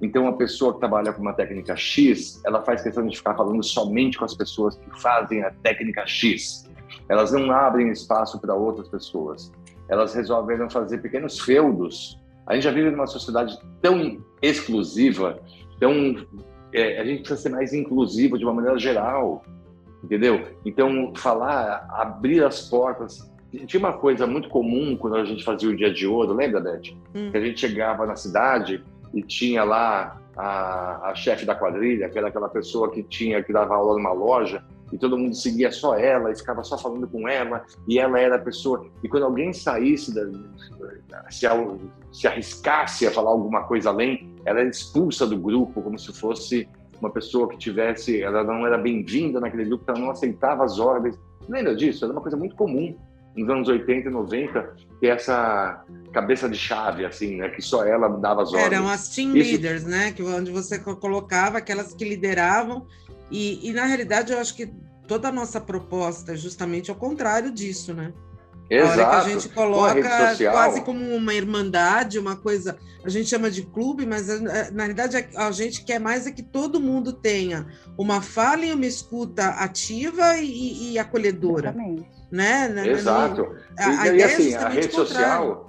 Então, 0.00 0.28
a 0.28 0.32
pessoa 0.32 0.74
que 0.74 0.78
trabalha 0.78 1.12
com 1.12 1.20
uma 1.20 1.32
técnica 1.32 1.74
X, 1.74 2.40
ela 2.44 2.62
faz 2.62 2.82
questão 2.82 3.04
de 3.06 3.16
ficar 3.16 3.34
falando 3.34 3.64
somente 3.64 4.16
com 4.16 4.24
as 4.24 4.34
pessoas 4.34 4.76
que 4.76 5.00
fazem 5.00 5.42
a 5.42 5.50
técnica 5.50 6.06
X. 6.06 6.70
Elas 7.08 7.32
não 7.32 7.50
abrem 7.50 7.90
espaço 7.90 8.40
para 8.40 8.54
outras 8.54 8.88
pessoas. 8.88 9.50
Elas 9.88 10.14
resolveram 10.14 10.70
fazer 10.70 10.98
pequenos 10.98 11.40
feudos 11.40 12.16
a 12.48 12.54
gente 12.54 12.64
já 12.64 12.70
vive 12.70 12.90
numa 12.90 13.06
sociedade 13.06 13.58
tão 13.82 14.18
exclusiva, 14.40 15.38
tão 15.78 16.26
é, 16.72 16.98
a 16.98 17.04
gente 17.04 17.20
precisa 17.20 17.40
ser 17.40 17.48
mais 17.50 17.72
inclusivo 17.72 18.38
de 18.38 18.44
uma 18.44 18.54
maneira 18.54 18.78
geral, 18.78 19.44
entendeu? 20.02 20.46
Então 20.64 21.12
falar, 21.14 21.86
abrir 21.90 22.42
as 22.42 22.68
portas 22.68 23.28
tinha 23.66 23.80
uma 23.80 23.94
coisa 23.94 24.26
muito 24.26 24.48
comum 24.48 24.96
quando 24.96 25.16
a 25.16 25.24
gente 25.24 25.42
fazia 25.42 25.70
o 25.70 25.76
dia 25.76 25.92
de 25.92 26.06
ouro, 26.06 26.34
lembra, 26.34 26.60
Beth? 26.60 26.94
Hum. 27.14 27.30
Que 27.30 27.36
a 27.36 27.40
gente 27.40 27.60
chegava 27.60 28.06
na 28.06 28.14
cidade 28.14 28.84
e 29.14 29.22
tinha 29.22 29.64
lá 29.64 30.20
a, 30.36 31.10
a 31.10 31.14
chefe 31.14 31.46
da 31.46 31.54
quadrilha, 31.54 32.08
que 32.10 32.18
era 32.18 32.28
aquela 32.28 32.48
pessoa 32.48 32.90
que 32.90 33.02
tinha 33.02 33.42
que 33.42 33.52
dava 33.52 33.74
aula 33.74 33.94
numa 33.94 34.12
loja, 34.12 34.62
e 34.92 34.98
todo 34.98 35.18
mundo 35.18 35.34
seguia 35.34 35.70
só 35.70 35.94
ela 35.94 36.30
e 36.30 36.36
ficava 36.36 36.62
só 36.64 36.78
falando 36.78 37.06
com 37.08 37.28
ela, 37.28 37.64
e 37.86 37.98
ela 37.98 38.18
era 38.18 38.36
a 38.36 38.38
pessoa. 38.38 38.86
E 39.02 39.08
quando 39.08 39.24
alguém 39.24 39.52
saísse, 39.52 40.14
da, 40.14 40.22
se, 41.30 41.46
se 42.12 42.26
arriscasse 42.26 43.06
a 43.06 43.10
falar 43.10 43.30
alguma 43.30 43.64
coisa 43.64 43.90
além, 43.90 44.34
ela 44.44 44.60
era 44.60 44.68
expulsa 44.68 45.26
do 45.26 45.36
grupo, 45.38 45.82
como 45.82 45.98
se 45.98 46.12
fosse 46.12 46.68
uma 47.00 47.10
pessoa 47.10 47.48
que 47.48 47.58
tivesse. 47.58 48.22
Ela 48.22 48.42
não 48.42 48.66
era 48.66 48.78
bem-vinda 48.78 49.40
naquele 49.40 49.64
grupo, 49.64 49.84
ela 49.88 49.98
não 49.98 50.10
aceitava 50.10 50.64
as 50.64 50.78
ordens. 50.78 51.18
Lembra 51.48 51.74
disso? 51.74 52.04
Era 52.04 52.12
uma 52.12 52.20
coisa 52.20 52.36
muito 52.36 52.56
comum 52.56 52.96
nos 53.36 53.48
anos 53.48 53.68
80 53.68 54.08
e 54.08 54.10
90, 54.10 54.74
ter 55.00 55.06
essa 55.08 55.84
cabeça 56.12 56.48
de 56.48 56.56
chave, 56.56 57.04
assim, 57.04 57.36
né? 57.36 57.48
Que 57.48 57.62
só 57.62 57.84
ela 57.84 58.08
dava 58.08 58.42
as 58.42 58.52
ordens. 58.52 58.72
Eram 58.72 58.88
as 58.88 59.08
team 59.10 59.36
Isso... 59.36 59.50
leaders, 59.50 59.84
né? 59.84 60.12
Que, 60.12 60.22
onde 60.22 60.50
você 60.50 60.78
colocava 60.78 61.58
aquelas 61.58 61.94
que 61.94 62.04
lideravam. 62.04 62.86
E, 63.30 63.68
e, 63.68 63.72
na 63.72 63.84
realidade, 63.84 64.32
eu 64.32 64.38
acho 64.38 64.54
que 64.54 64.72
toda 65.06 65.28
a 65.28 65.32
nossa 65.32 65.60
proposta 65.60 66.32
é 66.32 66.36
justamente 66.36 66.90
ao 66.90 66.96
contrário 66.96 67.50
disso, 67.50 67.94
né? 67.94 68.12
Exato. 68.70 69.00
A 69.00 69.06
hora 69.06 69.10
que 69.10 69.16
a 69.16 69.32
gente 69.32 69.48
coloca 69.48 70.50
quase 70.52 70.80
como 70.82 71.14
uma 71.14 71.32
irmandade, 71.32 72.18
uma 72.18 72.36
coisa, 72.36 72.76
a 73.02 73.08
gente 73.08 73.28
chama 73.28 73.50
de 73.50 73.62
clube, 73.62 74.04
mas 74.04 74.28
eh, 74.28 74.70
na 74.72 74.82
realidade 74.82 75.16
a 75.34 75.50
gente 75.50 75.84
quer 75.84 75.98
mais 75.98 76.26
é 76.26 76.32
que 76.32 76.42
todo 76.42 76.78
mundo 76.78 77.14
tenha 77.14 77.66
uma 77.96 78.20
fala 78.20 78.66
e 78.66 78.72
uma 78.72 78.84
escuta 78.84 79.48
ativa 79.48 80.36
e, 80.36 80.92
e 80.92 80.98
acolhedora. 80.98 81.70
Exatamente. 81.70 82.18
Né? 82.30 82.88
Exato. 82.88 83.56
A, 83.78 84.06
e, 84.06 84.10
a 84.10 84.14
e 84.14 84.22
assim, 84.22 84.52
é 84.52 84.56
a 84.58 84.68
rede 84.68 84.94
social 84.94 85.68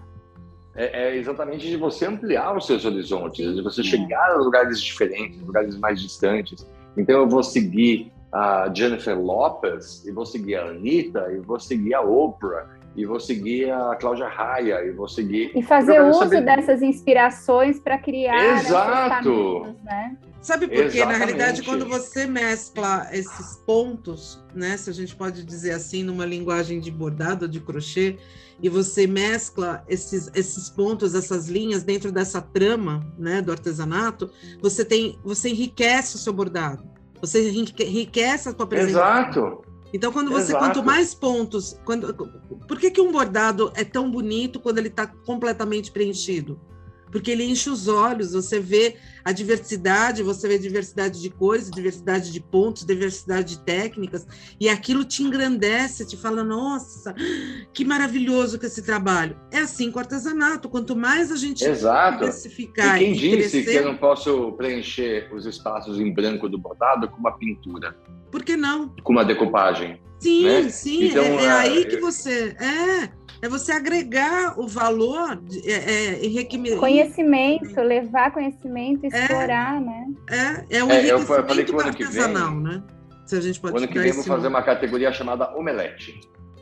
é, 0.76 1.10
é, 1.10 1.18
exatamente 1.18 1.68
de 1.68 1.76
você 1.76 2.06
ampliar 2.06 2.56
os 2.56 2.66
seus 2.66 2.86
horizontes, 2.86 3.56
de 3.56 3.62
você 3.62 3.84
chegar 3.84 4.32
a 4.32 4.38
lugares 4.38 4.80
diferentes, 4.82 5.42
lugares 5.42 5.78
mais 5.78 6.02
distantes. 6.02 6.66
Então 7.00 7.22
eu 7.22 7.30
vou 7.30 7.42
seguir 7.42 8.12
a 8.32 8.70
Jennifer 8.74 9.18
Lopez, 9.18 10.06
e 10.06 10.12
vou 10.12 10.26
seguir 10.26 10.56
a 10.56 10.66
Anitta, 10.66 11.32
e 11.32 11.40
vou 11.40 11.60
seguir 11.60 11.94
a 11.94 12.02
Oprah, 12.02 12.68
e 12.96 13.06
vou 13.06 13.20
seguir 13.20 13.72
a 13.72 13.96
Cláudia 13.96 14.28
Raia, 14.28 14.84
e 14.86 14.92
vou 14.92 15.08
seguir. 15.08 15.52
E 15.56 15.64
fazer 15.64 16.02
uso 16.02 16.20
saber... 16.20 16.42
dessas 16.42 16.82
inspirações 16.82 17.80
para 17.80 17.98
criar. 17.98 18.60
Exato! 18.60 19.10
Caminhos, 19.10 19.84
né? 19.84 20.18
Sabe 20.42 20.68
por 20.68 20.90
quê? 20.90 21.04
Na 21.04 21.18
realidade, 21.18 21.64
quando 21.64 21.86
você 21.86 22.26
mescla 22.26 23.08
esses 23.12 23.58
pontos, 23.66 24.42
né? 24.56 24.78
Se 24.78 24.90
a 24.90 24.94
gente 24.94 25.16
pode 25.16 25.44
dizer 25.44 25.72
assim, 25.72 26.02
numa 26.04 26.26
linguagem 26.26 26.80
de 26.80 26.90
bordado, 26.90 27.48
de 27.48 27.60
crochê, 27.60 28.18
e 28.62 28.70
você 28.70 29.06
mescla 29.06 29.84
esses, 29.88 30.30
esses 30.34 30.70
pontos, 30.70 31.14
essas 31.14 31.48
linhas 31.48 31.84
dentro 31.84 32.12
dessa 32.12 32.42
trama, 32.42 33.06
né, 33.18 33.42
do 33.42 33.52
artesanato, 33.52 34.30
você 34.62 34.84
tem, 34.84 35.20
você 35.24 35.50
enriquece 35.50 36.16
o 36.16 36.20
seu 36.20 36.34
bordado. 36.34 36.84
Você 37.22 37.50
enriquece 37.50 38.50
a 38.50 38.54
tua 38.54 38.68
presença. 38.68 38.92
Exato. 38.92 39.62
Então, 39.92 40.12
quando 40.12 40.30
você, 40.30 40.52
Exato. 40.52 40.66
quanto 40.66 40.84
mais 40.84 41.14
pontos, 41.14 41.80
quando, 41.84 42.14
por 42.68 42.80
que, 42.80 42.92
que 42.92 43.02
um 43.02 43.12
bordado 43.12 43.72
é 43.76 43.84
tão 43.84 44.10
bonito 44.10 44.60
quando 44.60 44.78
ele 44.78 44.88
está 44.88 45.08
completamente 45.08 45.92
preenchido? 45.92 46.60
Porque 47.12 47.32
ele 47.32 47.44
enche 47.44 47.70
os 47.70 47.88
olhos, 47.88 48.34
você 48.34 48.60
vê 48.60 48.96
a 49.24 49.32
diversidade, 49.32 50.24
você 50.24 50.48
vê 50.48 50.58
diversidade 50.58 51.22
de 51.22 51.30
cores, 51.30 51.70
diversidade 51.70 52.32
de 52.32 52.40
pontos, 52.40 52.86
diversidade 52.86 53.56
de 53.56 53.64
técnicas, 53.64 54.28
e 54.60 54.70
aquilo 54.70 55.04
te 55.04 55.24
engrandece, 55.24 56.06
te 56.06 56.18
fala, 56.18 56.44
nossa, 56.44 57.14
que 57.74 57.84
maravilhoso 57.84 58.58
que 58.58 58.66
esse 58.66 58.82
trabalho. 58.82 59.38
É 59.52 59.60
assim 59.60 59.92
com 59.92 59.98
o 59.98 60.02
artesanato, 60.02 60.70
quanto 60.70 60.96
mais 60.96 61.32
a 61.32 61.36
gente 61.36 61.64
Exato. 61.64 62.20
diversificar 62.20 62.98
e 62.98 63.06
quem 63.06 63.12
e 63.12 63.38
disse 63.38 63.64
crescer... 63.64 63.72
que 63.72 63.78
eu 63.78 63.86
não 63.86 63.98
posso 63.98 64.52
preencher 64.54 65.30
os 65.34 65.46
espaços 65.46 66.00
em 66.00 66.14
branco 66.14 66.48
do 66.48 66.58
bordado 66.58 67.08
com 67.10 67.18
uma 67.18 67.32
pintura? 67.38 67.96
Por 68.32 68.44
que 68.44 68.56
não? 68.56 68.90
Com 69.04 69.14
uma 69.14 69.26
decupagem. 69.26 70.00
Sim, 70.20 70.44
né? 70.44 70.70
sim, 70.70 71.06
então, 71.06 71.24
é, 71.24 71.46
é 71.46 71.52
aí 71.52 71.86
que 71.86 71.98
você... 71.98 72.56
É, 72.60 73.19
é 73.42 73.48
você 73.48 73.72
agregar 73.72 74.60
o 74.60 74.68
valor, 74.68 75.42
é, 75.66 75.72
é, 75.72 76.76
Conhecimento, 76.78 77.82
levar 77.82 78.32
conhecimento, 78.32 79.06
é. 79.06 79.08
explorar, 79.08 79.78
é, 79.78 79.80
né? 79.80 80.08
É, 80.30 80.78
é 80.78 80.84
o 80.84 80.92
é, 80.92 81.12
eu 81.12 81.20
falei 81.22 81.64
que 81.64 81.72
o 81.72 81.80
ano 81.80 81.94
que 81.94 82.04
vem, 82.06 82.28
né? 82.62 82.84
Se 83.26 83.38
a 83.38 83.42
gente 83.42 83.60
pode 83.60 83.74
o 83.74 83.78
ano 83.78 83.88
que 83.88 84.00
vem 84.00 84.12
vou 84.12 84.24
fazer 84.24 84.48
uma 84.48 84.62
categoria 84.62 85.12
chamada 85.14 85.56
omelete. 85.56 86.20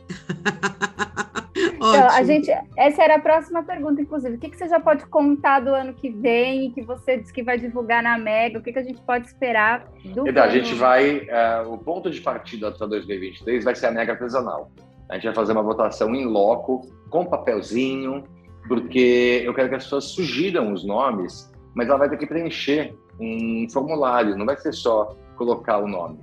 então, 1.56 2.08
a 2.10 2.22
gente, 2.22 2.50
essa 2.76 3.02
era 3.02 3.16
a 3.16 3.18
próxima 3.18 3.62
pergunta, 3.62 4.00
inclusive. 4.00 4.36
O 4.36 4.38
que, 4.38 4.50
que 4.50 4.56
você 4.56 4.68
já 4.68 4.78
pode 4.78 5.06
contar 5.06 5.60
do 5.60 5.74
ano 5.74 5.94
que 5.94 6.10
vem, 6.10 6.70
que 6.70 6.82
você 6.82 7.16
disse 7.16 7.32
que 7.32 7.42
vai 7.42 7.58
divulgar 7.58 8.02
na 8.02 8.18
Mega? 8.18 8.58
O 8.58 8.62
que, 8.62 8.72
que 8.72 8.78
a 8.78 8.82
gente 8.82 9.00
pode 9.00 9.26
esperar 9.26 9.86
do 10.04 10.28
então, 10.28 10.44
A 10.44 10.48
gente 10.48 10.74
vai. 10.74 11.20
Uh, 11.20 11.72
o 11.72 11.78
ponto 11.78 12.10
de 12.10 12.20
partida 12.20 12.70
para 12.70 12.86
2023 12.86 13.64
vai 13.64 13.74
ser 13.74 13.86
a 13.86 13.90
Mega 13.90 14.12
Artesanal. 14.12 14.70
A 15.08 15.14
gente 15.14 15.24
vai 15.24 15.34
fazer 15.34 15.52
uma 15.52 15.62
votação 15.62 16.14
em 16.14 16.26
loco, 16.26 16.86
com 17.08 17.24
papelzinho, 17.24 18.24
porque 18.66 19.42
eu 19.44 19.54
quero 19.54 19.70
que 19.70 19.74
as 19.76 19.84
pessoas 19.84 20.04
sugiram 20.04 20.72
os 20.72 20.84
nomes, 20.84 21.50
mas 21.74 21.88
ela 21.88 21.98
vai 21.98 22.10
ter 22.10 22.18
que 22.18 22.26
preencher 22.26 22.94
um 23.18 23.66
formulário, 23.72 24.36
não 24.36 24.44
vai 24.44 24.56
ser 24.56 24.72
só 24.72 25.16
colocar 25.36 25.78
o 25.78 25.88
nome. 25.88 26.18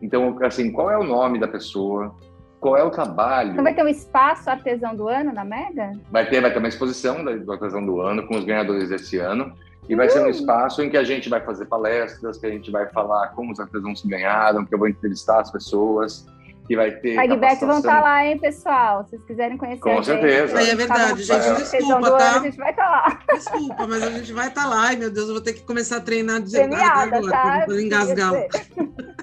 Então, 0.00 0.36
assim, 0.42 0.70
qual 0.70 0.90
é 0.90 0.98
o 0.98 1.02
nome 1.02 1.40
da 1.40 1.48
pessoa? 1.48 2.14
Qual 2.60 2.76
é 2.76 2.84
o 2.84 2.90
trabalho? 2.90 3.52
Então 3.52 3.64
vai 3.64 3.74
ter 3.74 3.82
um 3.82 3.88
espaço 3.88 4.48
artesão 4.48 4.94
do 4.94 5.08
ano 5.08 5.32
na 5.32 5.44
Mega? 5.44 5.92
Vai 6.10 6.28
ter, 6.28 6.40
vai 6.40 6.52
ter 6.52 6.58
uma 6.58 6.68
exposição 6.68 7.22
do 7.24 7.52
artesão 7.52 7.84
do 7.84 8.00
ano 8.00 8.26
com 8.26 8.36
os 8.36 8.44
ganhadores 8.44 8.88
desse 8.88 9.18
ano. 9.18 9.52
E 9.88 9.94
vai 9.94 10.06
uh! 10.06 10.10
ser 10.10 10.24
um 10.24 10.28
espaço 10.28 10.82
em 10.82 10.88
que 10.88 10.96
a 10.96 11.04
gente 11.04 11.28
vai 11.28 11.40
fazer 11.40 11.66
palestras, 11.66 12.38
que 12.38 12.46
a 12.46 12.50
gente 12.50 12.70
vai 12.70 12.88
falar 12.88 13.28
como 13.28 13.52
os 13.52 13.60
artesãos 13.60 14.02
ganharam, 14.04 14.64
que 14.64 14.74
eu 14.74 14.78
vou 14.78 14.88
entrevistar 14.88 15.40
as 15.40 15.50
pessoas 15.50 16.26
que 16.66 16.76
vai 16.76 16.90
ter. 16.92 17.18
A 17.18 17.26
Guibete 17.26 17.64
vão 17.64 17.78
estar 17.78 17.96
tá 17.96 18.00
lá, 18.00 18.26
hein, 18.26 18.38
pessoal? 18.38 19.04
Se 19.04 19.10
vocês 19.10 19.24
quiserem 19.24 19.56
conhecer. 19.56 19.80
Com 19.80 20.02
certeza. 20.02 20.60
é 20.60 20.74
verdade, 20.74 21.22
gente. 21.22 21.58
Desculpa, 21.58 22.10
tá? 22.18 22.30
Ano, 22.30 22.40
a 22.40 22.42
gente 22.42 22.56
vai 22.56 22.70
estar 22.70 22.84
tá 22.84 22.90
lá. 22.90 23.20
Desculpa, 23.34 23.86
mas 23.86 24.02
a 24.02 24.10
gente 24.10 24.32
vai 24.32 24.48
estar 24.48 24.62
tá 24.62 24.68
lá. 24.68 24.82
Ai, 24.86 24.96
meu 24.96 25.10
Deus, 25.10 25.28
eu 25.28 25.34
vou 25.34 25.42
ter 25.42 25.52
que 25.52 25.62
começar 25.62 25.98
a 25.98 26.00
treinar 26.00 26.40
de 26.40 26.56
agora, 26.58 27.22
tá? 27.28 27.64
para 27.66 27.82
engasgar. 27.82 28.32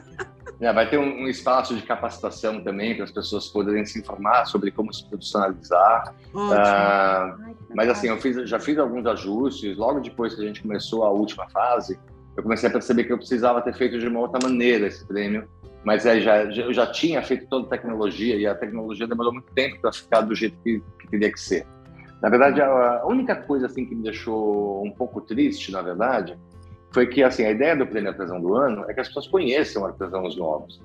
É, 0.62 0.72
vai 0.72 0.88
ter 0.88 1.00
um, 1.00 1.24
um, 1.24 1.28
espaço 1.28 1.76
de 1.76 1.82
capacitação 1.82 2.64
também 2.64 2.94
para 2.94 3.04
as 3.04 3.12
pessoas 3.12 3.48
poderem 3.48 3.84
se 3.84 3.98
informar 3.98 4.46
sobre 4.46 4.70
como 4.70 4.94
se 4.94 5.04
profissionalizar. 5.10 6.14
Uh, 6.36 6.54
Ai, 6.54 7.56
mas 7.74 7.90
assim, 7.90 8.10
eu 8.10 8.18
fiz, 8.18 8.48
já 8.48 8.60
fiz 8.60 8.78
alguns 8.78 9.08
ajustes. 9.08 9.76
Logo 9.76 10.00
depois 10.02 10.36
que 10.36 10.42
a 10.44 10.46
gente 10.46 10.62
começou 10.62 11.04
a 11.04 11.10
última 11.10 11.50
fase, 11.50 12.00
eu 12.38 12.44
comecei 12.44 12.70
a 12.70 12.72
perceber 12.72 13.06
que 13.06 13.12
eu 13.12 13.18
precisava 13.18 13.60
ter 13.60 13.74
feito 13.74 13.98
de 13.98 14.08
uma 14.08 14.20
outra 14.20 14.40
maneira 14.48 14.86
esse 14.86 15.04
prêmio 15.04 15.50
mas 15.84 16.06
é, 16.06 16.20
já, 16.20 16.44
eu 16.44 16.74
já 16.74 16.86
tinha 16.88 17.22
feito 17.22 17.48
toda 17.48 17.66
a 17.66 17.70
tecnologia 17.70 18.36
e 18.36 18.46
a 18.46 18.54
tecnologia 18.54 19.08
demorou 19.08 19.34
muito 19.34 19.52
tempo 19.54 19.80
para 19.82 19.92
ficar 19.92 20.22
do 20.22 20.36
jeito 20.36 20.58
que, 20.64 20.82
que 21.00 21.08
teria 21.08 21.32
que 21.32 21.40
ser. 21.40 21.66
Na 22.22 22.30
verdade, 22.30 22.62
a 22.62 23.04
única 23.08 23.36
coisa 23.36 23.66
assim 23.66 23.86
que 23.86 23.96
me 23.96 24.04
deixou 24.04 24.86
um 24.86 24.92
pouco 24.92 25.22
triste, 25.22 25.72
na 25.72 25.82
verdade, 25.82 26.38
foi 26.92 27.08
que 27.08 27.24
assim 27.24 27.46
a 27.46 27.52
ideia 27.52 27.76
do 27.76 27.88
prêmio 27.88 28.12
artesão 28.12 28.40
do 28.40 28.56
ano 28.56 28.86
é 28.88 28.94
que 28.94 29.00
as 29.00 29.08
pessoas 29.08 29.28
conheçam 29.28 29.86
artesãos 29.86 30.38
novos. 30.38 30.80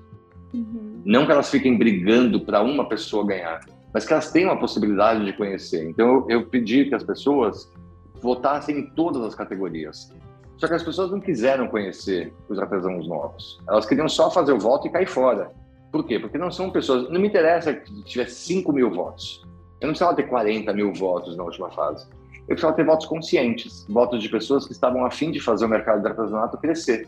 Uhum. 0.53 1.01
Não 1.05 1.25
que 1.25 1.31
elas 1.31 1.51
fiquem 1.51 1.77
brigando 1.77 2.41
para 2.41 2.63
uma 2.63 2.89
pessoa 2.89 3.25
ganhar, 3.25 3.59
mas 3.93 4.05
que 4.05 4.13
elas 4.13 4.31
tenham 4.31 4.51
a 4.51 4.57
possibilidade 4.57 5.23
de 5.23 5.33
conhecer. 5.33 5.87
Então 5.87 6.07
eu, 6.07 6.25
eu 6.29 6.45
pedi 6.47 6.85
que 6.85 6.95
as 6.95 7.03
pessoas 7.03 7.71
votassem 8.19 8.79
em 8.79 8.89
todas 8.95 9.21
as 9.21 9.35
categorias. 9.35 10.11
Só 10.57 10.67
que 10.67 10.73
as 10.73 10.83
pessoas 10.83 11.11
não 11.11 11.19
quiseram 11.19 11.67
conhecer 11.67 12.33
os 12.49 12.57
artesãos 12.57 13.07
novos. 13.07 13.59
Elas 13.67 13.85
queriam 13.85 14.09
só 14.09 14.31
fazer 14.31 14.53
o 14.53 14.59
voto 14.59 14.87
e 14.87 14.89
cair 14.89 15.07
fora. 15.07 15.51
Por 15.91 16.05
quê? 16.05 16.19
Porque 16.19 16.37
não 16.37 16.51
são 16.51 16.71
pessoas. 16.71 17.09
Não 17.09 17.21
me 17.21 17.27
interessa 17.27 17.73
que 17.73 18.03
tivesse 18.03 18.35
5 18.47 18.73
mil 18.73 18.91
votos. 18.91 19.41
Eu 19.79 19.87
não 19.87 19.93
precisava 19.93 20.15
ter 20.15 20.23
40 20.23 20.73
mil 20.73 20.91
votos 20.93 21.37
na 21.37 21.43
última 21.43 21.69
fase. 21.69 22.07
Eu 22.41 22.55
precisava 22.55 22.75
ter 22.75 22.85
votos 22.85 23.05
conscientes, 23.05 23.85
votos 23.87 24.21
de 24.21 24.29
pessoas 24.29 24.65
que 24.65 24.71
estavam 24.71 25.05
afim 25.05 25.31
de 25.31 25.39
fazer 25.39 25.65
o 25.65 25.69
mercado 25.69 26.01
de 26.01 26.07
artesanato 26.07 26.57
crescer. 26.57 27.07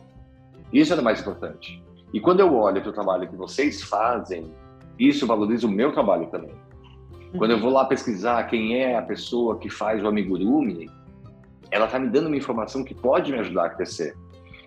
Isso 0.72 0.93
era 0.93 1.02
mais 1.02 1.20
importante. 1.20 1.84
E 2.14 2.20
quando 2.20 2.41
eu 2.41 2.56
olho 2.56 2.82
para 2.82 2.89
o 2.89 2.93
trabalho 2.93 3.28
que 3.28 3.36
vocês 3.36 3.82
fazem, 3.82 4.52
isso 5.00 5.26
valoriza 5.26 5.66
o 5.66 5.72
meu 5.72 5.91
trabalho 5.91 6.28
também. 6.28 6.54
Quando 7.38 7.52
eu 7.52 7.60
vou 7.60 7.72
lá 7.72 7.86
pesquisar 7.86 8.43
quem 8.43 8.76
é 8.76 8.97
a 8.97 9.02
pessoa 9.02 9.58
que 9.58 9.70
faz 9.70 10.04
o 10.04 10.08
amigurumi, 10.08 10.89
ela 11.72 11.86
está 11.86 11.99
me 11.99 12.07
dando 12.07 12.28
uma 12.28 12.38
informação 12.38 12.84
que 12.84 12.93
pode 12.93 13.32
me 13.32 13.39
ajudar 13.39 13.65
a 13.65 13.70
crescer. 13.70 14.15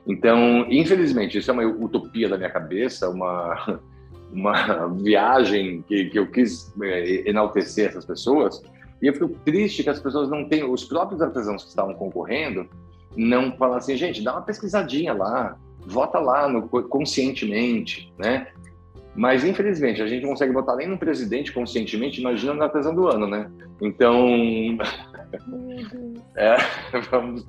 Então, 0.07 0.67
infelizmente, 0.69 1.39
isso 1.39 1.51
é 1.51 1.55
uma 1.55 1.65
utopia 1.65 2.29
da 2.29 2.37
minha 2.37 2.51
cabeça, 2.51 3.09
uma, 3.09 3.81
uma 4.33 4.89
viagem 4.89 5.83
que, 5.87 6.07
que 6.07 6.19
eu 6.19 6.31
quis 6.31 6.73
é, 6.83 7.29
enaltecer 7.29 7.89
essas 7.89 8.05
pessoas. 8.05 8.63
E 9.01 9.07
eu 9.07 9.15
fico 9.15 9.31
triste 9.45 9.83
que 9.83 9.91
as 9.91 10.01
pessoas 10.01 10.29
não 10.31 10.49
tenham, 10.49 10.71
os 10.71 10.85
próprios 10.85 11.21
artesãos 11.21 11.63
que 11.63 11.71
estavam 11.71 11.95
concorrendo, 11.95 12.69
não 13.17 13.57
falam 13.57 13.77
assim, 13.77 13.97
gente, 13.97 14.23
dá 14.23 14.33
uma 14.33 14.43
pesquisadinha 14.43 15.13
lá, 15.13 15.57
vota 15.87 16.19
lá 16.19 16.49
no, 16.49 16.69
conscientemente, 16.69 18.13
né? 18.19 18.49
Mas, 19.15 19.45
infelizmente, 19.45 20.01
a 20.01 20.07
gente 20.07 20.27
consegue 20.27 20.53
botar 20.53 20.75
nem 20.77 20.89
no 20.89 20.97
presidente 20.97 21.53
conscientemente, 21.53 22.21
imagina 22.21 22.55
no 22.55 22.63
artesão 22.63 22.95
do 22.95 23.09
ano, 23.09 23.27
né? 23.27 23.51
Então, 23.81 24.27
é, 26.37 26.57
vamos 27.11 27.47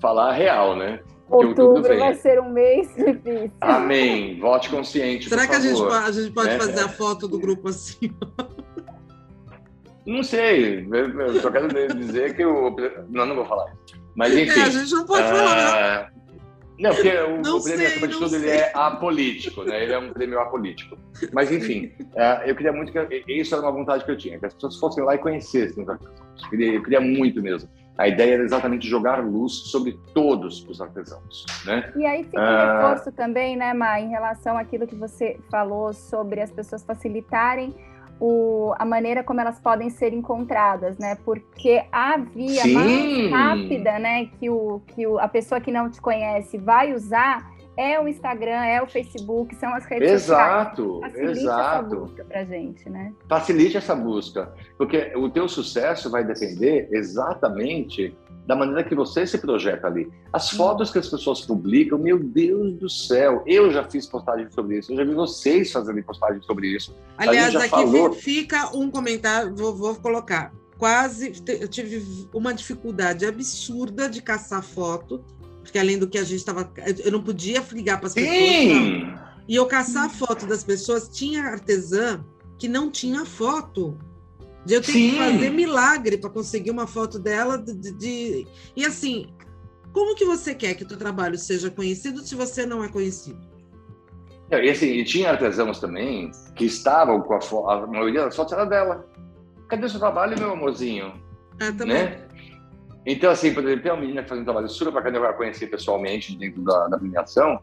falar 0.00 0.30
a 0.30 0.32
real, 0.32 0.76
né? 0.76 1.00
Outubro, 1.28 1.68
outubro 1.68 1.98
vai 1.98 2.14
ser 2.14 2.38
um 2.40 2.50
mês 2.50 2.88
difícil. 2.94 3.50
Amém. 3.60 4.38
Vote 4.38 4.68
consciente. 4.68 5.28
Será 5.28 5.46
que 5.46 5.54
a 5.54 5.60
gente, 5.60 5.82
a 5.82 6.10
gente, 6.12 6.30
pode 6.32 6.50
é. 6.50 6.58
fazer 6.58 6.80
a 6.80 6.88
foto 6.88 7.26
do 7.26 7.38
grupo 7.38 7.68
assim? 7.68 8.14
Não 10.06 10.22
sei. 10.22 10.86
Eu 10.90 11.40
só 11.40 11.50
quero 11.50 11.68
dizer 11.96 12.36
que 12.36 12.44
o. 12.44 12.76
Não, 13.08 13.24
não 13.24 13.36
vou 13.36 13.46
falar. 13.46 13.72
Mas 14.14 14.36
enfim. 14.36 14.60
É, 14.60 14.64
a 14.64 14.70
gente 14.70 14.92
não 14.92 15.06
pode 15.06 15.26
falar. 15.26 15.72
Né? 15.72 16.13
Não, 16.78 16.92
porque 16.92 17.08
o, 17.08 17.40
não 17.40 17.58
o 17.58 17.62
prêmio, 17.62 17.86
acima 17.86 18.08
de 18.08 18.18
tudo, 18.18 18.34
ele 18.34 18.50
é 18.50 18.72
apolítico, 18.74 19.62
né? 19.62 19.82
Ele 19.84 19.92
é 19.92 19.98
um 19.98 20.12
prêmio 20.12 20.40
apolítico. 20.40 20.98
Mas, 21.32 21.50
enfim, 21.52 21.92
uh, 22.00 22.42
eu 22.46 22.54
queria 22.54 22.72
muito 22.72 22.92
que. 22.92 23.24
Isso 23.28 23.54
era 23.54 23.62
uma 23.62 23.72
vontade 23.72 24.04
que 24.04 24.10
eu 24.10 24.16
tinha, 24.16 24.38
que 24.38 24.46
as 24.46 24.54
pessoas 24.54 24.76
fossem 24.76 25.04
lá 25.04 25.14
e 25.14 25.18
conhecessem 25.18 25.82
os 25.82 25.88
artesãos. 25.88 26.18
Eu 26.42 26.50
queria, 26.50 26.74
eu 26.74 26.82
queria 26.82 27.00
muito 27.00 27.40
mesmo. 27.40 27.68
A 27.96 28.08
ideia 28.08 28.34
era 28.34 28.42
exatamente 28.42 28.88
jogar 28.88 29.24
luz 29.24 29.52
sobre 29.52 29.96
todos 30.12 30.66
os 30.68 30.80
artesãos, 30.80 31.46
né? 31.64 31.92
E 31.94 32.04
aí 32.04 32.24
fica 32.24 32.40
um 32.40 32.42
uh... 32.42 32.82
reforço 32.82 33.12
também, 33.12 33.56
né, 33.56 33.72
Ma, 33.72 34.00
em 34.00 34.08
relação 34.08 34.58
àquilo 34.58 34.84
que 34.84 34.96
você 34.96 35.38
falou 35.48 35.92
sobre 35.92 36.40
as 36.40 36.50
pessoas 36.50 36.84
facilitarem 36.84 37.72
o, 38.20 38.74
a 38.78 38.84
maneira 38.84 39.22
como 39.22 39.40
elas 39.40 39.58
podem 39.58 39.90
ser 39.90 40.12
encontradas, 40.12 40.98
né? 40.98 41.16
Porque 41.24 41.84
a 41.90 42.16
via 42.18 42.62
Sim. 42.62 42.74
mais 42.74 43.30
rápida, 43.30 43.98
né, 43.98 44.26
que, 44.38 44.48
o, 44.48 44.80
que 44.86 45.06
o, 45.06 45.18
a 45.18 45.28
pessoa 45.28 45.60
que 45.60 45.70
não 45.70 45.90
te 45.90 46.00
conhece 46.00 46.58
vai 46.58 46.94
usar 46.94 47.52
é 47.76 48.00
o 48.00 48.06
Instagram, 48.06 48.64
é 48.64 48.80
o 48.82 48.86
Facebook, 48.86 49.54
são 49.56 49.74
as 49.74 49.84
redes 49.84 50.10
exato, 50.10 51.00
sociais. 51.00 51.12
Facilite 51.12 51.40
exato. 51.40 51.86
essa 51.86 51.96
busca 51.96 52.24
pra 52.24 52.44
gente, 52.44 52.90
né? 52.90 53.12
Facilite 53.28 53.76
essa 53.76 53.96
busca, 53.96 54.52
porque 54.78 55.12
o 55.16 55.28
teu 55.28 55.48
sucesso 55.48 56.10
vai 56.10 56.24
depender 56.24 56.88
exatamente 56.92 58.16
da 58.46 58.54
maneira 58.54 58.84
que 58.84 58.94
você 58.94 59.26
se 59.26 59.38
projeta 59.38 59.86
ali. 59.86 60.10
As 60.32 60.50
fotos 60.50 60.90
que 60.90 60.98
as 60.98 61.08
pessoas 61.08 61.40
publicam, 61.40 61.98
meu 61.98 62.18
Deus 62.18 62.74
do 62.74 62.88
céu, 62.88 63.42
eu 63.46 63.70
já 63.70 63.84
fiz 63.84 64.06
postagem 64.06 64.50
sobre 64.50 64.78
isso, 64.78 64.92
eu 64.92 64.96
já 64.96 65.04
vi 65.04 65.14
vocês 65.14 65.72
fazendo 65.72 66.02
postagem 66.02 66.42
sobre 66.42 66.68
isso. 66.68 66.94
Aliás, 67.16 67.54
aqui 67.56 67.70
falou... 67.70 68.12
fica 68.12 68.76
um 68.76 68.90
comentário, 68.90 69.54
vou, 69.54 69.74
vou 69.74 69.94
colocar. 69.96 70.52
Quase, 70.76 71.32
eu 71.46 71.68
tive 71.68 72.28
uma 72.34 72.52
dificuldade 72.52 73.24
absurda 73.24 74.08
de 74.08 74.20
caçar 74.20 74.62
foto, 74.62 75.24
porque 75.62 75.78
além 75.78 75.98
do 75.98 76.08
que 76.08 76.18
a 76.18 76.24
gente 76.24 76.40
estava. 76.40 76.70
Eu 77.02 77.12
não 77.12 77.22
podia 77.22 77.64
ligar 77.72 77.98
para 77.98 78.08
as 78.08 78.14
pessoas. 78.14 78.34
Não. 78.34 79.24
E 79.46 79.56
eu 79.56 79.66
caçar 79.66 80.10
foto 80.10 80.46
das 80.46 80.64
pessoas, 80.64 81.08
tinha 81.08 81.42
artesã 81.44 82.24
que 82.58 82.68
não 82.68 82.90
tinha 82.90 83.24
foto. 83.24 83.96
De 84.64 84.74
eu 84.74 84.80
ter 84.80 84.92
Sim. 84.92 85.10
que 85.10 85.18
fazer 85.18 85.50
milagre 85.50 86.16
para 86.16 86.30
conseguir 86.30 86.70
uma 86.70 86.86
foto 86.86 87.18
dela. 87.18 87.58
De, 87.58 87.74
de, 87.74 87.92
de, 87.92 88.46
E 88.74 88.84
assim, 88.84 89.28
como 89.92 90.14
que 90.14 90.24
você 90.24 90.54
quer 90.54 90.74
que 90.74 90.84
o 90.84 90.88
teu 90.88 90.96
trabalho 90.96 91.36
seja 91.38 91.70
conhecido 91.70 92.20
se 92.20 92.34
você 92.34 92.64
não 92.64 92.82
é 92.82 92.88
conhecido? 92.88 93.38
E 94.50 94.70
assim, 94.70 94.86
e 94.86 95.04
tinha 95.04 95.30
artesãos 95.30 95.80
também 95.80 96.30
que 96.54 96.64
estavam 96.64 97.20
com 97.22 97.34
a 97.34 97.40
foto, 97.40 97.70
a 97.70 97.86
maioria 97.86 98.24
das 98.24 98.36
fotos 98.36 98.52
era 98.52 98.64
dela. 98.64 99.06
Cadê 99.68 99.86
o 99.86 99.88
seu 99.88 99.98
trabalho, 99.98 100.38
meu 100.38 100.52
amorzinho? 100.52 101.14
É, 101.58 101.72
também. 101.72 102.04
Né? 102.04 102.28
Então, 103.06 103.30
assim, 103.30 103.52
por 103.52 103.62
exemplo, 103.64 103.82
tem 103.82 103.92
uma 103.92 104.00
menina 104.00 104.22
que 104.22 104.28
faz 104.28 104.40
um 104.40 104.44
trabalho 104.44 104.68
super 104.68 104.92
bacana, 104.92 105.18
eu 105.18 105.22
vou 105.22 105.32
conhecer 105.34 105.66
pessoalmente 105.66 106.36
dentro 106.36 106.62
da, 106.62 106.88
da 106.88 106.98
premiação, 106.98 107.60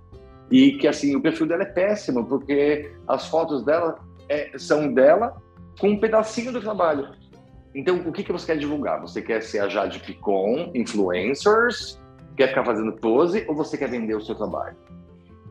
e 0.52 0.74
que, 0.74 0.88
assim, 0.88 1.16
o 1.16 1.22
perfil 1.22 1.48
dela 1.48 1.64
é 1.64 1.68
péssimo, 1.68 2.26
porque 2.26 2.92
as 3.08 3.28
fotos 3.28 3.64
dela 3.64 3.98
é, 4.30 4.52
são 4.58 4.94
dela 4.94 5.42
com 5.82 5.90
um 5.90 5.98
pedacinho 5.98 6.52
do 6.52 6.62
trabalho. 6.62 7.10
Então, 7.74 7.98
o 8.06 8.12
que, 8.12 8.24
que 8.24 8.32
você 8.32 8.46
quer 8.46 8.58
divulgar? 8.58 9.02
Você 9.02 9.20
quer 9.20 9.42
ser 9.42 9.60
a 9.60 9.68
Jade 9.68 10.00
Picon, 10.00 10.72
influencers, 10.76 12.00
quer 12.38 12.50
ficar 12.50 12.64
fazendo 12.64 12.94
pose 12.94 13.44
ou 13.48 13.56
você 13.56 13.78
quer 13.78 13.90
vender 13.90 14.14
o 14.14 14.22
seu 14.22 14.36
trabalho? 14.36 14.76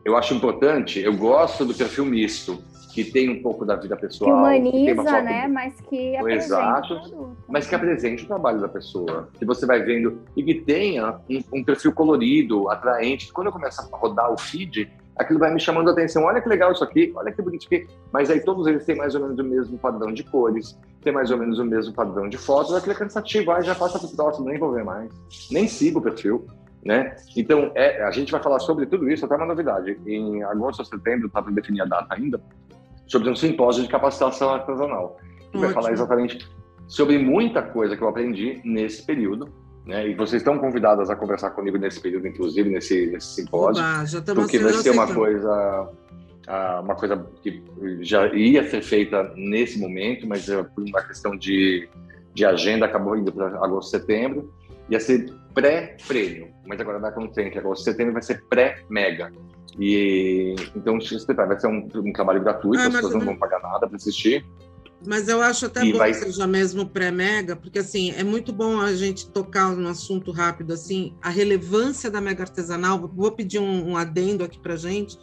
Eu 0.05 0.15
acho 0.15 0.33
importante, 0.33 1.01
eu 1.01 1.15
gosto 1.15 1.65
do 1.65 1.73
perfil 1.73 2.05
misto, 2.05 2.63
que 2.93 3.03
tem 3.03 3.29
um 3.29 3.41
pouco 3.41 3.65
da 3.65 3.75
vida 3.75 3.95
pessoal. 3.97 4.31
Que 4.31 4.37
humaniza, 4.37 5.21
né? 5.21 5.47
Mas 5.47 5.79
que 5.81 6.15
apresente 6.15 6.45
Exato, 6.45 7.37
mas 7.47 7.67
que 7.67 7.75
apresente 7.75 8.23
o 8.23 8.27
trabalho 8.27 8.61
da 8.61 8.69
pessoa. 8.69 9.29
Que 9.37 9.45
você 9.45 9.65
vai 9.65 9.81
vendo 9.83 10.21
e 10.35 10.43
que 10.43 10.55
tenha 10.55 11.19
um, 11.29 11.59
um 11.59 11.63
perfil 11.63 11.93
colorido, 11.93 12.69
atraente. 12.69 13.31
Quando 13.33 13.47
eu 13.47 13.53
começo 13.53 13.81
a 13.81 13.97
rodar 13.97 14.31
o 14.31 14.37
feed, 14.37 14.89
aquilo 15.17 15.39
vai 15.39 15.53
me 15.53 15.59
chamando 15.59 15.89
a 15.89 15.91
atenção. 15.91 16.23
Olha 16.23 16.41
que 16.41 16.49
legal 16.49 16.71
isso 16.71 16.83
aqui, 16.83 17.11
olha 17.15 17.31
que 17.31 17.41
bonito 17.41 17.65
aqui. 17.65 17.87
Mas 18.11 18.29
aí 18.29 18.39
todos 18.39 18.67
eles 18.67 18.85
têm 18.85 18.95
mais 18.95 19.15
ou 19.15 19.21
menos 19.21 19.39
o 19.39 19.43
mesmo 19.43 19.77
padrão 19.77 20.13
de 20.13 20.23
cores, 20.23 20.77
tem 21.01 21.13
mais 21.13 21.31
ou 21.31 21.37
menos 21.37 21.59
o 21.59 21.65
mesmo 21.65 21.93
padrão 21.93 22.27
de 22.29 22.37
fotos. 22.37 22.73
Aquilo 22.73 22.93
é 22.93 22.95
cansativo, 22.95 23.51
aí 23.51 23.63
já 23.63 23.75
passa 23.75 23.99
para 23.99 24.07
o 24.07 24.15
próximo, 24.15 24.47
nem 24.47 24.59
vou 24.59 24.71
ver 24.71 24.83
mais. 24.83 25.11
Nem 25.51 25.67
sigo 25.67 25.99
o 25.99 26.01
perfil. 26.01 26.45
Né? 26.83 27.15
Então, 27.37 27.71
é, 27.75 28.03
a 28.03 28.09
gente 28.09 28.31
vai 28.31 28.41
falar 28.41 28.59
sobre 28.59 28.87
tudo 28.87 29.09
isso, 29.09 29.23
até 29.23 29.35
uma 29.35 29.45
novidade. 29.45 29.99
Em 30.05 30.43
agosto 30.43 30.79
ou 30.79 30.85
setembro, 30.85 31.27
está 31.27 31.41
para 31.41 31.51
definir 31.51 31.81
a 31.81 31.85
data 31.85 32.07
ainda, 32.15 32.41
sobre 33.05 33.29
um 33.29 33.35
simpósio 33.35 33.83
de 33.83 33.89
capacitação 33.89 34.51
artesanal. 34.51 35.17
Que 35.51 35.59
vai 35.59 35.69
falar 35.71 35.91
exatamente 35.91 36.39
sobre 36.87 37.19
muita 37.19 37.61
coisa 37.61 37.95
que 37.95 38.01
eu 38.01 38.07
aprendi 38.07 38.61
nesse 38.65 39.05
período 39.05 39.47
né? 39.91 40.07
E 40.07 40.13
vocês 40.15 40.41
estão 40.41 40.57
convidadas 40.57 41.09
a 41.09 41.15
conversar 41.17 41.49
comigo 41.49 41.77
nesse 41.77 41.99
período, 41.99 42.25
inclusive 42.25 42.69
nesse, 42.69 43.07
nesse 43.07 43.27
simpósio, 43.35 43.83
Oba, 43.83 44.33
porque 44.33 44.57
vai 44.57 44.73
ser 44.73 44.91
uma 44.91 45.13
coisa, 45.13 45.89
uma 46.81 46.95
coisa 46.95 47.27
que 47.43 47.61
já 47.99 48.27
ia 48.33 48.67
ser 48.69 48.81
feita 48.81 49.33
nesse 49.35 49.77
momento, 49.77 50.25
mas 50.25 50.45
por 50.45 50.83
uma 50.87 51.01
questão 51.01 51.35
de, 51.35 51.89
de 52.33 52.45
agenda 52.45 52.85
acabou 52.85 53.17
indo 53.17 53.33
para 53.33 53.47
agosto, 53.47 53.91
setembro, 53.91 54.53
ia 54.89 54.99
ser 54.99 55.33
pré-prêmio, 55.53 56.47
mas 56.65 56.79
agora 56.79 56.97
vai 56.97 57.09
acontecer 57.09 57.49
que 57.49 57.59
agosto, 57.59 57.83
setembro 57.83 58.13
vai 58.13 58.23
ser 58.23 58.41
pré-mega. 58.45 59.29
E 59.77 60.55
então 60.73 60.99
vai 61.35 61.59
ser 61.59 61.67
um, 61.67 61.89
um 61.95 62.13
trabalho 62.13 62.41
gratuito, 62.41 62.81
ah, 62.81 62.87
as 62.87 62.93
pessoas 62.95 63.13
não 63.13 63.21
vão 63.21 63.37
pagar 63.37 63.61
nada 63.61 63.87
para 63.87 63.95
assistir. 63.97 64.45
Mas 65.05 65.27
eu 65.27 65.41
acho 65.41 65.65
até 65.65 65.83
e 65.83 65.91
bom 65.91 65.97
vai... 65.97 66.11
que 66.11 66.19
seja 66.19 66.45
mesmo 66.45 66.85
pré-mega, 66.85 67.55
porque 67.55 67.79
assim, 67.79 68.11
é 68.11 68.23
muito 68.23 68.53
bom 68.53 68.79
a 68.79 68.93
gente 68.93 69.27
tocar 69.29 69.75
no 69.75 69.87
assunto 69.87 70.31
rápido, 70.31 70.73
assim, 70.73 71.15
a 71.21 71.29
relevância 71.29 72.09
da 72.09 72.21
mega 72.21 72.43
artesanal. 72.43 73.11
Vou 73.13 73.31
pedir 73.31 73.59
um, 73.59 73.91
um 73.91 73.97
adendo 73.97 74.43
aqui 74.43 74.59
para 74.59 74.75
gente, 74.75 75.17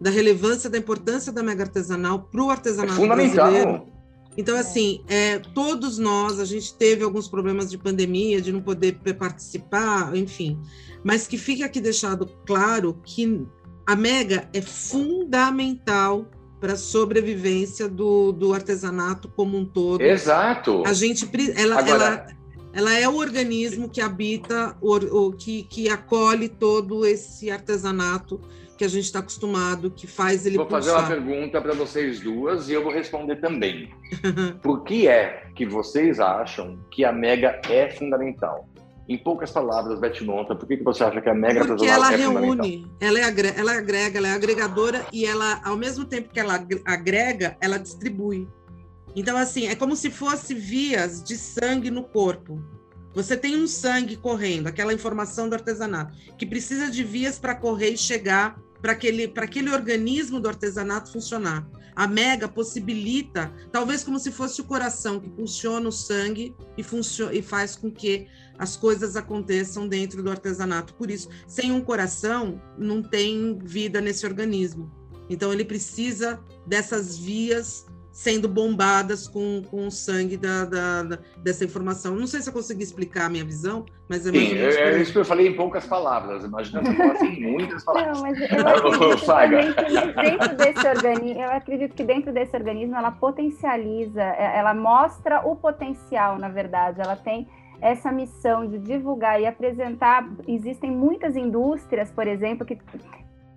da 0.00 0.10
relevância, 0.10 0.68
da 0.68 0.76
importância 0.76 1.32
da 1.32 1.42
mega 1.42 1.62
artesanal 1.62 2.28
para 2.30 2.42
o 2.42 2.50
artesanato 2.50 2.92
é 2.92 2.96
fundamental. 2.96 3.50
brasileiro. 3.50 3.92
Então, 4.36 4.56
assim, 4.56 5.02
é, 5.08 5.38
todos 5.38 5.98
nós, 5.98 6.40
a 6.40 6.44
gente 6.44 6.74
teve 6.74 7.04
alguns 7.04 7.28
problemas 7.28 7.70
de 7.70 7.76
pandemia, 7.76 8.40
de 8.40 8.50
não 8.50 8.62
poder 8.62 8.98
participar, 9.18 10.16
enfim. 10.16 10.58
Mas 11.04 11.26
que 11.26 11.36
fique 11.36 11.62
aqui 11.62 11.80
deixado 11.80 12.26
claro 12.46 12.98
que 13.04 13.46
a 13.86 13.94
Mega 13.94 14.48
é 14.52 14.62
fundamental 14.62 16.26
para 16.62 16.74
a 16.74 16.76
sobrevivência 16.76 17.88
do, 17.88 18.30
do 18.30 18.54
artesanato 18.54 19.28
como 19.28 19.58
um 19.58 19.64
todo. 19.64 20.00
Exato. 20.00 20.84
A 20.86 20.92
gente 20.92 21.28
ela, 21.56 21.80
Agora... 21.80 22.04
ela, 22.04 22.26
ela 22.72 22.98
é 23.00 23.08
o 23.08 23.16
organismo 23.16 23.88
que 23.88 24.00
habita, 24.00 24.76
o, 24.80 24.94
o, 24.94 25.32
que, 25.32 25.64
que 25.64 25.88
acolhe 25.88 26.48
todo 26.48 27.04
esse 27.04 27.50
artesanato 27.50 28.40
que 28.78 28.84
a 28.84 28.88
gente 28.88 29.06
está 29.06 29.18
acostumado, 29.18 29.90
que 29.90 30.06
faz 30.06 30.46
ele 30.46 30.56
Vou 30.56 30.70
fazer 30.70 30.92
uma 30.92 31.08
pergunta 31.08 31.60
para 31.60 31.74
vocês 31.74 32.20
duas 32.20 32.68
e 32.68 32.74
eu 32.74 32.84
vou 32.84 32.92
responder 32.92 33.40
também. 33.40 33.90
Por 34.62 34.84
que 34.84 35.08
é 35.08 35.48
que 35.56 35.66
vocês 35.66 36.20
acham 36.20 36.78
que 36.92 37.04
a 37.04 37.10
Mega 37.10 37.60
é 37.68 37.90
fundamental? 37.90 38.68
Em 39.08 39.18
poucas 39.18 39.50
palavras, 39.50 39.98
Beth 39.98 40.20
Monta, 40.22 40.54
por 40.54 40.66
que, 40.66 40.76
que 40.76 40.84
você 40.84 41.02
acha 41.02 41.20
que 41.20 41.28
a 41.28 41.34
mega 41.34 41.66
Porque 41.66 41.86
ela 41.86 42.12
é 42.12 42.16
reúne, 42.16 42.90
ela, 43.00 43.18
é 43.18 43.24
agrega, 43.24 43.60
ela 43.60 43.72
agrega, 43.76 44.18
ela 44.18 44.28
é 44.28 44.32
agregadora 44.32 45.06
e 45.12 45.26
ela, 45.26 45.60
ao 45.64 45.76
mesmo 45.76 46.04
tempo 46.04 46.28
que 46.28 46.38
ela 46.38 46.64
agrega, 46.84 47.56
ela 47.60 47.78
distribui. 47.78 48.48
Então, 49.14 49.36
assim, 49.36 49.66
é 49.66 49.74
como 49.74 49.96
se 49.96 50.10
fosse 50.10 50.54
vias 50.54 51.22
de 51.22 51.36
sangue 51.36 51.90
no 51.90 52.04
corpo. 52.04 52.62
Você 53.14 53.36
tem 53.36 53.56
um 53.56 53.66
sangue 53.66 54.16
correndo, 54.16 54.68
aquela 54.68 54.92
informação 54.92 55.48
do 55.48 55.54
artesanato, 55.54 56.16
que 56.38 56.46
precisa 56.46 56.90
de 56.90 57.04
vias 57.04 57.38
para 57.38 57.54
correr 57.54 57.90
e 57.90 57.98
chegar 57.98 58.58
para 58.80 58.92
aquele, 58.92 59.30
aquele 59.36 59.70
organismo 59.70 60.40
do 60.40 60.48
artesanato 60.48 61.12
funcionar. 61.12 61.68
A 61.94 62.06
Mega 62.06 62.48
possibilita, 62.48 63.52
talvez 63.70 64.02
como 64.02 64.18
se 64.18 64.32
fosse 64.32 64.62
o 64.62 64.64
coração 64.64 65.20
que 65.20 65.28
funciona 65.28 65.86
o 65.86 65.92
sangue 65.92 66.56
e, 66.76 66.82
funciona, 66.82 67.34
e 67.34 67.42
faz 67.42 67.76
com 67.76 67.90
que 67.90 68.26
as 68.62 68.76
coisas 68.76 69.16
aconteçam 69.16 69.88
dentro 69.88 70.22
do 70.22 70.30
artesanato. 70.30 70.94
Por 70.94 71.10
isso, 71.10 71.28
sem 71.48 71.72
um 71.72 71.80
coração, 71.80 72.62
não 72.78 73.02
tem 73.02 73.58
vida 73.60 74.00
nesse 74.00 74.24
organismo. 74.24 74.88
Então, 75.28 75.52
ele 75.52 75.64
precisa 75.64 76.38
dessas 76.64 77.18
vias 77.18 77.84
sendo 78.12 78.46
bombadas 78.46 79.26
com, 79.26 79.62
com 79.68 79.88
o 79.88 79.90
sangue 79.90 80.36
da, 80.36 80.64
da, 80.64 81.02
da, 81.02 81.18
dessa 81.38 81.64
informação. 81.64 82.14
Não 82.14 82.26
sei 82.28 82.40
se 82.40 82.50
eu 82.50 82.52
consegui 82.52 82.84
explicar 82.84 83.24
a 83.24 83.28
minha 83.28 83.44
visão, 83.44 83.84
mas 84.08 84.26
é 84.28 84.30
mais 84.30 84.48
Sim, 84.48 84.58
é, 84.58 85.02
isso 85.02 85.12
que 85.12 85.18
eu 85.18 85.24
falei 85.24 85.48
em 85.48 85.56
poucas 85.56 85.84
palavras. 85.84 86.44
Imagina 86.44 86.84
se 86.84 86.90
eu 86.92 86.96
falasse 86.96 87.24
em 87.24 87.40
muitas 87.50 87.82
palavras. 87.82 88.16
Não, 88.16 88.22
mas 88.22 88.38
eu 88.38 89.34
acredito 89.34 89.74
que 90.14 90.22
dentro 90.22 90.56
desse 90.56 90.86
organismo, 90.86 91.42
eu 91.42 91.50
acredito 91.50 91.94
que 91.96 92.04
dentro 92.04 92.32
desse 92.32 92.54
organismo 92.54 92.94
ela 92.94 93.10
potencializa, 93.10 94.22
é, 94.22 94.56
ela 94.56 94.72
mostra 94.72 95.40
o 95.40 95.56
potencial, 95.56 96.38
na 96.38 96.48
verdade. 96.48 97.00
Ela 97.00 97.16
tem 97.16 97.48
essa 97.82 98.12
missão 98.12 98.66
de 98.66 98.78
divulgar 98.78 99.40
e 99.40 99.46
apresentar. 99.46 100.24
Existem 100.46 100.90
muitas 100.90 101.36
indústrias, 101.36 102.12
por 102.12 102.28
exemplo, 102.28 102.64
que 102.64 102.78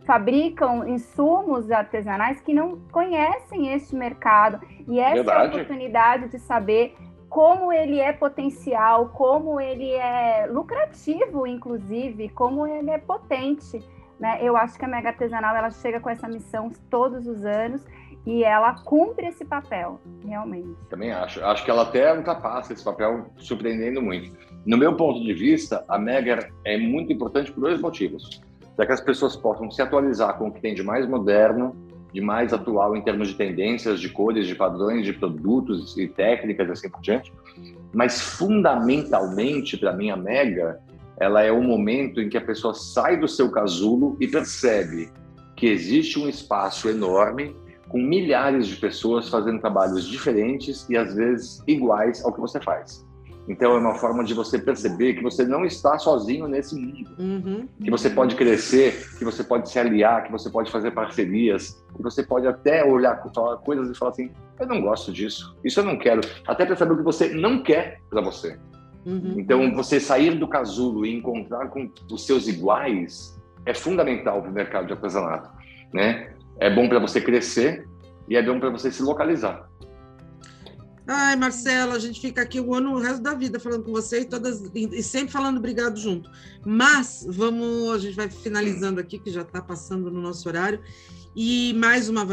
fabricam 0.03 0.87
insumos 0.87 1.71
artesanais 1.71 2.41
que 2.41 2.53
não 2.53 2.79
conhecem 2.91 3.71
este 3.73 3.95
mercado 3.95 4.59
e 4.87 4.99
essa 4.99 5.15
Verdade. 5.15 5.39
é 5.39 5.41
a 5.41 5.47
oportunidade 5.47 6.27
de 6.29 6.39
saber 6.39 6.95
como 7.29 7.71
ele 7.71 7.99
é 7.99 8.13
potencial, 8.13 9.09
como 9.09 9.59
ele 9.59 9.91
é 9.91 10.47
lucrativo, 10.47 11.45
inclusive, 11.45 12.29
como 12.29 12.65
ele 12.65 12.89
é 12.89 12.97
potente. 12.97 13.79
Né? 14.19 14.39
Eu 14.41 14.55
acho 14.57 14.77
que 14.77 14.85
a 14.85 14.87
Mega 14.87 15.09
Artesanal 15.09 15.55
ela 15.55 15.69
chega 15.69 15.99
com 15.99 16.09
essa 16.09 16.27
missão 16.27 16.71
todos 16.89 17.27
os 17.27 17.43
anos 17.43 17.85
e 18.25 18.43
ela 18.43 18.73
cumpre 18.83 19.27
esse 19.27 19.45
papel, 19.45 19.99
realmente. 20.25 20.75
Também 20.89 21.11
acho. 21.11 21.43
Acho 21.43 21.63
que 21.63 21.69
ela 21.69 21.83
até 21.83 22.15
ultrapassa 22.15 22.73
esse 22.73 22.83
papel, 22.83 23.27
surpreendendo 23.37 24.01
muito. 24.01 24.35
No 24.65 24.77
meu 24.77 24.95
ponto 24.95 25.23
de 25.23 25.33
vista, 25.33 25.85
a 25.87 25.99
Mega 25.99 26.49
é 26.65 26.77
muito 26.77 27.13
importante 27.13 27.51
por 27.51 27.61
dois 27.61 27.79
motivos 27.79 28.41
para 28.75 28.85
que 28.85 28.91
as 28.91 29.01
pessoas 29.01 29.35
possam 29.35 29.71
se 29.71 29.81
atualizar 29.81 30.37
com 30.37 30.49
o 30.49 30.51
que 30.51 30.61
tem 30.61 30.73
de 30.73 30.83
mais 30.83 31.07
moderno, 31.07 31.75
de 32.13 32.21
mais 32.21 32.53
atual 32.53 32.95
em 32.95 33.01
termos 33.01 33.29
de 33.29 33.35
tendências, 33.35 33.99
de 33.99 34.09
cores, 34.09 34.47
de 34.47 34.55
padrões, 34.55 35.05
de 35.05 35.13
produtos 35.13 35.97
e 35.97 36.07
técnicas, 36.07 36.69
assim 36.69 36.89
por 36.89 37.01
diante. 37.01 37.31
Mas 37.93 38.21
fundamentalmente, 38.21 39.77
para 39.77 39.93
mim, 39.93 40.09
a 40.09 40.17
Mega, 40.17 40.79
ela 41.17 41.41
é 41.41 41.51
o 41.51 41.61
momento 41.61 42.19
em 42.19 42.29
que 42.29 42.37
a 42.37 42.41
pessoa 42.41 42.73
sai 42.73 43.17
do 43.17 43.27
seu 43.27 43.49
casulo 43.49 44.17
e 44.19 44.27
percebe 44.27 45.09
que 45.55 45.67
existe 45.67 46.19
um 46.19 46.27
espaço 46.27 46.89
enorme 46.89 47.55
com 47.89 47.99
milhares 47.99 48.67
de 48.67 48.75
pessoas 48.77 49.29
fazendo 49.29 49.59
trabalhos 49.59 50.05
diferentes 50.05 50.87
e 50.89 50.97
às 50.97 51.13
vezes 51.13 51.63
iguais 51.67 52.23
ao 52.23 52.33
que 52.33 52.39
você 52.39 52.59
faz. 52.59 53.05
Então 53.47 53.73
é 53.75 53.79
uma 53.79 53.93
forma 53.93 54.23
de 54.23 54.33
você 54.33 54.57
perceber 54.57 55.13
que 55.13 55.21
você 55.21 55.45
não 55.45 55.65
está 55.65 55.99
sozinho 55.99 56.47
nesse 56.47 56.75
mundo, 56.75 57.11
uhum. 57.19 57.67
que 57.81 57.91
você 57.91 58.09
pode 58.09 58.35
crescer, 58.35 59.07
que 59.17 59.23
você 59.23 59.43
pode 59.43 59.69
se 59.69 59.77
aliar, 59.77 60.23
que 60.23 60.31
você 60.31 60.49
pode 60.49 60.71
fazer 60.71 60.91
parcerias, 60.91 61.83
que 61.95 62.01
você 62.01 62.23
pode 62.23 62.47
até 62.47 62.83
olhar 62.83 63.21
coisas 63.63 63.89
e 63.89 63.97
falar 63.97 64.11
assim, 64.11 64.31
eu 64.59 64.65
não 64.65 64.81
gosto 64.81 65.13
disso, 65.13 65.55
isso 65.63 65.79
eu 65.79 65.83
não 65.83 65.97
quero, 65.97 66.21
até 66.47 66.65
para 66.65 66.75
saber 66.75 66.93
o 66.93 66.97
que 66.97 67.03
você 67.03 67.29
não 67.29 67.61
quer 67.61 67.99
para 68.09 68.21
você. 68.21 68.57
Uhum. 69.05 69.35
Então 69.37 69.75
você 69.75 69.99
sair 69.99 70.39
do 70.39 70.47
casulo 70.47 71.05
e 71.05 71.15
encontrar 71.15 71.67
com 71.67 71.91
os 72.11 72.25
seus 72.25 72.47
iguais 72.47 73.39
é 73.63 73.75
fundamental 73.75 74.41
para 74.41 74.49
o 74.49 74.53
mercado 74.53 74.87
de 74.87 74.93
artesanato, 74.93 75.51
né? 75.93 76.34
É 76.59 76.73
bom 76.73 76.87
para 76.87 76.99
você 76.99 77.19
crescer 77.21 77.87
e 78.27 78.35
é 78.35 78.43
bom 78.43 78.59
para 78.59 78.69
você 78.69 78.91
se 78.91 79.01
localizar. 79.01 79.69
Ai, 81.07 81.35
Marcela, 81.35 81.93
a 81.93 81.99
gente 81.99 82.19
fica 82.19 82.41
aqui 82.41 82.59
o 82.59 82.73
ano, 82.73 82.95
o 82.95 82.99
resto 82.99 83.21
da 83.21 83.35
vida 83.35 83.59
falando 83.59 83.83
com 83.83 83.91
você 83.91 84.21
e 84.21 84.25
todas 84.25 84.63
e 84.73 85.03
sempre 85.03 85.31
falando 85.31 85.57
obrigado 85.57 85.99
junto. 85.99 86.29
Mas 86.65 87.25
vamos, 87.29 87.91
a 87.91 87.99
gente 87.99 88.15
vai 88.15 88.27
finalizando 88.27 88.99
aqui 88.99 89.19
que 89.19 89.29
já 89.29 89.41
está 89.41 89.61
passando 89.61 90.09
no 90.09 90.19
nosso 90.19 90.47
horário 90.49 90.81
e 91.35 91.73
mais 91.75 92.09
uma 92.09 92.25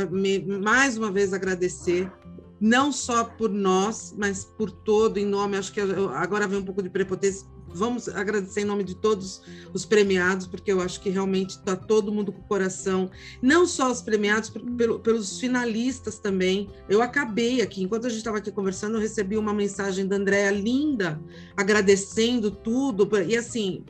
mais 0.62 0.96
uma 0.96 1.12
vez 1.12 1.34
agradecer 1.34 2.10
não 2.58 2.92
só 2.92 3.24
por 3.24 3.50
nós, 3.50 4.14
mas 4.16 4.44
por 4.44 4.70
todo 4.70 5.18
em 5.18 5.26
nome, 5.26 5.56
acho 5.56 5.72
que 5.72 5.80
agora 5.80 6.46
vem 6.46 6.60
um 6.60 6.64
pouco 6.64 6.82
de 6.82 6.88
prepotência 6.88 7.46
vamos 7.74 8.08
agradecer 8.08 8.60
em 8.60 8.64
nome 8.64 8.84
de 8.84 8.94
todos 8.94 9.42
os 9.72 9.84
premiados, 9.84 10.46
porque 10.46 10.72
eu 10.72 10.80
acho 10.80 11.00
que 11.00 11.10
realmente 11.10 11.50
está 11.50 11.74
todo 11.74 12.12
mundo 12.12 12.32
com 12.32 12.40
o 12.40 12.44
coração, 12.44 13.10
não 13.40 13.66
só 13.66 13.90
os 13.90 14.02
premiados, 14.02 14.50
pelo, 14.50 15.00
pelos 15.00 15.38
finalistas 15.38 16.18
também. 16.18 16.70
Eu 16.88 17.02
acabei 17.02 17.60
aqui, 17.62 17.82
enquanto 17.82 18.06
a 18.06 18.08
gente 18.08 18.18
estava 18.18 18.38
aqui 18.38 18.50
conversando, 18.50 18.96
eu 18.96 19.00
recebi 19.00 19.36
uma 19.36 19.52
mensagem 19.52 20.06
da 20.06 20.16
Andréa 20.16 20.50
linda, 20.50 21.20
agradecendo 21.56 22.50
tudo, 22.50 23.08
e 23.26 23.36
assim, 23.36 23.84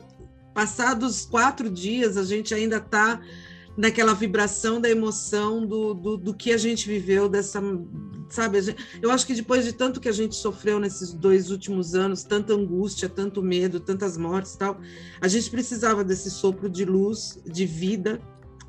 passados 0.53 1.25
quatro 1.25 1.69
dias, 1.69 2.17
a 2.17 2.23
gente 2.23 2.53
ainda 2.53 2.77
está 2.77 3.21
naquela 3.75 4.13
vibração 4.13 4.79
da 4.79 4.89
emoção 4.89 5.65
do, 5.65 5.93
do, 5.93 6.17
do, 6.17 6.33
que 6.33 6.51
a 6.51 6.57
gente 6.57 6.87
viveu, 6.87 7.27
dessa, 7.27 7.61
sabe? 8.29 8.75
Eu 9.01 9.11
acho 9.11 9.25
que 9.25 9.33
depois 9.33 9.65
de 9.65 9.73
tanto 9.73 9.99
que 9.99 10.09
a 10.09 10.13
gente 10.13 10.35
sofreu 10.35 10.79
nesses 10.79 11.13
dois 11.13 11.49
últimos 11.49 11.95
anos, 11.95 12.23
tanta 12.23 12.53
angústia, 12.53 13.09
tanto 13.09 13.41
medo, 13.41 13.79
tantas 13.79 14.17
mortes 14.17 14.55
tal, 14.55 14.79
a 15.19 15.27
gente 15.27 15.49
precisava 15.49 16.03
desse 16.03 16.29
sopro 16.29 16.69
de 16.69 16.85
luz, 16.85 17.39
de 17.45 17.65
vida, 17.65 18.21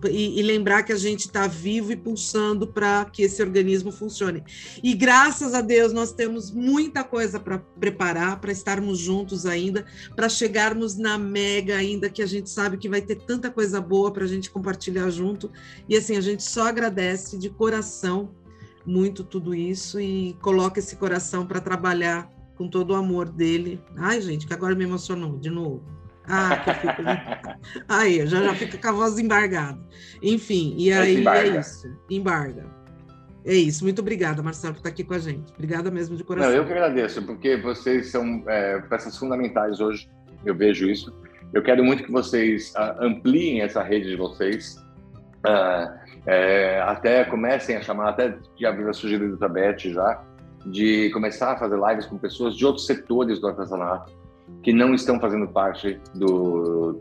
e, 0.08 0.38
e 0.38 0.42
lembrar 0.42 0.82
que 0.82 0.92
a 0.92 0.96
gente 0.96 1.20
está 1.20 1.46
vivo 1.46 1.92
e 1.92 1.96
pulsando 1.96 2.66
para 2.66 3.04
que 3.06 3.22
esse 3.22 3.42
organismo 3.42 3.90
funcione. 3.92 4.42
E 4.82 4.94
graças 4.94 5.54
a 5.54 5.60
Deus 5.60 5.92
nós 5.92 6.12
temos 6.12 6.50
muita 6.50 7.04
coisa 7.04 7.38
para 7.40 7.58
preparar, 7.58 8.40
para 8.40 8.52
estarmos 8.52 8.98
juntos 8.98 9.46
ainda, 9.46 9.84
para 10.14 10.28
chegarmos 10.28 10.96
na 10.96 11.18
mega 11.18 11.76
ainda, 11.76 12.10
que 12.10 12.22
a 12.22 12.26
gente 12.26 12.50
sabe 12.50 12.76
que 12.76 12.88
vai 12.88 13.02
ter 13.02 13.16
tanta 13.16 13.50
coisa 13.50 13.80
boa 13.80 14.12
para 14.12 14.24
a 14.24 14.28
gente 14.28 14.50
compartilhar 14.50 15.10
junto. 15.10 15.50
E 15.88 15.96
assim, 15.96 16.16
a 16.16 16.20
gente 16.20 16.42
só 16.42 16.68
agradece 16.68 17.38
de 17.38 17.50
coração 17.50 18.34
muito 18.86 19.24
tudo 19.24 19.54
isso 19.54 19.98
e 19.98 20.36
coloca 20.40 20.78
esse 20.78 20.96
coração 20.96 21.46
para 21.46 21.60
trabalhar 21.60 22.30
com 22.56 22.68
todo 22.68 22.90
o 22.90 22.94
amor 22.94 23.28
dele. 23.28 23.80
Ai, 23.96 24.20
gente, 24.20 24.46
que 24.46 24.54
agora 24.54 24.74
me 24.74 24.84
emocionou 24.84 25.38
de 25.38 25.50
novo. 25.50 25.82
Ah, 26.26 26.56
que 26.56 26.74
fico... 26.74 27.84
aí, 27.88 28.26
já, 28.26 28.42
já 28.42 28.54
fica 28.54 28.78
com 28.78 28.88
a 28.88 28.92
voz 28.92 29.18
embargada. 29.18 29.78
Enfim, 30.22 30.74
e 30.78 30.92
aí 30.92 31.26
é 31.26 31.58
isso. 31.58 31.86
Embarga. 32.10 32.64
É 33.44 33.52
isso. 33.52 33.84
Muito 33.84 34.00
obrigada, 34.00 34.42
Marcelo, 34.42 34.74
por 34.74 34.78
estar 34.78 34.88
aqui 34.88 35.04
com 35.04 35.14
a 35.14 35.18
gente. 35.18 35.52
Obrigada 35.52 35.90
mesmo 35.90 36.16
de 36.16 36.24
coração. 36.24 36.50
Não, 36.50 36.56
eu 36.56 36.64
que 36.64 36.72
agradeço, 36.72 37.22
porque 37.22 37.56
vocês 37.58 38.10
são 38.10 38.42
é, 38.46 38.80
peças 38.80 39.16
fundamentais 39.18 39.80
hoje. 39.80 40.08
Eu 40.44 40.54
vejo 40.54 40.88
isso. 40.88 41.12
Eu 41.52 41.62
quero 41.62 41.84
muito 41.84 42.04
que 42.04 42.10
vocês 42.10 42.72
uh, 42.72 43.04
ampliem 43.04 43.60
essa 43.60 43.82
rede 43.82 44.08
de 44.08 44.16
vocês. 44.16 44.82
Uh, 45.46 46.04
é, 46.26 46.80
até 46.80 47.24
comecem 47.24 47.76
a 47.76 47.82
chamar, 47.82 48.10
até 48.10 48.34
já 48.58 48.70
havia 48.70 48.92
sugerido 48.94 49.36
da 49.36 49.46
Beth 49.46 49.78
já, 49.78 50.22
de 50.64 51.10
começar 51.10 51.52
a 51.52 51.58
fazer 51.58 51.78
lives 51.78 52.06
com 52.06 52.16
pessoas 52.16 52.56
de 52.56 52.64
outros 52.64 52.86
setores 52.86 53.38
do 53.38 53.48
artesanato 53.48 54.23
que 54.62 54.72
não 54.72 54.94
estão 54.94 55.20
fazendo 55.20 55.46
parte 55.48 56.00
do, 56.14 57.00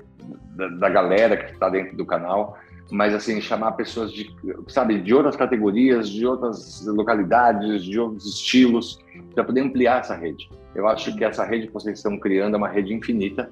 da, 0.55 0.67
da 0.67 0.89
galera 0.89 1.37
que 1.37 1.53
está 1.53 1.69
dentro 1.69 1.95
do 1.95 2.05
canal, 2.05 2.57
mas 2.91 3.13
assim 3.13 3.41
chamar 3.41 3.73
pessoas 3.73 4.11
de 4.11 4.33
sabe 4.67 4.99
de 4.99 5.13
outras 5.13 5.35
categorias, 5.35 6.09
de 6.09 6.25
outras 6.25 6.85
localidades, 6.85 7.83
de 7.83 7.99
outros 7.99 8.25
estilos, 8.25 8.99
para 9.33 9.43
poder 9.43 9.61
ampliar 9.61 10.01
essa 10.01 10.15
rede. 10.15 10.49
Eu 10.75 10.87
acho 10.87 11.15
que 11.15 11.23
essa 11.23 11.45
rede 11.45 11.67
que 11.67 11.73
vocês 11.73 11.97
estão 11.97 12.17
criando 12.17 12.55
é 12.55 12.57
uma 12.57 12.67
rede 12.67 12.93
infinita 12.93 13.51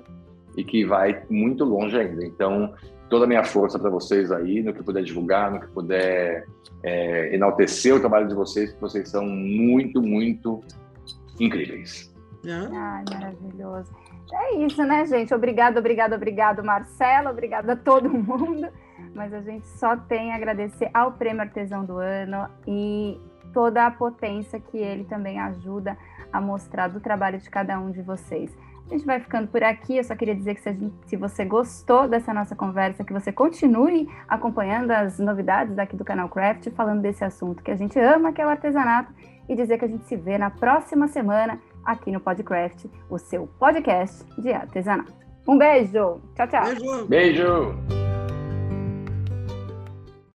e 0.57 0.63
que 0.63 0.85
vai 0.85 1.23
muito 1.29 1.63
longe 1.63 1.97
ainda. 1.97 2.25
Então 2.25 2.73
toda 3.09 3.25
a 3.25 3.27
minha 3.27 3.43
força 3.43 3.77
para 3.77 3.89
vocês 3.89 4.31
aí, 4.31 4.63
no 4.63 4.73
que 4.73 4.81
puder 4.81 5.03
divulgar, 5.03 5.51
no 5.51 5.59
que 5.59 5.67
puder 5.67 6.45
é, 6.83 7.35
enaltecer 7.35 7.93
o 7.93 7.99
trabalho 7.99 8.27
de 8.27 8.33
vocês, 8.33 8.71
que 8.71 8.79
vocês 8.79 9.09
são 9.09 9.25
muito, 9.25 10.01
muito 10.01 10.63
incríveis. 11.39 12.10
Ai, 12.73 13.03
maravilhoso. 13.13 13.91
É 14.33 14.55
isso, 14.55 14.83
né, 14.83 15.05
gente? 15.05 15.33
Obrigado, 15.33 15.77
obrigado, 15.77 16.13
obrigado, 16.13 16.63
Marcelo. 16.63 17.29
Obrigado 17.29 17.69
a 17.69 17.75
todo 17.75 18.09
mundo. 18.09 18.67
Mas 19.13 19.33
a 19.33 19.41
gente 19.41 19.67
só 19.67 19.97
tem 19.97 20.31
a 20.31 20.35
agradecer 20.35 20.89
ao 20.93 21.11
Prêmio 21.11 21.41
Artesão 21.41 21.83
do 21.83 21.97
Ano 21.97 22.47
e 22.67 23.19
toda 23.53 23.85
a 23.85 23.91
potência 23.91 24.59
que 24.59 24.77
ele 24.77 25.03
também 25.03 25.39
ajuda 25.39 25.97
a 26.31 26.39
mostrar 26.39 26.87
do 26.87 26.99
trabalho 26.99 27.37
de 27.37 27.49
cada 27.49 27.77
um 27.79 27.91
de 27.91 28.01
vocês. 28.01 28.55
A 28.87 28.93
gente 28.93 29.05
vai 29.05 29.19
ficando 29.19 29.47
por 29.47 29.63
aqui. 29.63 29.97
Eu 29.97 30.03
só 30.03 30.15
queria 30.15 30.35
dizer 30.35 30.55
que 30.55 30.61
se, 30.61 30.73
gente, 30.73 30.93
se, 31.05 31.15
você 31.15 31.45
gostou 31.45 32.07
dessa 32.07 32.33
nossa 32.33 32.55
conversa, 32.55 33.03
que 33.03 33.13
você 33.13 33.31
continue 33.31 34.09
acompanhando 34.27 34.91
as 34.91 35.19
novidades 35.19 35.77
aqui 35.77 35.95
do 35.95 36.03
canal 36.03 36.27
Craft, 36.29 36.69
falando 36.71 37.01
desse 37.01 37.23
assunto 37.23 37.63
que 37.63 37.71
a 37.71 37.75
gente 37.75 37.99
ama, 37.99 38.33
que 38.33 38.41
é 38.41 38.45
o 38.45 38.49
artesanato, 38.49 39.13
e 39.47 39.55
dizer 39.55 39.77
que 39.77 39.85
a 39.85 39.87
gente 39.87 40.05
se 40.05 40.15
vê 40.15 40.37
na 40.37 40.49
próxima 40.49 41.07
semana 41.07 41.59
aqui 41.85 42.11
no 42.11 42.19
Podcraft, 42.19 42.85
o 43.09 43.17
seu 43.17 43.47
podcast 43.59 44.25
de 44.39 44.51
artesanato. 44.51 45.13
Um 45.47 45.57
beijo. 45.57 46.21
Tchau, 46.35 46.47
tchau. 46.47 46.63
Beijo. 46.63 47.05
Beijo. 47.07 48.20